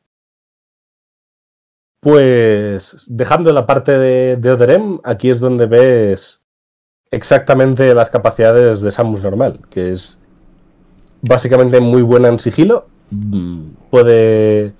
[1.98, 6.40] Pues dejando la parte de, de Other M, aquí es donde ves
[7.10, 10.20] exactamente las capacidades de Samus normal, que es
[11.22, 14.72] básicamente muy buena en sigilo, mm, puede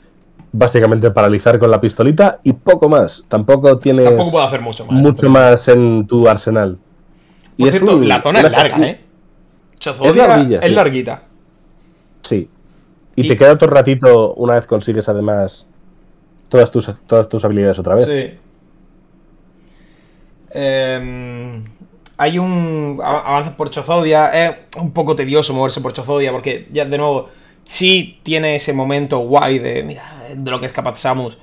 [0.56, 3.24] básicamente paralizar con la pistolita y poco más.
[3.28, 4.94] Tampoco tienes Tampoco puedo hacer mucho más.
[4.94, 6.78] mucho más en tu arsenal.
[7.58, 9.00] Por es cierto, un- la zona es larga, ¿eh?
[9.78, 10.72] Chozodia Es larguilla, es sí.
[10.74, 11.22] larguita.
[12.22, 12.48] Sí.
[13.14, 15.66] Y, Y- te queda otro ratito una vez consigues además
[16.48, 18.04] todas tus, todas tus habilidades otra vez.
[18.06, 18.38] Sí.
[20.50, 21.64] Em,
[22.16, 22.98] hay un.
[23.02, 24.28] av- Avanzas por Chozodia.
[24.28, 26.32] Es un poco tedioso moverse por Chozodia.
[26.32, 27.28] Porque ya de nuevo.
[27.64, 29.82] Sí tiene ese momento guay de.
[29.82, 30.04] Mira,
[30.34, 31.38] de lo que es capaz Samus.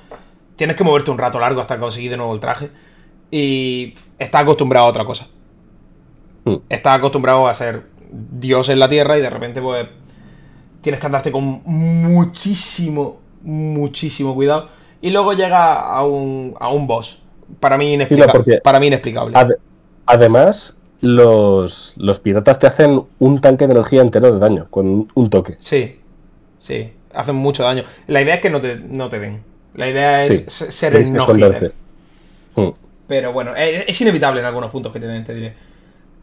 [0.55, 2.69] Tienes que moverte un rato largo hasta conseguir de nuevo el traje.
[3.31, 5.27] Y está acostumbrado a otra cosa.
[6.45, 6.55] Hmm.
[6.69, 9.17] Está acostumbrado a ser Dios en la tierra.
[9.17, 9.87] Y de repente, pues.
[10.81, 14.67] Tienes que andarte con muchísimo, muchísimo cuidado.
[15.01, 17.21] Y luego llega a un, a un boss.
[17.59, 19.35] Para mí, inexplica- porque- para mí inexplicable.
[19.37, 19.57] Ade-
[20.05, 25.29] además, los, los piratas te hacen un tanque de energía entero de daño con un
[25.29, 25.55] toque.
[25.59, 25.99] Sí,
[26.59, 27.83] sí, hacen mucho daño.
[28.07, 29.43] La idea es que no te, no te den.
[29.75, 31.73] La idea es Sí, ser el no hitter.
[32.55, 32.69] Hmm.
[33.07, 35.53] Pero bueno, es, es inevitable en algunos puntos que te den, te diré.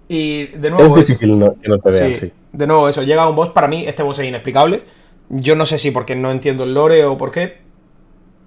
[0.08, 2.32] Y de Es nuevo, eso- difícil no- que no te vean, sí, sí.
[2.52, 4.82] de nuevo eso, llega un boss, para mí este boss es inexplicable.
[5.28, 7.58] Yo no sé si porque no entiendo el lore o por qué,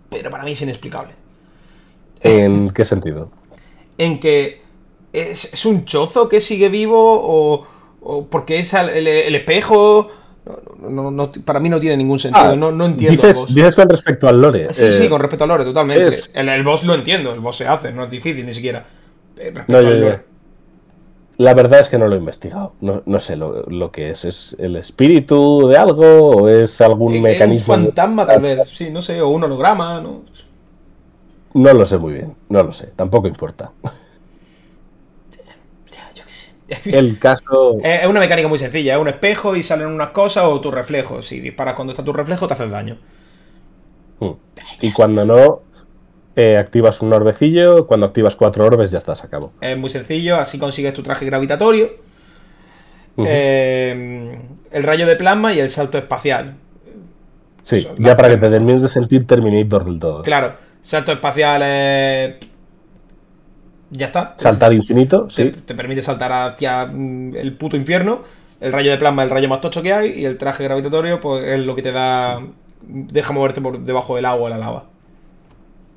[0.09, 1.13] pero para mí es inexplicable.
[2.21, 3.31] ¿En qué sentido?
[3.97, 4.61] en que
[5.13, 7.67] es, es un chozo que sigue vivo o,
[8.01, 10.09] o porque es el, el espejo.
[10.45, 12.45] No, no- no- para mí no tiene ningún sentido.
[12.51, 13.11] Ah, no, no entiendo.
[13.21, 13.55] el Dices, boss.
[13.55, 14.73] dices con respecto al lore.
[14.73, 16.07] Sí, eh, sí, con respecto al lore, totalmente.
[16.07, 18.85] es- El, el boss lo entiendo, el boss se hace, no es difícil ni siquiera.
[19.37, 20.33] Eh, Respecto al lore.
[21.37, 22.73] La verdad es que no lo he investigado.
[22.81, 24.23] No, no sé lo, lo que es.
[24.25, 27.73] ¿Es el espíritu de algo o es algún Eh, mecanismo?
[27.73, 30.21] Un fantasma, tal vez, sí, no sé, o un holograma, ¿no?
[31.55, 32.35] No lo sé muy bien.
[32.49, 32.91] No lo sé.
[32.95, 33.71] Tampoco importa.
[35.91, 36.53] Ya, yo qué sé.
[36.85, 37.77] El caso.
[37.83, 41.21] Es una mecánica muy sencilla, es un espejo y salen unas cosas o tu reflejo.
[41.21, 42.97] Si disparas cuando está tu reflejo, te haces daño.
[44.19, 44.33] Hmm.
[44.81, 45.61] Y cuando no,
[46.35, 47.85] eh, activas un orbecillo.
[47.85, 49.53] Cuando activas cuatro orbes, ya estás a cabo.
[49.61, 51.91] Es muy sencillo, así consigues tu traje gravitatorio.
[53.17, 54.39] Eh,
[54.71, 56.55] el rayo de plasma y el salto espacial.
[57.61, 60.23] sí, eso, ya para que te termines de sentir Terminator del todo.
[60.23, 62.35] Claro, salto espacial es.
[63.95, 64.33] Ya está.
[64.37, 65.51] Saltar infinito, Te, sí.
[65.51, 68.21] te permite saltar hacia mm, el puto infierno.
[68.59, 70.19] El rayo de plasma es el rayo más tocho que hay.
[70.19, 72.41] Y el traje gravitatorio, pues es lo que te da.
[72.81, 74.85] Deja moverte por debajo del agua la lava.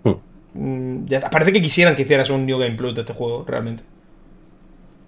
[0.05, 0.15] Hmm.
[0.55, 1.31] Mm, ya está.
[1.31, 3.83] Parece que quisieran que hicieras un New Game Plus de este juego, realmente.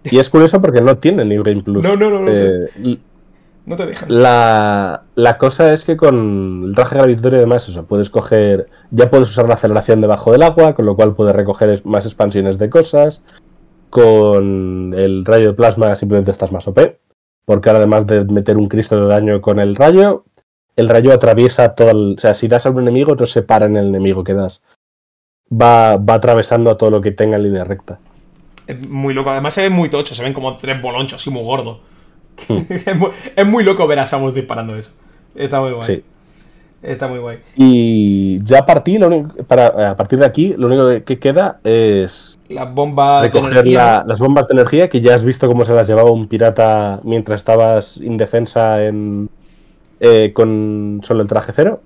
[0.04, 1.82] Y es curioso porque no tiene New Game Plus.
[1.82, 2.30] No, no, no, no.
[2.32, 2.98] Eh,
[3.68, 4.08] No te dejan.
[4.10, 8.68] la, la cosa es que con el traje gravitatorio, además, eso, puedes coger.
[8.90, 12.58] Ya puedes usar la aceleración debajo del agua, con lo cual puedes recoger más expansiones
[12.58, 13.20] de cosas.
[13.90, 16.78] Con el rayo de plasma, simplemente estás más OP.
[17.44, 20.24] Porque ahora, además de meter un Cristo de daño con el rayo,
[20.76, 22.14] el rayo atraviesa todo el.
[22.16, 24.62] O sea, si das a un enemigo, no se para en el enemigo que das.
[25.52, 28.00] Va, va atravesando a todo lo que tenga en línea recta.
[28.66, 29.28] Es muy loco.
[29.30, 30.16] Además se ven muy tochos.
[30.16, 31.78] Se ven como tres bolonchos y muy gordos.
[32.68, 34.92] es, muy, es muy loco ver a Samus disparando eso.
[35.34, 35.84] Está muy guay.
[35.86, 36.04] Sí.
[36.82, 37.38] Está muy guay.
[37.56, 41.58] Y ya a partir, lo único- para, a partir de aquí, lo único que queda
[41.64, 43.78] es Las bombas de recoger energía.
[43.78, 47.00] la- las bombas de energía que ya has visto cómo se las llevaba un pirata
[47.02, 49.28] mientras estabas indefensa en,
[49.98, 51.80] eh, con solo el traje cero.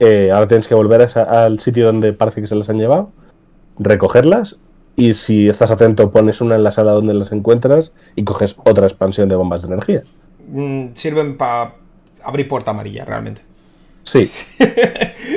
[0.00, 3.10] Eh, ahora tienes que volver a al sitio donde parece que se las han llevado,
[3.78, 4.56] recogerlas
[4.96, 8.86] y si estás atento pones una en la sala donde las encuentras y coges otra
[8.86, 10.02] expansión de bombas de energía.
[10.48, 11.74] Mm, sirven para
[12.24, 13.42] abrir puerta amarilla, realmente.
[14.02, 14.30] Sí,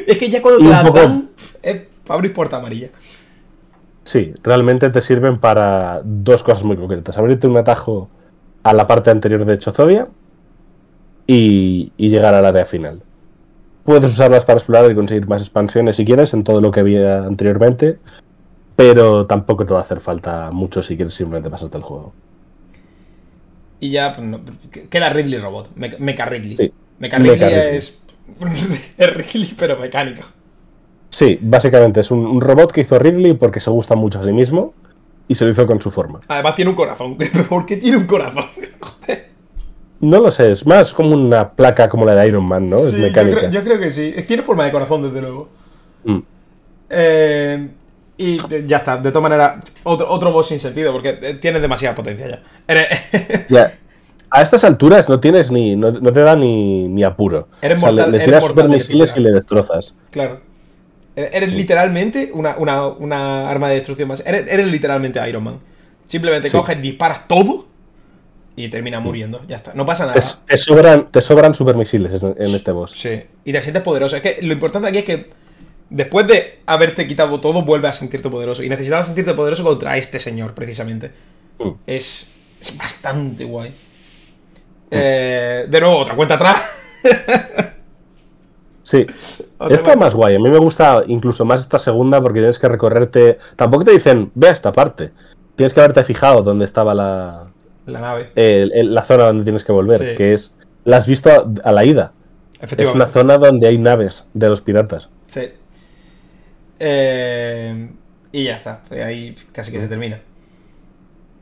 [0.08, 1.30] es que ya cuando te las poco- dan,
[1.62, 2.90] es para abrir puerta amarilla.
[4.04, 7.18] sí, realmente te sirven para dos cosas muy concretas.
[7.18, 8.10] Abrirte un atajo
[8.64, 10.08] a la parte anterior de Chozodia
[11.28, 13.02] y, y llegar al área final.
[13.84, 17.24] Puedes usarlas para explorar y conseguir más expansiones si quieres en todo lo que había
[17.24, 17.98] anteriormente,
[18.80, 22.14] pero tampoco te va a hacer falta mucho si quieres simplemente pasarte el juego.
[23.82, 24.40] Y ya pues, no,
[24.90, 25.72] queda Ridley Robot.
[25.76, 26.56] Me- Mecha Ridley.
[26.56, 26.72] Sí.
[26.98, 27.76] Mecha Ridley, Mecha Ridley.
[27.76, 28.02] es.
[28.98, 30.22] es Ridley, pero mecánico.
[31.10, 34.32] Sí, básicamente es un, un robot que hizo Ridley porque se gusta mucho a sí
[34.32, 34.74] mismo
[35.28, 36.22] y se lo hizo con su forma.
[36.30, 37.18] Además tiene un corazón.
[37.50, 38.46] ¿Por qué tiene un corazón?
[38.80, 39.28] Joder.
[40.00, 42.78] No lo sé, es más como una placa como la de Iron Man, ¿no?
[42.78, 43.40] es yo, mecánica.
[43.40, 44.16] creo, yo creo que sí.
[44.26, 45.50] Tiene forma de corazón, desde luego.
[46.06, 46.20] Mm.
[46.92, 47.70] Eh,
[48.20, 48.38] y
[48.68, 48.98] ya está.
[48.98, 52.44] De todas maneras, otro, otro boss sin sentido, porque eh, tienes demasiada potencia ya.
[52.68, 52.88] Eres-.
[54.32, 55.76] A estas alturas no tienes ni.
[55.76, 57.48] no, no te da ni, ni apuro.
[57.64, 59.96] Eres O sea, le- mortal- le, eres tiras mortal super misiles y le destrozas.
[60.12, 60.42] claro.
[61.16, 64.24] Eres literalmente una, una- una arma de destrucción más.
[64.26, 65.60] Eres, eres literalmente Iron Man.
[66.06, 66.56] Simplemente Sí.
[66.56, 67.66] coges, disparas todo
[68.56, 69.42] y terminas muriendo.
[69.48, 69.74] Ya está.
[69.74, 70.20] No pasa nada.
[70.20, 72.92] Te, te sobran, te sobran super misiles en, en este boss.
[72.96, 73.22] Sí.
[73.44, 74.16] Y te sientes poderoso.
[74.16, 75.30] Es que lo importante aquí es que
[75.90, 78.64] después de haberte quitado todo, vuelves a sentirte poderoso.
[78.64, 81.12] Y necesitabas sentirte poderoso contra este señor, precisamente.
[81.60, 81.70] Mm.
[81.88, 82.28] Es,
[82.62, 83.74] es bastante guay.
[84.92, 86.62] Eh, de nuevo, otra cuenta atrás.
[88.84, 89.06] Sí.
[89.60, 90.36] Otra Esta más guay.
[90.36, 93.38] A mí me gusta incluso más esta segunda porque tienes que recorrerte.
[93.56, 95.12] Tampoco te dicen, ve a esta parte.
[95.56, 97.52] Tienes que haberte fijado dónde estaba la,
[97.86, 98.32] La nave.
[98.36, 100.00] el- el- la zona donde tienes que volver.
[100.00, 100.16] Sí.
[100.16, 100.56] Que es.
[100.86, 101.30] La has visto
[101.64, 102.14] a, la ida.
[102.62, 105.10] Es una zona donde hay naves de los piratas.
[105.28, 105.50] Sí.
[106.80, 107.90] Eh,
[108.32, 108.82] y ya está.
[108.88, 110.20] Pues Ahí casi que se termina.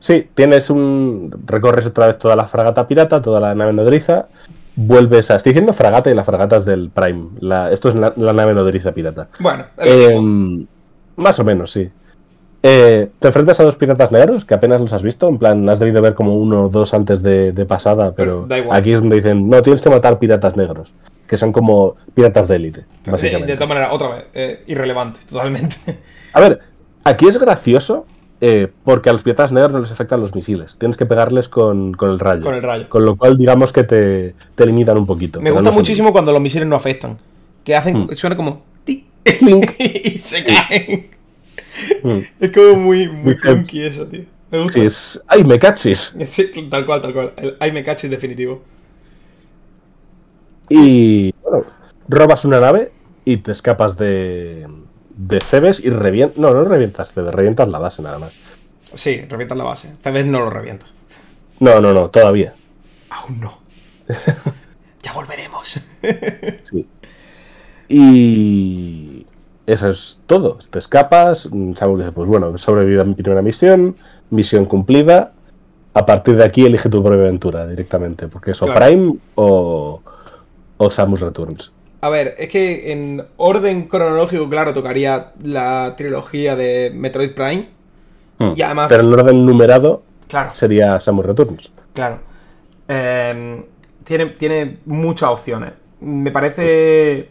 [0.00, 1.34] Sí, tienes un.
[1.46, 4.28] Recorres otra vez toda la fragata pirata, toda la nave nodriza.
[4.76, 5.36] Vuelves a.
[5.36, 7.30] Estoy diciendo fragata y las fragatas del Prime.
[7.40, 9.28] La- esto es la, la nave nodriza pirata.
[9.40, 10.66] Bueno, Eh,
[11.16, 11.90] más o menos, sí.
[12.62, 15.28] Eh, te enfrentas a dos piratas negros que apenas los has visto.
[15.28, 18.46] En plan, has debido ver como uno o dos antes de, de pasada, Pero pero,
[18.46, 18.76] da igual.
[18.76, 20.92] aquí es donde dicen: No, tienes que matar piratas negros.
[21.26, 23.52] Que son como piratas de élite, de, básicamente.
[23.52, 25.76] de todas maneras, otra vez, eh, irrelevante, totalmente.
[26.32, 26.60] A ver,
[27.04, 28.06] aquí es gracioso
[28.40, 30.78] eh, porque a los piratas negros no les afectan los misiles.
[30.78, 32.44] Tienes que pegarles con, con el rayo.
[32.44, 32.88] Con el rayo.
[32.88, 35.40] Con lo cual, digamos que te, te limitan un poquito.
[35.40, 37.18] Me gusta muchísimo cuando los misiles no afectan.
[37.62, 38.04] Que hacen.
[38.04, 38.08] Mm.
[38.12, 38.62] Suena como.
[38.86, 41.17] y se caen.
[42.02, 42.18] Mm.
[42.40, 44.24] Es como muy, muy funky eso, tío.
[44.50, 44.80] Me gusta.
[44.80, 45.22] Es.
[45.26, 46.14] ¡Ay, me cachis!
[46.26, 47.32] Sí, tal cual, tal cual.
[47.36, 48.62] El I me catch es definitivo.
[50.68, 51.64] Y bueno,
[52.08, 52.92] robas una nave
[53.24, 54.66] y te escapas de.
[55.16, 56.38] de Cebes y revientas.
[56.38, 58.32] No, no revientas Cebes, revientas la base nada más.
[58.94, 59.90] Sí, revientas la base.
[60.04, 60.86] Vez no lo revienta.
[61.60, 62.54] No, no, no, todavía.
[63.10, 63.58] Aún no.
[65.02, 65.80] ya volveremos.
[66.70, 66.86] Sí.
[67.88, 69.17] Y.
[69.68, 70.58] Eso es todo.
[70.70, 71.46] Te escapas.
[71.52, 73.94] mm, Samus dice: Pues bueno, he sobrevivido a mi primera misión.
[74.30, 75.32] Misión cumplida.
[75.92, 78.28] A partir de aquí elige tu propia aventura directamente.
[78.28, 78.72] Porque es o.
[78.72, 80.00] Prime o.
[80.78, 81.70] o Samus Returns.
[82.00, 87.68] A ver, es que en orden cronológico, claro, tocaría la trilogía de Metroid Prime.
[88.56, 88.86] Y además.
[88.88, 90.50] Pero en orden numerado Claro.
[90.54, 91.70] sería Samus Returns.
[91.92, 92.20] Claro.
[92.88, 93.64] Eh,
[94.04, 95.72] tiene, tiene muchas opciones.
[96.00, 97.28] Me parece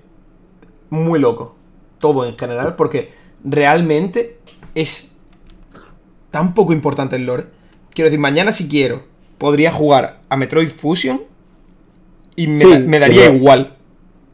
[0.91, 1.56] muy loco
[1.99, 3.13] todo en general, porque
[3.43, 4.39] realmente
[4.75, 5.11] es
[6.31, 7.45] tan poco importante el lore.
[7.93, 9.03] Quiero decir, mañana si quiero,
[9.37, 11.21] podría jugar a Metroid Fusion
[12.35, 13.75] y me, Sí, da- me daría igual.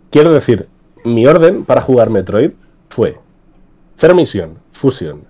[0.10, 0.68] Quiero decir,
[1.06, 2.52] mi orden para jugar Metroid
[2.90, 3.18] fue
[3.98, 5.23] Zero Mission, Fusion,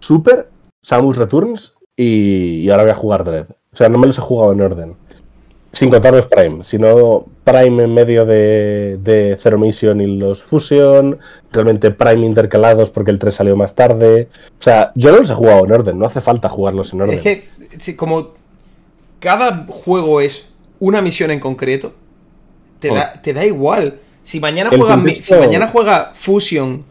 [0.00, 0.50] Super,
[0.82, 3.46] Samus Returns y, y ahora voy a jugar Dread.
[3.72, 4.96] O sea, no me los he jugado en orden.
[5.72, 11.18] Sin contar los Prime, sino Prime en medio de, de Zero Mission y los Fusion,
[11.52, 14.28] realmente Prime intercalados porque el 3 salió más tarde.
[14.58, 17.18] O sea, yo no los he jugado en orden, no hace falta jugarlos en orden.
[17.18, 17.22] Es
[17.84, 18.30] que, como
[19.20, 20.50] cada juego es
[20.80, 21.92] una misión en concreto,
[22.78, 22.94] te, Oh.
[22.94, 24.00] da, te da igual.
[24.22, 26.84] Si mañana, juega, contexto- si mañana juega Fusion,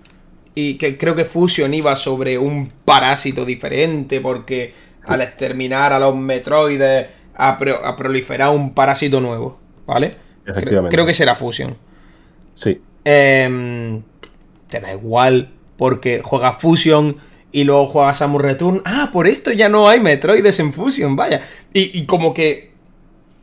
[0.53, 4.73] y que creo que Fusion iba sobre un parásito diferente, porque
[5.05, 7.07] al exterminar a los metroides
[7.37, 10.15] a, pro- a proliferar un parásito nuevo, ¿vale?
[10.43, 10.95] Creo, Efectivamente.
[10.95, 11.77] creo que será Fusion.
[12.55, 12.81] Sí.
[13.05, 14.01] Em,
[14.69, 17.17] te da igual porque juegas Fusion
[17.51, 18.81] y luego juegas Samus Return.
[18.85, 21.41] Ah, por esto ya no hay Metroides en Fusion, vaya.
[21.73, 22.71] Y, y como que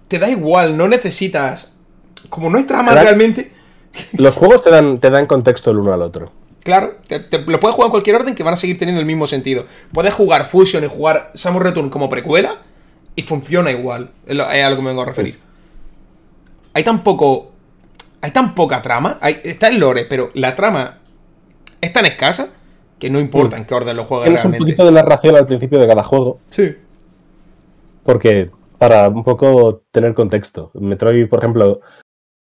[0.09, 1.73] te da igual, no necesitas...
[2.31, 3.53] Como no hay trama realmente,
[4.19, 6.33] Los juegos te dan, te dan contexto el uno al otro.
[6.62, 9.07] claro, te, te- lo puedes jugar en cualquier orden que van a seguir teniendo el
[9.07, 9.66] mismo sentido.
[9.93, 12.57] Puedes jugar Fusion y jugar Samus Return como precuela
[13.16, 14.11] y funciona igual.
[14.27, 15.39] Es, a lo que me vengo a referir.
[16.73, 17.53] Hay tan poco...
[18.20, 19.19] Hay tan poca trama.
[19.20, 20.99] Hay, está el lore, pero la trama
[21.81, 22.49] es tan escasa
[22.99, 24.73] que no importa en qué orden lo juegues Tienes un realmente.
[24.73, 26.74] poquito de narración al principio de cada juego, Sí.
[28.03, 30.70] porque para un poco tener contexto.
[30.74, 31.81] Metroid, por ejemplo,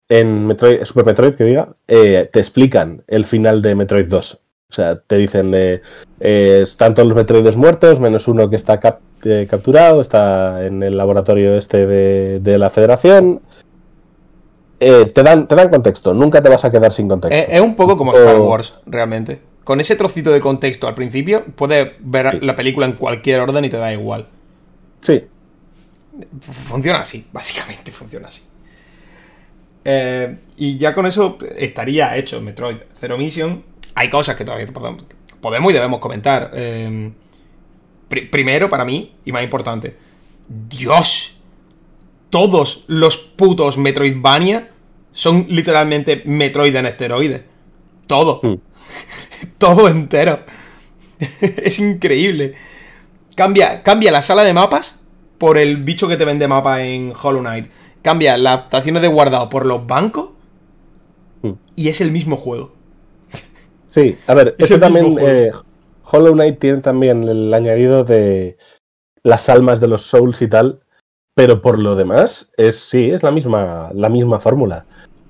[0.09, 4.39] en Metroid, Super Metroid, que diga, eh, te explican el final de Metroid 2.
[4.71, 5.81] O sea, te dicen, eh,
[6.21, 10.83] eh, están todos los Metroides muertos, menos uno que está cap- eh, capturado, está en
[10.85, 13.41] el laboratorio este de, de la Federación.
[14.79, 17.37] Eh, te, dan, te dan contexto, nunca te vas a quedar sin contexto.
[17.37, 19.41] Es, es un poco como Star Wars, realmente.
[19.65, 22.39] Con ese trocito de contexto al principio, puedes ver Sí.
[22.47, 24.27] la película en cualquier orden y te da igual.
[25.01, 25.25] Sí,
[26.41, 28.43] Funciona así, básicamente funciona así.
[29.85, 33.63] Eh, y ya con eso estaría hecho Metroid Zero Mission.
[33.95, 34.67] Hay cosas que todavía
[35.41, 36.51] podemos, y debemos comentar.
[36.55, 37.12] Eh,
[38.09, 39.97] pri- primero, para mí, y más importante,
[40.49, 41.37] Dios,
[42.31, 44.71] todos los putos Metroidvania
[45.12, 47.43] son literalmente Metroid en esteroides.
[48.07, 48.41] Todo.
[48.43, 48.55] Mm.
[49.59, 50.41] Todo entero.
[51.41, 52.55] es increíble.
[53.37, 55.01] Cambia, cambia la sala de mapas
[55.39, 57.71] por el bicho que te vende mapa en Hollow Knight.
[58.03, 60.31] Cambia las estaciones de guardado por los bancos.
[61.43, 61.53] Mm.
[61.77, 62.75] Y es el mismo juego.
[63.91, 65.17] Sí, a ver, Es eso también.
[65.21, 65.51] eh,
[66.11, 68.57] Hollow Knight tiene también el añadido de
[69.25, 70.81] las almas de los Souls y tal.
[71.35, 74.85] Pero por lo demás, es sí, es la misma, la misma fórmula.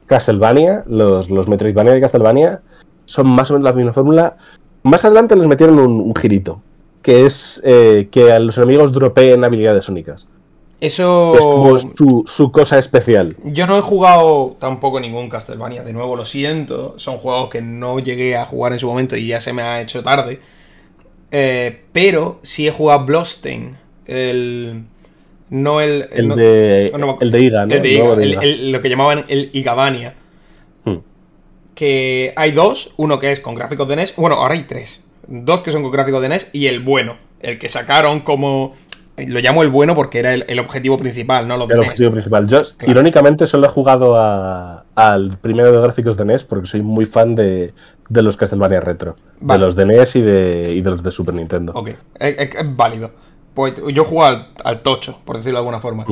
[0.06, 2.62] Castlevania, los, los Metroidvania de Castlevania,
[3.06, 4.36] son más o menos la misma fórmula.
[4.82, 6.62] Más adelante les metieron un, un girito.
[7.02, 10.26] Que es eh, que a los enemigos dropeen habilidades únicas.
[10.80, 11.34] Eso.
[11.34, 13.36] Es como su, su cosa especial.
[13.44, 17.98] Yo no he jugado tampoco ningún Castlevania, de nuevo lo siento, son juegos que no
[17.98, 20.40] llegué a jugar en su momento y ya se me ha hecho tarde.
[21.32, 23.76] Eh, pero sí he jugado Bloodstain,
[24.06, 24.84] el...
[25.50, 26.06] No el...
[26.12, 27.26] El no- de, no me acuerdo.
[27.26, 27.74] el de Iga, ¿no?
[27.74, 28.40] el de El Iga, nuevo de el- Iga.
[28.42, 30.14] el- lo que llamaban el Igavania.
[30.84, 30.96] Hmm.
[31.74, 35.02] Que hay dos, uno que es con gráficos de NES, bueno, ahora hay tres.
[35.26, 38.74] Dos que son con gráficos de NES y el bueno, el que sacaron como...
[39.16, 41.88] Lo llamo el bueno porque era el, el objetivo principal, no los de El NES.
[41.90, 42.46] objetivo principal.
[42.48, 42.90] Yo, Claro.
[42.92, 47.34] irónicamente, solo he jugado a- al primero de gráficos de NES porque soy muy fan
[47.34, 47.74] de,
[48.08, 49.16] de los Castlevania retro.
[49.40, 49.58] Vale.
[49.60, 51.72] De los de NES y de, y de los de Super Nintendo.
[51.74, 51.88] Ok,
[52.18, 53.10] es, es- es válido.
[53.52, 56.06] Pues yo juego al, al tocho, por decirlo de alguna forma.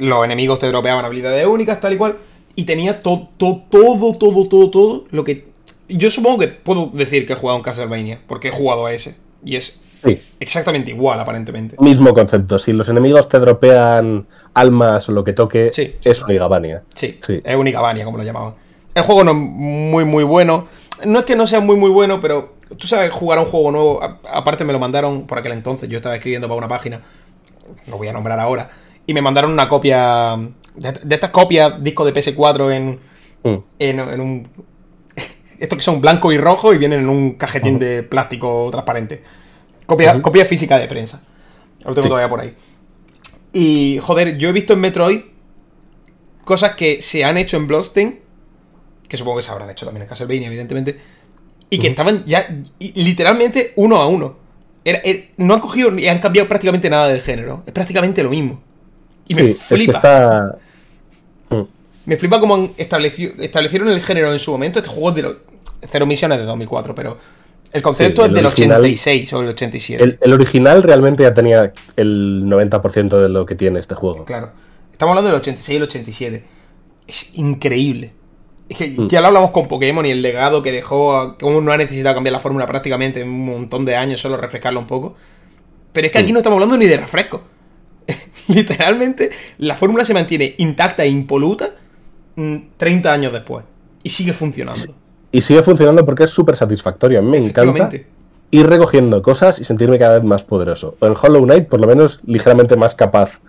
[0.00, 2.16] Los enemigos te dropeaban habilidades únicas, tal y cual.
[2.56, 5.46] Y tenía to- to- todo, todo, todo, todo lo que.
[5.88, 9.16] Yo supongo que puedo decir que he jugado un Castlevania, porque he jugado a ese.
[9.44, 11.76] Y es Sí, exactamente igual, aparentemente.
[11.80, 12.58] mismo concepto.
[12.58, 16.82] Si los enemigos te dropean almas o lo que toque, Sí, es una Igavania.
[16.94, 17.40] Sí, Sí.
[17.44, 18.54] es única Vania, como lo llamaban.
[18.94, 20.66] El juego no es muy, muy bueno.
[21.04, 23.70] No es que no sea muy, muy bueno, pero tú sabes jugar a un juego
[23.70, 24.02] nuevo.
[24.02, 25.88] A- aparte, me lo mandaron por aquel entonces.
[25.88, 27.00] Yo estaba escribiendo para una página.
[27.86, 28.70] No voy a nombrar ahora.
[29.06, 30.36] Y me mandaron una copia.
[30.74, 32.98] De, de estas copias, disco de PS4 en,
[33.44, 33.56] Mm.
[33.78, 34.48] en, en un.
[35.58, 39.22] Estos que son blanco y rojo y vienen en un cajetín de plástico transparente.
[39.88, 41.22] Copia, física de prensa.
[41.80, 42.08] Lo tengo Sí.
[42.08, 42.54] todavía por ahí.
[43.52, 45.20] Y, joder, yo he visto en Metroid
[46.44, 48.20] cosas que se han hecho en Bloodstain,
[49.08, 50.98] que supongo que se habrán hecho también en Castlevania, evidentemente,
[51.70, 52.46] y que estaban ya
[52.78, 54.36] literalmente uno a uno.
[54.84, 57.62] Era- era- no han cogido ni han cambiado prácticamente nada del género.
[57.66, 58.62] Es prácticamente lo mismo.
[59.28, 59.92] Y Sí, me es que flipa.
[59.92, 60.58] está.
[61.50, 61.62] Mm.
[62.06, 64.78] Me flipa cómo establecieron el género en su momento.
[64.78, 65.36] Este juego es de los.
[65.90, 67.18] Cero misiones de 2004, pero
[67.72, 70.02] el concepto Sí, es el del original- 86 o el 87.
[70.04, 74.24] El, el original realmente ya tenía el 90% de lo que tiene este juego.
[74.24, 74.52] Claro.
[74.92, 76.44] Estamos hablando del 86 y el 87.
[77.06, 78.12] Es increíble.
[78.68, 79.08] Es que Mm.
[79.08, 82.32] ya lo hablamos con Pokémon y el legado que dejó, cómo no ha necesitado cambiar
[82.32, 85.16] la fórmula prácticamente en un montón de años, solo refrescarlo un poco.
[85.92, 86.34] Pero es que aquí Mm.
[86.34, 87.42] no estamos hablando ni de refresco.
[88.48, 91.70] Literalmente, la fórmula se mantiene intacta e impoluta
[92.36, 93.64] mm, 30 años después.
[94.02, 94.94] Y sigue funcionando.
[95.30, 97.22] Y sigue funcionando porque es súper satisfactorio.
[97.22, 97.90] Me encanta
[98.50, 100.96] ir recogiendo cosas y sentirme cada vez más poderoso.
[101.00, 103.40] O en Hollow Knight, por lo menos, ligeramente más capaz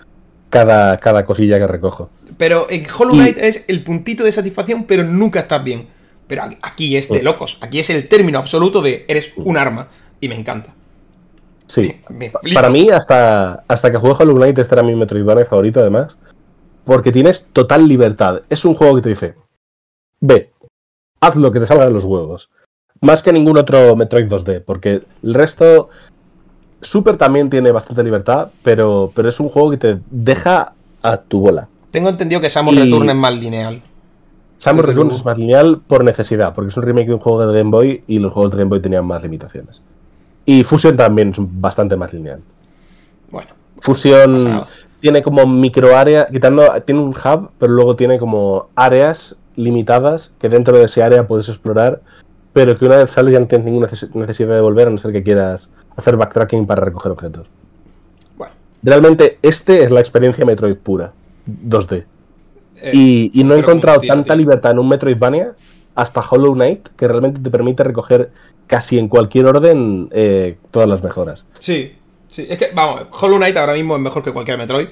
[0.49, 2.09] cada, cada cosilla que recojo.
[2.37, 5.87] Pero en Hollow Y- Knight es el puntito de satisfacción, pero nunca estás bien.
[6.27, 7.25] Pero aquí- es de Mm.
[7.25, 7.57] locos.
[7.61, 9.87] Aquí es el término absoluto de eres un arma.
[10.21, 10.73] Y me encanta.
[11.65, 12.01] Sí.
[12.09, 12.31] Me.
[12.53, 16.17] Para mí, hasta, hasta que jugué Hollow Knight, este era mi Metroidvania favorito, además.
[16.83, 18.41] Porque tienes total libertad.
[18.49, 19.35] Es un juego que te dice:
[20.19, 20.51] Ve,
[21.21, 22.49] haz lo que te salga de los huevos.
[23.01, 25.89] Más que ningún otro Metroid 2D, porque el resto.
[26.81, 31.41] Super también tiene bastante libertad, pero, pero es un juego que te deja a tu
[31.41, 31.67] bola.
[31.91, 33.81] Tengo entendido que Samus Y- Return es más lineal.
[34.59, 35.11] Samus luego.
[35.11, 38.03] es más lineal por necesidad, porque es un remake de un juego de Game Boy
[38.07, 39.81] y los juegos de Game Boy tenían más limitaciones.
[40.45, 42.41] Y Fusion también es bastante más lineal.
[43.29, 43.49] Bueno,
[43.81, 44.65] Fusion
[45.01, 50.49] tiene como micro área, quitando, tiene un hub, pero luego tiene como áreas limitadas que
[50.49, 52.01] dentro de ese área puedes explorar,
[52.53, 54.97] pero que una vez sales ya no tienes ninguna neces- necesidad de volver a no
[54.97, 57.47] ser que quieras hacer backtracking para recoger objetos.
[58.37, 58.53] bueno.
[58.81, 61.11] Realmente este es la experiencia Metroid pura,
[61.45, 62.05] 2D.
[62.81, 65.53] eh, Y, y no he encontrado tanta libertad en un Metroidvania
[65.95, 68.31] hasta Hollow Knight que realmente te permite recoger
[68.67, 71.45] casi en cualquier orden eh, todas las mejoras.
[71.59, 71.93] Sí,
[72.29, 72.45] sí.
[72.49, 74.87] Es que, vamos, Hollow Knight ahora mismo es mejor que cualquier Metroid.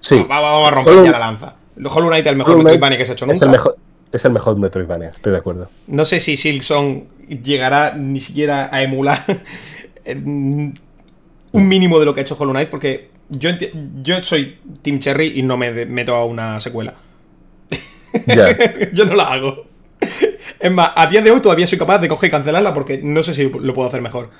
[0.00, 1.54] Sí, Va- va- Vamos a romper Hollow- ya la lanza.
[1.84, 3.44] Hollow Knight es el mejor Metroidvania que se ha hecho es nunca.
[3.44, 3.76] el mejor,
[4.12, 5.70] es el mejor Metroidvania, estoy de acuerdo.
[5.86, 7.08] No sé si Silksong
[7.42, 9.24] llegará ni siquiera a emular
[10.04, 10.74] en
[11.52, 13.50] un mínimo de lo que ha hecho Hollow Knight, porque yo,
[14.02, 16.94] yo soy Team Cherry y no me meto a una secuela.
[18.94, 19.66] Yo no la hago.
[20.58, 23.22] Es más, a día de hoy todavía soy capaz de coger y cancelarla porque no
[23.22, 24.30] sé si lo puedo hacer mejor.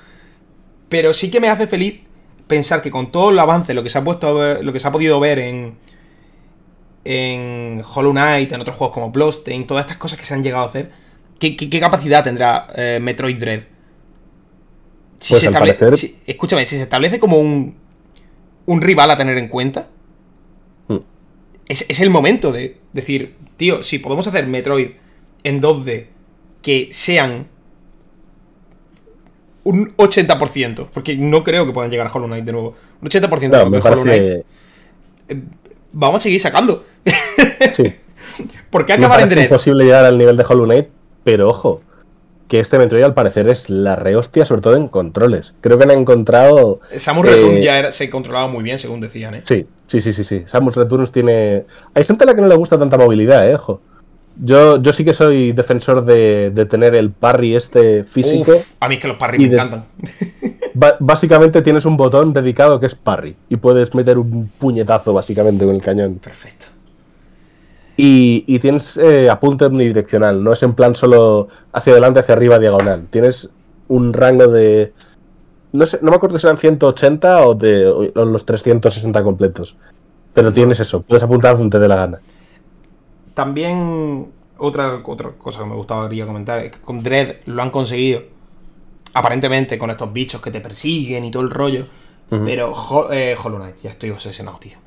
[0.89, 2.01] Pero sí que me hace feliz
[2.47, 4.91] pensar que con todo el avance, lo que se ha puesto lo que se ha
[4.91, 5.77] podido ver en
[7.05, 10.65] en Hollow Knight, en otros juegos como Bloodstained, todas estas cosas que se han llegado
[10.65, 10.91] a hacer,
[11.39, 13.61] ¿qué, qué- qué capacidad tendrá eh, Metroid Dread?
[15.19, 17.75] Si Pues se establece, parecer- si- escúchame, si se establece como un
[18.65, 19.87] un rival a tener en cuenta,
[20.89, 20.97] Mm.
[21.67, 24.91] es, es el momento de decir, tío, si podemos hacer Metroid
[25.43, 26.07] en 2D
[26.61, 27.47] que sean
[29.63, 33.39] un 80%, porque no creo que puedan llegar a Hollow Knight de nuevo, un 80%
[33.57, 34.45] de No, me Hollow Knight.
[35.91, 36.85] Vamos a seguir sacando.
[37.73, 37.93] Sí,
[38.69, 39.43] ¿Por qué acabar en Dread?
[39.45, 40.87] imposible llegar al nivel de Hollow Knight,
[41.23, 41.81] pero ojo,
[42.47, 45.55] que este Metroid al parecer es la rehostia, sobre todo en controles.
[45.61, 46.79] Creo que han encontrado.
[46.97, 49.41] Samus eh, Return ya era- se controlaba muy bien, según decían, ¿eh?
[49.43, 50.43] Sí, sí, sí, sí, sí.
[50.47, 51.65] Samus Returns tiene.
[51.93, 53.81] Hay gente a la que no le gusta tanta movilidad, eh, ojo.
[54.41, 58.53] Yo, yo sí que soy defensor de, de tener el parry este físico.
[58.53, 59.85] Uf, a mí es que los parries y me de- encantan.
[60.99, 63.35] Básicamente tienes un botón dedicado que es parry.
[63.49, 66.15] Y puedes meter un puñetazo, básicamente, con el cañón.
[66.15, 66.67] Perfecto.
[67.97, 72.57] Y, y tienes eh, apunte omnidireccional, no es en plan solo hacia adelante, hacia arriba,
[72.57, 73.07] diagonal.
[73.09, 73.49] Tienes
[73.89, 74.93] un rango de.
[75.73, 79.75] No sé, no me acuerdo si eran 180 o de o los 360 completos.
[80.33, 82.19] Pero tienes eso, puedes apuntar donde te dé la gana.
[83.43, 88.23] También otra, otra cosa que me gustaría comentar es que con Dread lo han conseguido.
[89.13, 91.85] Aparentemente con estos bichos que te persiguen y todo el rollo.
[92.29, 94.77] Pero Ho- eh, Hollow Knight, ya estoy obsesionado, tío.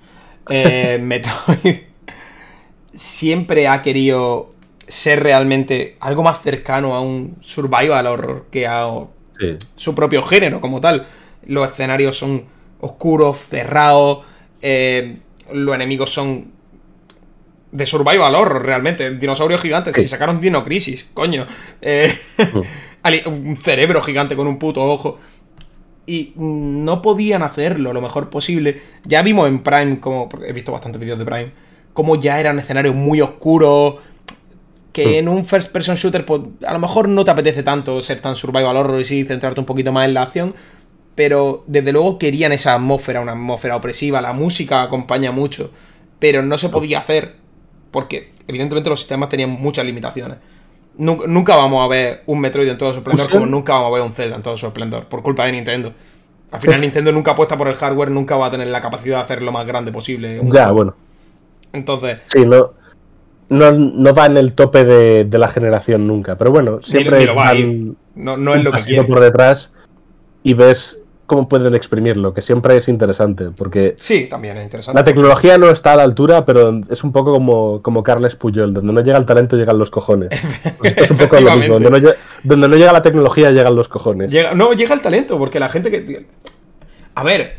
[0.51, 1.79] Eh, Metroid
[2.95, 4.53] siempre ha querido
[4.87, 8.87] ser realmente algo más cercano a un survival horror que a
[9.41, 9.57] Sí.
[9.77, 11.07] su propio género como tal.
[11.47, 12.45] Los escenarios son
[12.81, 14.27] oscuros, cerrados,
[14.61, 15.21] eh,
[15.53, 16.53] los enemigos son
[17.73, 19.11] de survival horror realmente.
[19.17, 21.47] Dinosaurios gigantes, si sacaron Dino Crisis, coño.
[21.81, 22.15] Eh,
[23.03, 25.19] ali- un cerebro gigante con un puto ojo.
[26.07, 28.81] Y no podían hacerlo lo mejor posible.
[29.05, 31.53] Ya vimos en Prime, como porque he visto bastantes vídeos de Prime,
[31.93, 33.97] como ya eran escenarios muy oscuros.
[34.93, 38.21] Que en un first person shooter, pues, a lo mejor no te apetece tanto ser
[38.21, 40.55] tan survival horror y sí centrarte un poquito más en la acción.
[41.15, 44.21] Pero desde luego querían esa atmósfera, una atmósfera opresiva.
[44.21, 45.71] La música acompaña mucho.
[46.19, 47.37] Pero no se podía hacer.
[47.93, 50.39] Porque evidentemente los sistemas tenían muchas limitaciones.
[50.97, 53.95] Nunca, nunca vamos a ver un Metroid en todo su esplendor como nunca vamos a
[53.95, 55.07] ver un Zelda en todo su esplendor.
[55.07, 55.93] Por culpa de Nintendo.
[56.51, 59.23] Al final Nintendo nunca apuesta por el hardware, nunca va a tener la capacidad de
[59.23, 60.41] hacer lo más grande posible.
[60.45, 60.95] Ya, bueno.
[61.73, 62.73] Entonces, Sí, no,
[63.49, 66.37] no, no va en el tope de, de la generación nunca.
[66.37, 67.55] Pero bueno, ni, siempre ni lo va.
[68.15, 69.05] No, no es lo que quiere.
[69.05, 69.73] por detrás
[70.43, 71.02] y ves
[71.35, 73.51] cómo pueden exprimirlo, que siempre es interesante.
[73.57, 74.99] Porque Sí, también es interesante.
[75.01, 78.75] la tecnología no está a la altura, pero es un poco como, como Carles Puyol,
[78.75, 80.29] donde no llega el talento, llegan los cojones.
[80.79, 81.75] Pues esto es un poco lo mismo.
[81.79, 84.31] Donde no, lle- donde no llega la tecnología, llegan los cojones.
[84.31, 86.27] Llega- no, llega el talento, porque la gente que.
[87.15, 87.57] A ver,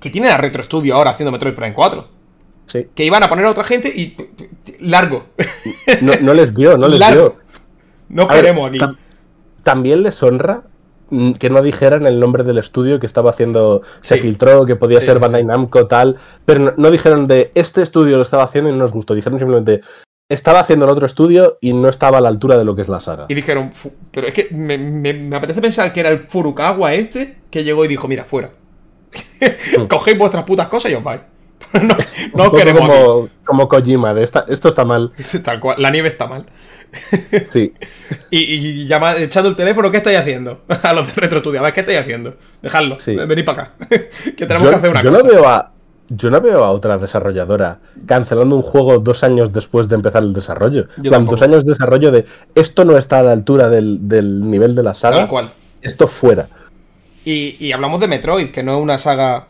[0.00, 2.08] que tiene a Retro Studio ahora haciendo Metroid Prime 4.
[2.66, 2.84] Sí.
[2.94, 4.16] Que iban a poner a otra gente y.
[4.80, 5.26] Largo.
[6.00, 7.20] No, no les dio, no les Largo.
[7.20, 7.36] dio.
[8.08, 8.78] No A ver, queremos aquí.
[8.78, 8.96] tam-
[9.62, 10.62] también les honra
[11.38, 15.06] que no dijeran el nombre del estudio que estaba haciendo, se filtró, que podía Sí,
[15.06, 15.44] ser Bandai.
[15.44, 16.16] Namco, tal,
[16.46, 19.38] pero no, no dijeron de este estudio lo estaba haciendo y no nos gustó, dijeron
[19.38, 19.80] simplemente
[20.30, 22.88] estaba haciendo el otro estudio y no estaba a la altura de lo que es
[22.88, 23.26] la saga.
[23.28, 26.94] Y dijeron, "Fu- pero es que me, me- me apetece pensar que era el Furukawa
[26.94, 28.50] este que llegó y dijo, mira, fuera.
[29.88, 31.20] Cogéis vuestras putas cosas y os vais.
[32.34, 32.90] no, queremos aquí".
[32.92, 35.12] como, como Kojima, de esta, esto está mal.
[35.44, 36.46] Tal cual, la nieve está mal.
[37.52, 37.72] Sí.
[38.30, 40.62] Y, y llama, echando el teléfono, ¿qué estáis haciendo?
[40.82, 42.36] A los de Retro Studio, a ver, ¿qué estáis haciendo?
[42.62, 43.14] Dejadlo, Sí.
[43.14, 43.72] venid para acá.
[43.88, 45.22] que tenemos yo, que hacer una yo cosa.
[45.22, 45.72] no veo a,
[46.08, 50.32] yo no veo a otra desarrolladora cancelando un juego dos años después de empezar el
[50.32, 50.86] desarrollo.
[51.02, 52.24] Plan, dos años de desarrollo de
[52.54, 55.16] esto no está a la altura del, del nivel de la saga.
[55.18, 55.50] Tal cual.
[55.82, 56.48] Esto fuera.
[57.26, 59.46] Y, y hablamos de Metroid, que no es una saga.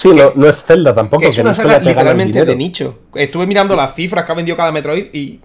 [0.00, 1.20] Sí, no, no es Zelda tampoco.
[1.20, 3.00] Que es que una no saga literalmente de nicho.
[3.14, 5.40] Estuve mirando las cifras que ha vendido cada Metroid y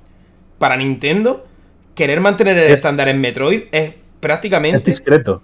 [0.57, 1.45] para Nintendo,
[1.94, 4.80] querer mantener el Es- estándar en Metroid es Es prácticamente.
[4.91, 5.41] discreto.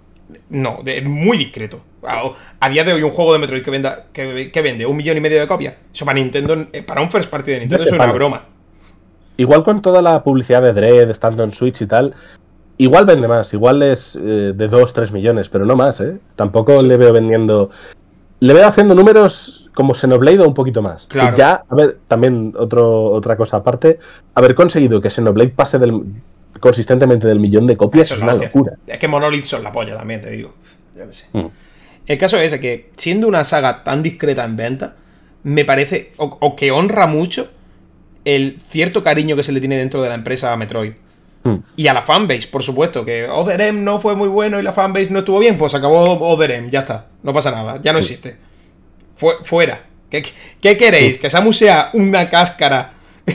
[0.48, 1.82] No, es muy discreto.
[2.06, 2.22] A,
[2.58, 5.18] a día de hoy, un juego de Metroid que, venda, que, que vende un millón
[5.18, 7.94] y medio de copias, eso para Nintendo, eh, para un first party de Nintendo, ese
[7.94, 8.46] es una broma.
[9.36, 12.14] Igual con toda la publicidad de Dread estando en Switch y tal,
[12.78, 16.16] igual vende más, igual es eh, de 2-3 millones, pero no más, ¿eh?
[16.34, 17.70] Tampoco le veo vendiendo...
[18.42, 21.06] Le veo haciendo números como Xenoblade o un poquito más.
[21.06, 21.36] Que Claro.
[21.36, 24.00] ya, a ver, también otro, otra cosa aparte,
[24.34, 26.02] haber conseguido que Xenoblade pase del,
[26.58, 28.72] consistentemente del millón de copias Eso es una locura.
[28.84, 30.54] Es que Monolith son la polla también, te digo.
[30.96, 31.26] Yo qué sé.
[31.32, 31.46] Mm.
[32.08, 34.96] El caso es ese, que siendo una saga tan discreta en venta,
[35.44, 37.48] me parece, o, o que honra mucho
[38.24, 40.94] el cierto cariño que se le tiene dentro de la empresa a Metroid.
[41.44, 41.56] Mm.
[41.76, 44.72] Y a la fanbase, por supuesto, que Other M no fue muy bueno y la
[44.72, 47.98] fanbase no estuvo bien, pues acabó Other M, ya está, no pasa nada, ya no
[47.98, 48.36] existe.
[49.14, 49.86] Fue, fuera.
[50.10, 50.24] ¿Qué,
[50.60, 51.18] qué queréis?
[51.18, 52.92] ¿Que Samus sea una cáscara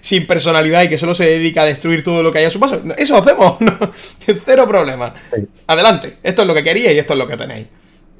[0.00, 2.60] sin personalidad y que solo se dedica a destruir todo lo que hay a su
[2.60, 2.82] paso?
[2.96, 3.78] Eso hacemos, no,
[4.44, 5.14] cero problema.
[5.66, 7.66] Adelante, esto es lo que quería y esto es lo que tenéis.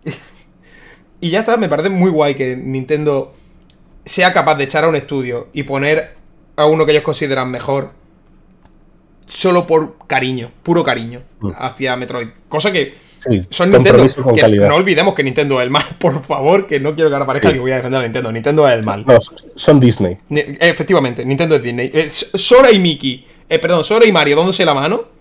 [1.21, 3.35] y ya está, me parece muy guay que Nintendo
[4.05, 6.17] sea capaz de echar a un estudio y poner
[6.57, 7.93] a uno que ellos consideran mejor
[9.27, 11.51] solo por cariño, puro cariño Mm.
[11.57, 12.29] hacia Metroid.
[12.49, 14.07] Cosa que Sí, son Nintendo.
[14.35, 17.27] Que no olvidemos que Nintendo es el mal, por favor, que no quiero que ahora
[17.27, 17.55] parezca Sí.
[17.55, 18.33] que voy a defender a Nintendo.
[18.33, 19.05] Nintendo es el mal.
[19.07, 19.19] No,
[19.55, 20.19] son Disney.
[20.31, 21.91] Efectivamente, Nintendo es Disney.
[21.93, 25.17] Eh, Sora y Mickey, eh, perdón, Sora y Mario dándose la mano,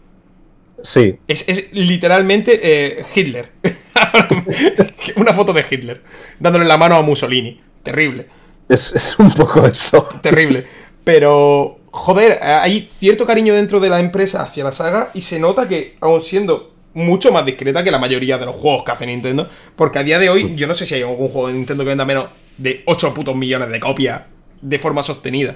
[0.83, 3.49] Sí, es, es literalmente eh, Hitler.
[5.15, 6.03] Una foto de Hitler,
[6.39, 7.59] dándole la mano a Mussolini.
[7.81, 8.27] Terrible,
[8.69, 10.07] es, es un poco eso.
[10.21, 10.65] terrible.
[11.03, 15.67] Pero, joder, hay cierto cariño dentro de la empresa hacia la saga y se nota
[15.67, 19.47] que, aun siendo mucho más discreta que la mayoría de los juegos que hace Nintendo,
[19.75, 21.89] porque a día de hoy yo no sé si hay algún juego de Nintendo que
[21.89, 22.25] venda menos
[22.57, 24.23] de 8 putos millones de copias
[24.61, 25.55] de forma sostenida.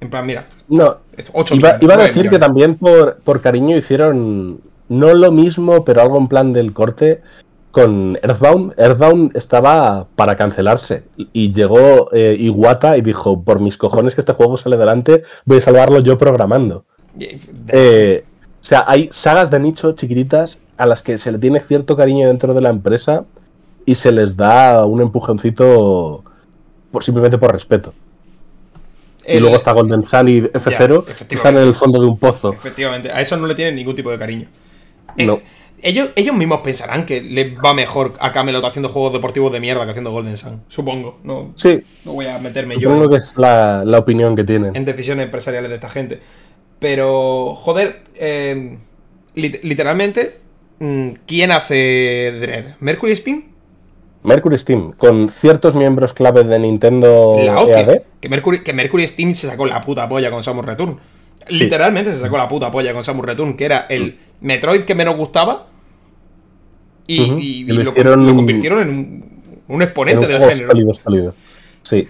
[0.00, 0.98] En plan, mira, No,
[1.32, 1.82] 8 Iba, millones.
[1.82, 6.26] iba a decir que también por, por cariño hicieron no lo mismo, pero algo en
[6.26, 7.20] plan del corte
[7.70, 8.74] con Earthbound.
[8.76, 14.32] Earthbound estaba para cancelarse y llegó eh, Iwata y dijo, por mis cojones que este
[14.32, 16.84] juego sale adelante, voy a salvarlo yo programando.
[17.68, 18.24] Eh,
[18.70, 22.54] sea, hay sagas de nicho chiquititas a las que se le tiene cierto cariño dentro
[22.54, 23.24] de la empresa
[23.84, 26.22] y se les da un empujoncito
[26.90, 27.92] por, simplemente por respeto.
[29.26, 32.52] Y luego está Golden Sun y F0, que están en el fondo de un pozo.
[32.52, 34.48] Efectivamente, a eso no le tienen ningún tipo de cariño.
[35.16, 35.40] Eh, No.
[35.82, 39.84] ellos, ellos mismos pensarán que les va mejor a Camelot haciendo juegos deportivos de mierda
[39.84, 40.62] que haciendo Golden Sun.
[40.68, 41.18] Supongo.
[41.22, 44.74] No, Sí, no voy a meterme yo supongo que es la, la opinión que tienen.
[44.74, 46.20] en decisiones empresariales de esta gente.
[46.80, 48.76] Pero, joder, eh,
[49.36, 50.38] lit- literalmente,
[50.80, 52.64] mm, ¿quién hace Dread?
[52.80, 53.44] ¿Mercury Steam?
[54.22, 57.58] Mercury Steam, con ciertos miembros clave de Nintendo La EAD.
[57.58, 58.02] hostia.
[58.20, 60.98] Que Mercury, que Mercury Steam se sacó la puta polla con Samus Return.
[61.48, 61.60] Sí.
[61.60, 65.16] Literalmente se sacó la puta polla con Samus Return, que era el Metroid que menos
[65.16, 65.66] gustaba.
[67.06, 69.24] Y, lo hicieron convirtieron en
[69.68, 70.68] un, exponente un del género.
[70.70, 71.34] sólido, sólido.
[71.82, 72.06] Sí.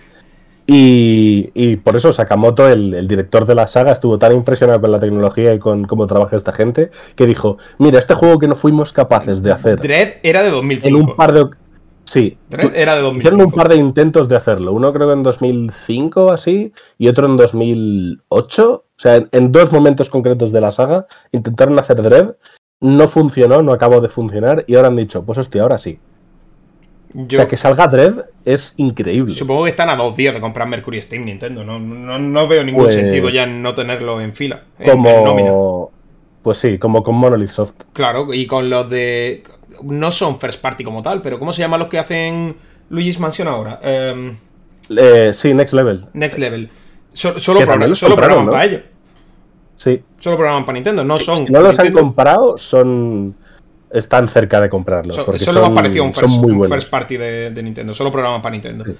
[0.72, 4.92] Y, y por eso Sakamoto, el, el director de la saga, estuvo tan impresionado con
[4.92, 8.55] la tecnología y con cómo trabaja esta gente, que dijo, mira, este juego que no
[8.55, 10.97] fuimos capaces de hacer Dread era de en 2005.
[10.97, 11.48] un par de...
[12.05, 13.18] Sí, Dread era de 2005.
[13.18, 14.72] hicieron un par de intentos de hacerlo.
[14.72, 18.72] Uno creo que en 2005 o así, y otro en 2008.
[18.72, 22.36] O sea, en, en dos momentos concretos de la saga intentaron hacer Dread,
[22.78, 25.98] no funcionó, no acabó de funcionar, y ahora han dicho, pues hostia, ahora sí.
[27.12, 28.15] Yo O sea, que salga Dread
[28.45, 29.35] es increíble.
[29.35, 31.65] supongo que están a dos días de comprar Mercury Steam Nintendo.
[31.65, 34.62] No, no, no veo ningún Pues- sentido ya en no tenerlo en fila.
[34.78, 35.91] en- en como...
[36.43, 37.73] Pues sí, como con Monolith Soft.
[37.93, 39.43] Claro, y con los de.
[39.82, 42.57] No son first party como tal, pero ¿cómo se llaman los que hacen
[42.89, 43.78] Luigi's Mansion ahora?
[43.82, 44.37] Em,
[44.97, 46.07] Eh, sí, Next Level.
[46.15, 46.70] Next Level.
[47.12, 48.51] So- solo program- solo compraron, programan ¿no?
[48.53, 48.82] para ellos.
[49.74, 50.03] Sí.
[50.19, 51.05] Solo programan para Nintendo.
[51.05, 51.37] No son.
[51.39, 53.35] si no los han comprado, son...
[53.93, 55.17] Están cerca de comprarlos.
[55.17, 57.93] son- porque solo son, me un first, muy un first party de, de Nintendo.
[57.95, 58.85] Solo programan para Nintendo.
[58.85, 58.93] Sí.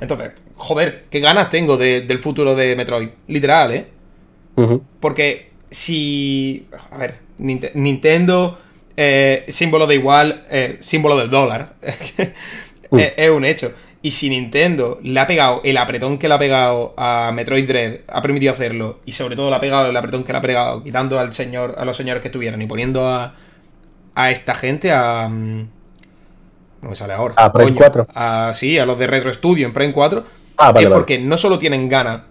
[0.00, 3.08] Entonces, joder, qué ganas tengo de- del futuro de Metroid.
[3.26, 3.86] Literal, ¿eh?
[5.00, 6.66] Porque si.
[6.90, 8.58] A ver, Ninte- Nintendo,
[8.96, 11.74] eh, símbolo de igual, eh, símbolo del dólar.
[12.90, 12.98] Mm.
[13.00, 13.70] es, es un hecho.
[14.00, 17.96] Y si Nintendo le ha pegado el apretón que le ha pegado a Metroid Dread,
[18.08, 20.82] ha permitido hacerlo, y sobre todo le ha pegado el apretón que le ha pegado,
[20.82, 23.34] quitando al señor, a los señores que estuvieran y poniendo a,
[24.20, 25.28] a esta gente, a.
[25.28, 25.68] mm,
[26.82, 27.34] No me sale ahora.
[27.36, 28.06] A Prime 4.
[28.14, 30.24] A, sí, a los de Retro Studio en Prime 4
[30.56, 30.98] Ah, vale, es vale.
[31.00, 32.22] porque no solo tienen ganas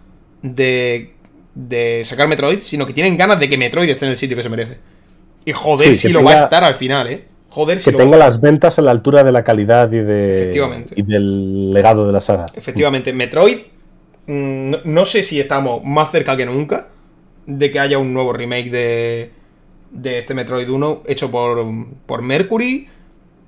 [0.41, 1.13] de,
[1.55, 4.43] de sacar Metroid, sino que tienen ganas de que Metroid esté en el sitio que
[4.43, 4.77] se merece.
[5.45, 7.25] Y joder, Sí, si lo va a estar al final, ¿eh?
[7.49, 8.29] Joder, si Que lo va a tenga estar.
[8.33, 10.93] las ventas a la altura de la calidad y, de, Efectivamente.
[10.97, 12.47] y del legado de la saga.
[12.53, 13.59] Efectivamente, Metroid,
[14.27, 16.89] mm, no, no sé si estamos más cerca que nunca
[17.45, 19.31] de que haya un nuevo remake de,
[19.91, 21.65] de este Metroid 1 hecho por,
[22.05, 22.87] por Mercury,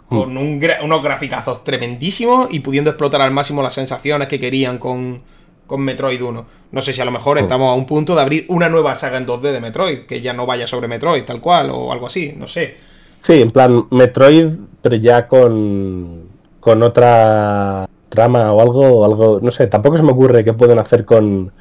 [0.07, 4.79] con un gra- unos graficazos tremendísimos y pudiendo explotar al máximo las sensaciones que querían
[4.79, 5.21] con,
[5.67, 6.45] con Metroid 1.
[6.71, 9.17] No sé si a lo mejor estamos a un punto de abrir una nueva saga
[9.19, 12.33] en 2D de Metroid, que ya no vaya sobre Metroid tal cual o algo así,
[12.35, 12.77] no sé.
[13.19, 14.47] Sí, en plan Metroid,
[14.81, 16.23] pero ya con,
[16.59, 20.79] con otra trama o algo, o algo, no sé, tampoco se me ocurre qué pueden
[20.79, 21.51] hacer con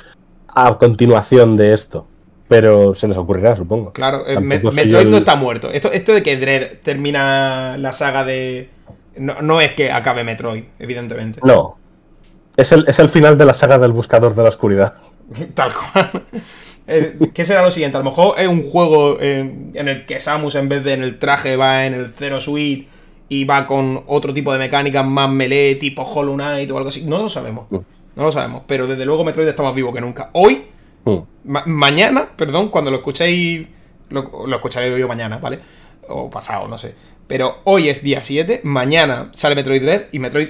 [0.49, 2.07] a continuación de esto,
[2.49, 3.93] pero se les ocurrirá, supongo.
[3.93, 5.71] Claro, eh, Metroid el- no está muerto.
[5.71, 8.71] Esto, esto de que Dread termina la saga de.
[9.17, 11.41] No, no es que acabe Metroid, evidentemente.
[11.45, 11.77] No.
[12.57, 14.95] Es el, es el final de la saga del buscador de la oscuridad.
[15.55, 16.25] Tal cual.
[16.87, 17.99] Eh, ¿Qué será lo siguiente?
[17.99, 19.41] A lo mejor es un juego eh,
[19.75, 22.89] en el que Samus en vez de en el traje va en el Zero Suite
[23.29, 27.05] y va con otro tipo de mecánicas más melee, tipo Hollow Knight o algo así.
[27.05, 27.67] No lo sabemos.
[27.71, 27.77] Mm.
[28.17, 28.63] No lo sabemos.
[28.67, 30.31] Pero desde luego Metroid está más vivo que nunca.
[30.33, 30.63] Hoy
[31.09, 31.51] Mm.
[31.51, 33.67] Ma- mañana, perdón, cuando lo escuchéis,
[34.11, 35.61] lo, lo escucharé yo mañana, ¿vale?
[36.09, 36.95] O pasado, no sé.
[37.27, 40.49] Pero hoy es día 7, mañana sale Metroid Dread y Metroid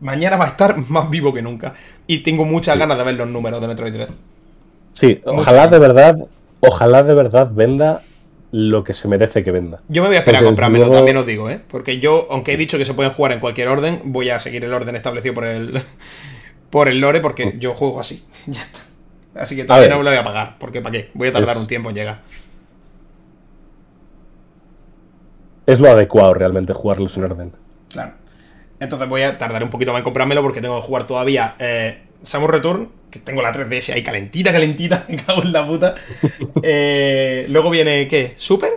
[0.00, 1.74] mañana va a estar más vivo que nunca.
[2.06, 4.08] Y tengo muchas ganas de ver los números de Metroid Dread.
[4.92, 6.16] Sí, ojalá de verdad,
[6.60, 8.02] ojalá de verdad venda
[8.52, 9.80] lo que se merece que venda.
[9.88, 11.60] Yo me voy a esperar a comprármelo, luego- también os digo, ¿eh?
[11.68, 14.64] Porque yo, aunque he dicho que se pueden jugar en cualquier orden, voy a seguir
[14.64, 15.82] el orden establecido por el,
[16.70, 18.22] por el lore, porque yo juego así.
[18.46, 18.78] Ya está.
[19.34, 21.10] Así que todavía no me lo voy a pagar, porque ¿para qué?
[21.14, 22.20] Voy a tardar Es- un tiempo en llegar.
[25.66, 27.52] Es lo adecuado realmente jugarlos en orden.
[27.88, 28.12] Claro.
[28.80, 31.98] Entonces voy a tardar un poquito más en comprármelo porque tengo que jugar todavía eh,
[32.22, 35.94] Samus Return, que tengo la 3DS ahí calentita, calentita, me cago en la puta.
[36.64, 38.34] Eh, luego viene, ¿qué?
[38.36, 38.70] ¿Super?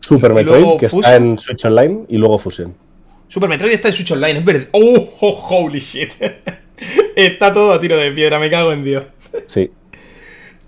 [0.00, 2.74] Super Metroid, que está en Switch Online, y luego Fusion.
[3.28, 4.68] Super Metroid está en Switch Online, es verdad.
[4.72, 6.12] ¡Oh, oh, holy shit!
[7.16, 9.04] está todo a tiro de piedra, me cago en Dios.
[9.46, 9.70] Sí.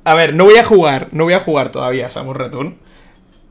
[0.04, 2.76] A ver, no voy a jugar, no voy a jugar todavía Samus Return.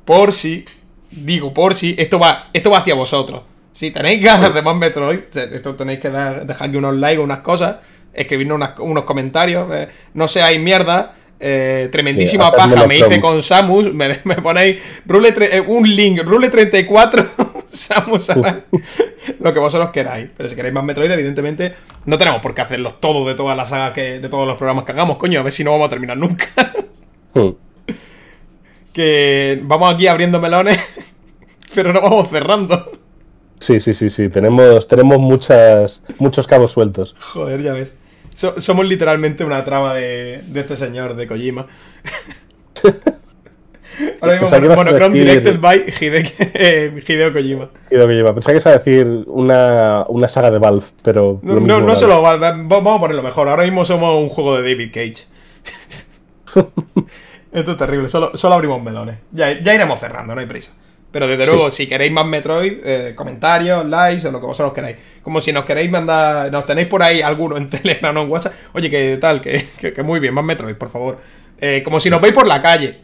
[0.06, 0.66] Por si,
[1.12, 3.42] digo, por si, esto va, esto va hacia vosotros.
[3.74, 7.78] Si tenéis ganas de más Metroid, esto tenéis que dar, dejar unos likes, unas cosas,
[8.14, 9.68] escribirnos unas- unos comentarios.
[9.74, 11.16] eh, no seáis mierda.
[11.46, 13.94] eh, tremendísima Sí, paja me hice con Samus.
[13.94, 17.26] Me, me ponéis rule tre- eh, un link, Rule 34.
[19.40, 20.30] Lo que vosotros queráis.
[20.36, 21.74] Pero si queréis más Metroid, evidentemente,
[22.06, 24.86] no tenemos por qué hacerlos todos de todas las sagas que, de todos los programas
[24.86, 26.46] que hagamos, coño, a ver si no vamos a terminar nunca.
[27.34, 27.50] Hmm.
[28.94, 30.80] que vamos aquí abriendo melones,
[31.74, 32.92] pero no vamos cerrando.
[33.60, 34.30] Sí, sí, sí, sí.
[34.30, 37.16] Tenemos, tenemos muchas, muchos cabos sueltos.
[37.20, 37.94] Joder, ya ves.
[38.34, 41.66] So- somos literalmente una trama de, de este señor, de Kojima.
[44.22, 47.70] Ahora mismo, Pensaba a Monochrome decir- Directed by Hideki- eh, Hideo Kojima.
[47.90, 48.34] Que lleva.
[48.34, 51.40] Pensaba que ibas a decir una, una saga de Valve, pero.
[51.44, 53.50] No, no, solo va- va- vamos a ponerlo mejor.
[53.50, 55.26] Ahora mismo somos un juego de David Cage.
[57.52, 58.10] Esto es terrible.
[58.10, 59.18] Solo, solo abrimos melones.
[59.32, 60.74] Ya, ya iremos cerrando, no hay prisa.
[61.12, 61.52] Pero desde Sí.
[61.52, 64.98] luego, si queréis más Metroid, eh, comentarios, likes o lo que vosotros queráis.
[65.22, 68.54] Como si nos queréis mandar, nos tenéis por ahí alguno en Telegram o en WhatsApp.
[68.74, 71.20] Oye, que tal, que, que- que muy bien, más Metroid, por favor.
[71.62, 73.02] Eh, como si nos veis por la calle.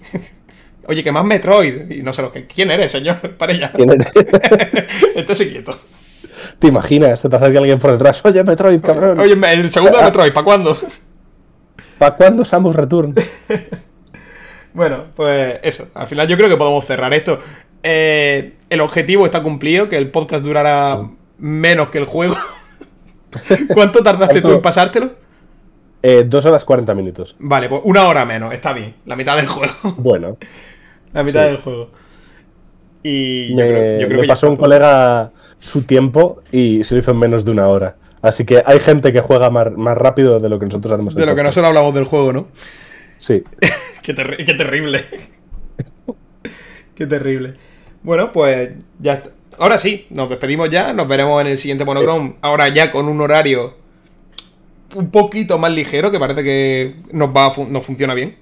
[0.89, 1.91] Oye, que más Metroid.
[1.91, 2.47] Y no sé lo que.
[2.47, 3.35] ¿Quién eres, señor?
[3.37, 3.71] Para allá.
[3.71, 4.11] ¿Quién eres?
[5.15, 5.79] Estése quieto.
[6.57, 7.19] ¿Te imaginas?
[7.19, 8.25] Se te acerca alguien por detrás.
[8.25, 9.19] Oye, Metroid, cabrón.
[9.19, 10.75] Oye, el segundo de Metroid, ¿para cuándo?
[11.99, 13.13] ¿Para cuándo Samus Return?
[14.73, 15.89] Bueno, pues eso.
[15.93, 17.39] Al final yo creo que podemos cerrar esto.
[17.83, 21.07] Eh, el objetivo está cumplido, que el podcast durará
[21.37, 22.35] menos que el juego.
[23.73, 25.11] ¿Cuánto tardaste tú en pasártelo?
[26.01, 27.35] Eh, dos horas 40 minutos.
[27.39, 28.95] Vale, pues una hora menos, está bien.
[29.05, 29.73] La mitad del juego.
[29.97, 30.37] Bueno,
[31.13, 31.47] La mitad Sí.
[31.51, 31.89] del juego.
[33.03, 34.65] Y yo me, creo, yo creo me que pasó un todo.
[34.65, 37.95] colega su tiempo y se lo hizo en menos de una hora.
[38.21, 41.15] Así que hay gente que juega más, más rápido de lo que nosotros hacemos.
[41.15, 42.47] De lo que nosotros hablamos del juego, ¿no?
[43.17, 43.43] Sí.
[44.01, 45.03] Qué, terri- qué terrible.
[46.95, 47.53] qué terrible.
[48.03, 49.29] Bueno, pues ya está.
[49.59, 50.93] Ahora sí, nos despedimos ya.
[50.93, 52.35] Nos veremos en el siguiente monochrome.
[52.41, 53.75] Ahora ya con un horario
[54.95, 58.35] un poquito más ligero, que parece que nos, va nos funciona bien.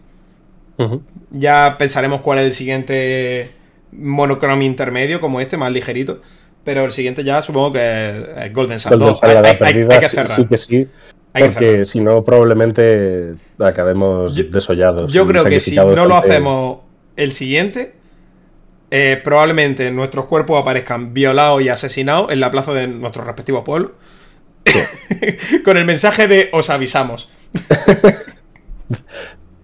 [1.32, 3.52] Ya pensaremos cuál es el siguiente
[3.92, 6.22] monochrome intermedio, como este, más ligerito.
[6.64, 8.08] Pero el siguiente ya supongo que
[8.46, 9.20] es Golden Sun Golden 2.
[9.20, 10.36] Sun, la Hay, hay- hay- perdida, hay que sí- cerrar.
[10.36, 10.88] sí que sí.
[11.34, 15.14] Porque si no, probablemente acabemos Yo- desollados.
[15.14, 16.80] Yo creo que si no lo hacemos
[17.16, 17.94] el siguiente,
[18.92, 23.92] eh, probablemente nuestros cuerpos aparezcan violados y asesinados en la plaza de nuestros respectivos pueblos.
[25.64, 27.30] Con el mensaje de os avisamos.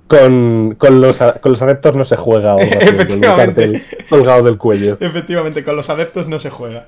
[0.07, 2.55] Con, con los, con los adeptos no se juega.
[3.07, 4.97] con cartel colgado del cuello.
[4.99, 6.87] Efectivamente, con los adeptos no se juega.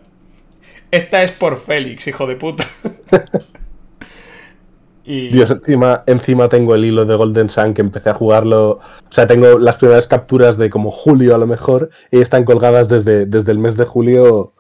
[0.92, 2.66] Esta es por Félix, hijo de puta.
[5.06, 8.80] y Dios, encima, encima tengo el hilo de Golden Sun que empecé a jugarlo.
[9.10, 11.90] O sea, tengo las primeras capturas de como julio a lo mejor.
[12.12, 14.54] Y están colgadas desde, desde el mes de julio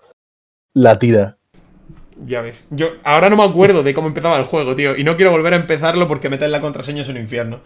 [0.73, 1.37] la tira.
[2.25, 2.65] ya ves.
[2.69, 4.97] Yo ahora no me acuerdo de cómo empezaba el juego, tío.
[4.97, 7.59] Y no quiero volver a empezarlo porque meter la contraseña es un infierno.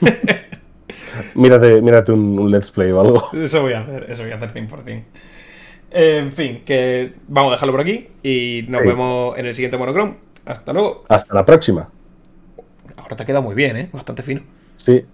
[1.34, 3.28] Mírate, mírate un, un let's play o algo.
[3.32, 5.02] Eso voy a hacer, eso voy a hacer 100%.
[5.90, 8.86] En fin, que vamos a dejarlo por aquí y nos Sí.
[8.88, 10.14] vemos en el siguiente monochrome.
[10.44, 11.04] Hasta luego.
[11.08, 11.88] Hasta la próxima.
[12.96, 13.88] Ahora te ha quedado muy bien, ¿eh?
[13.92, 14.42] Bastante fino.
[14.76, 15.04] Sí.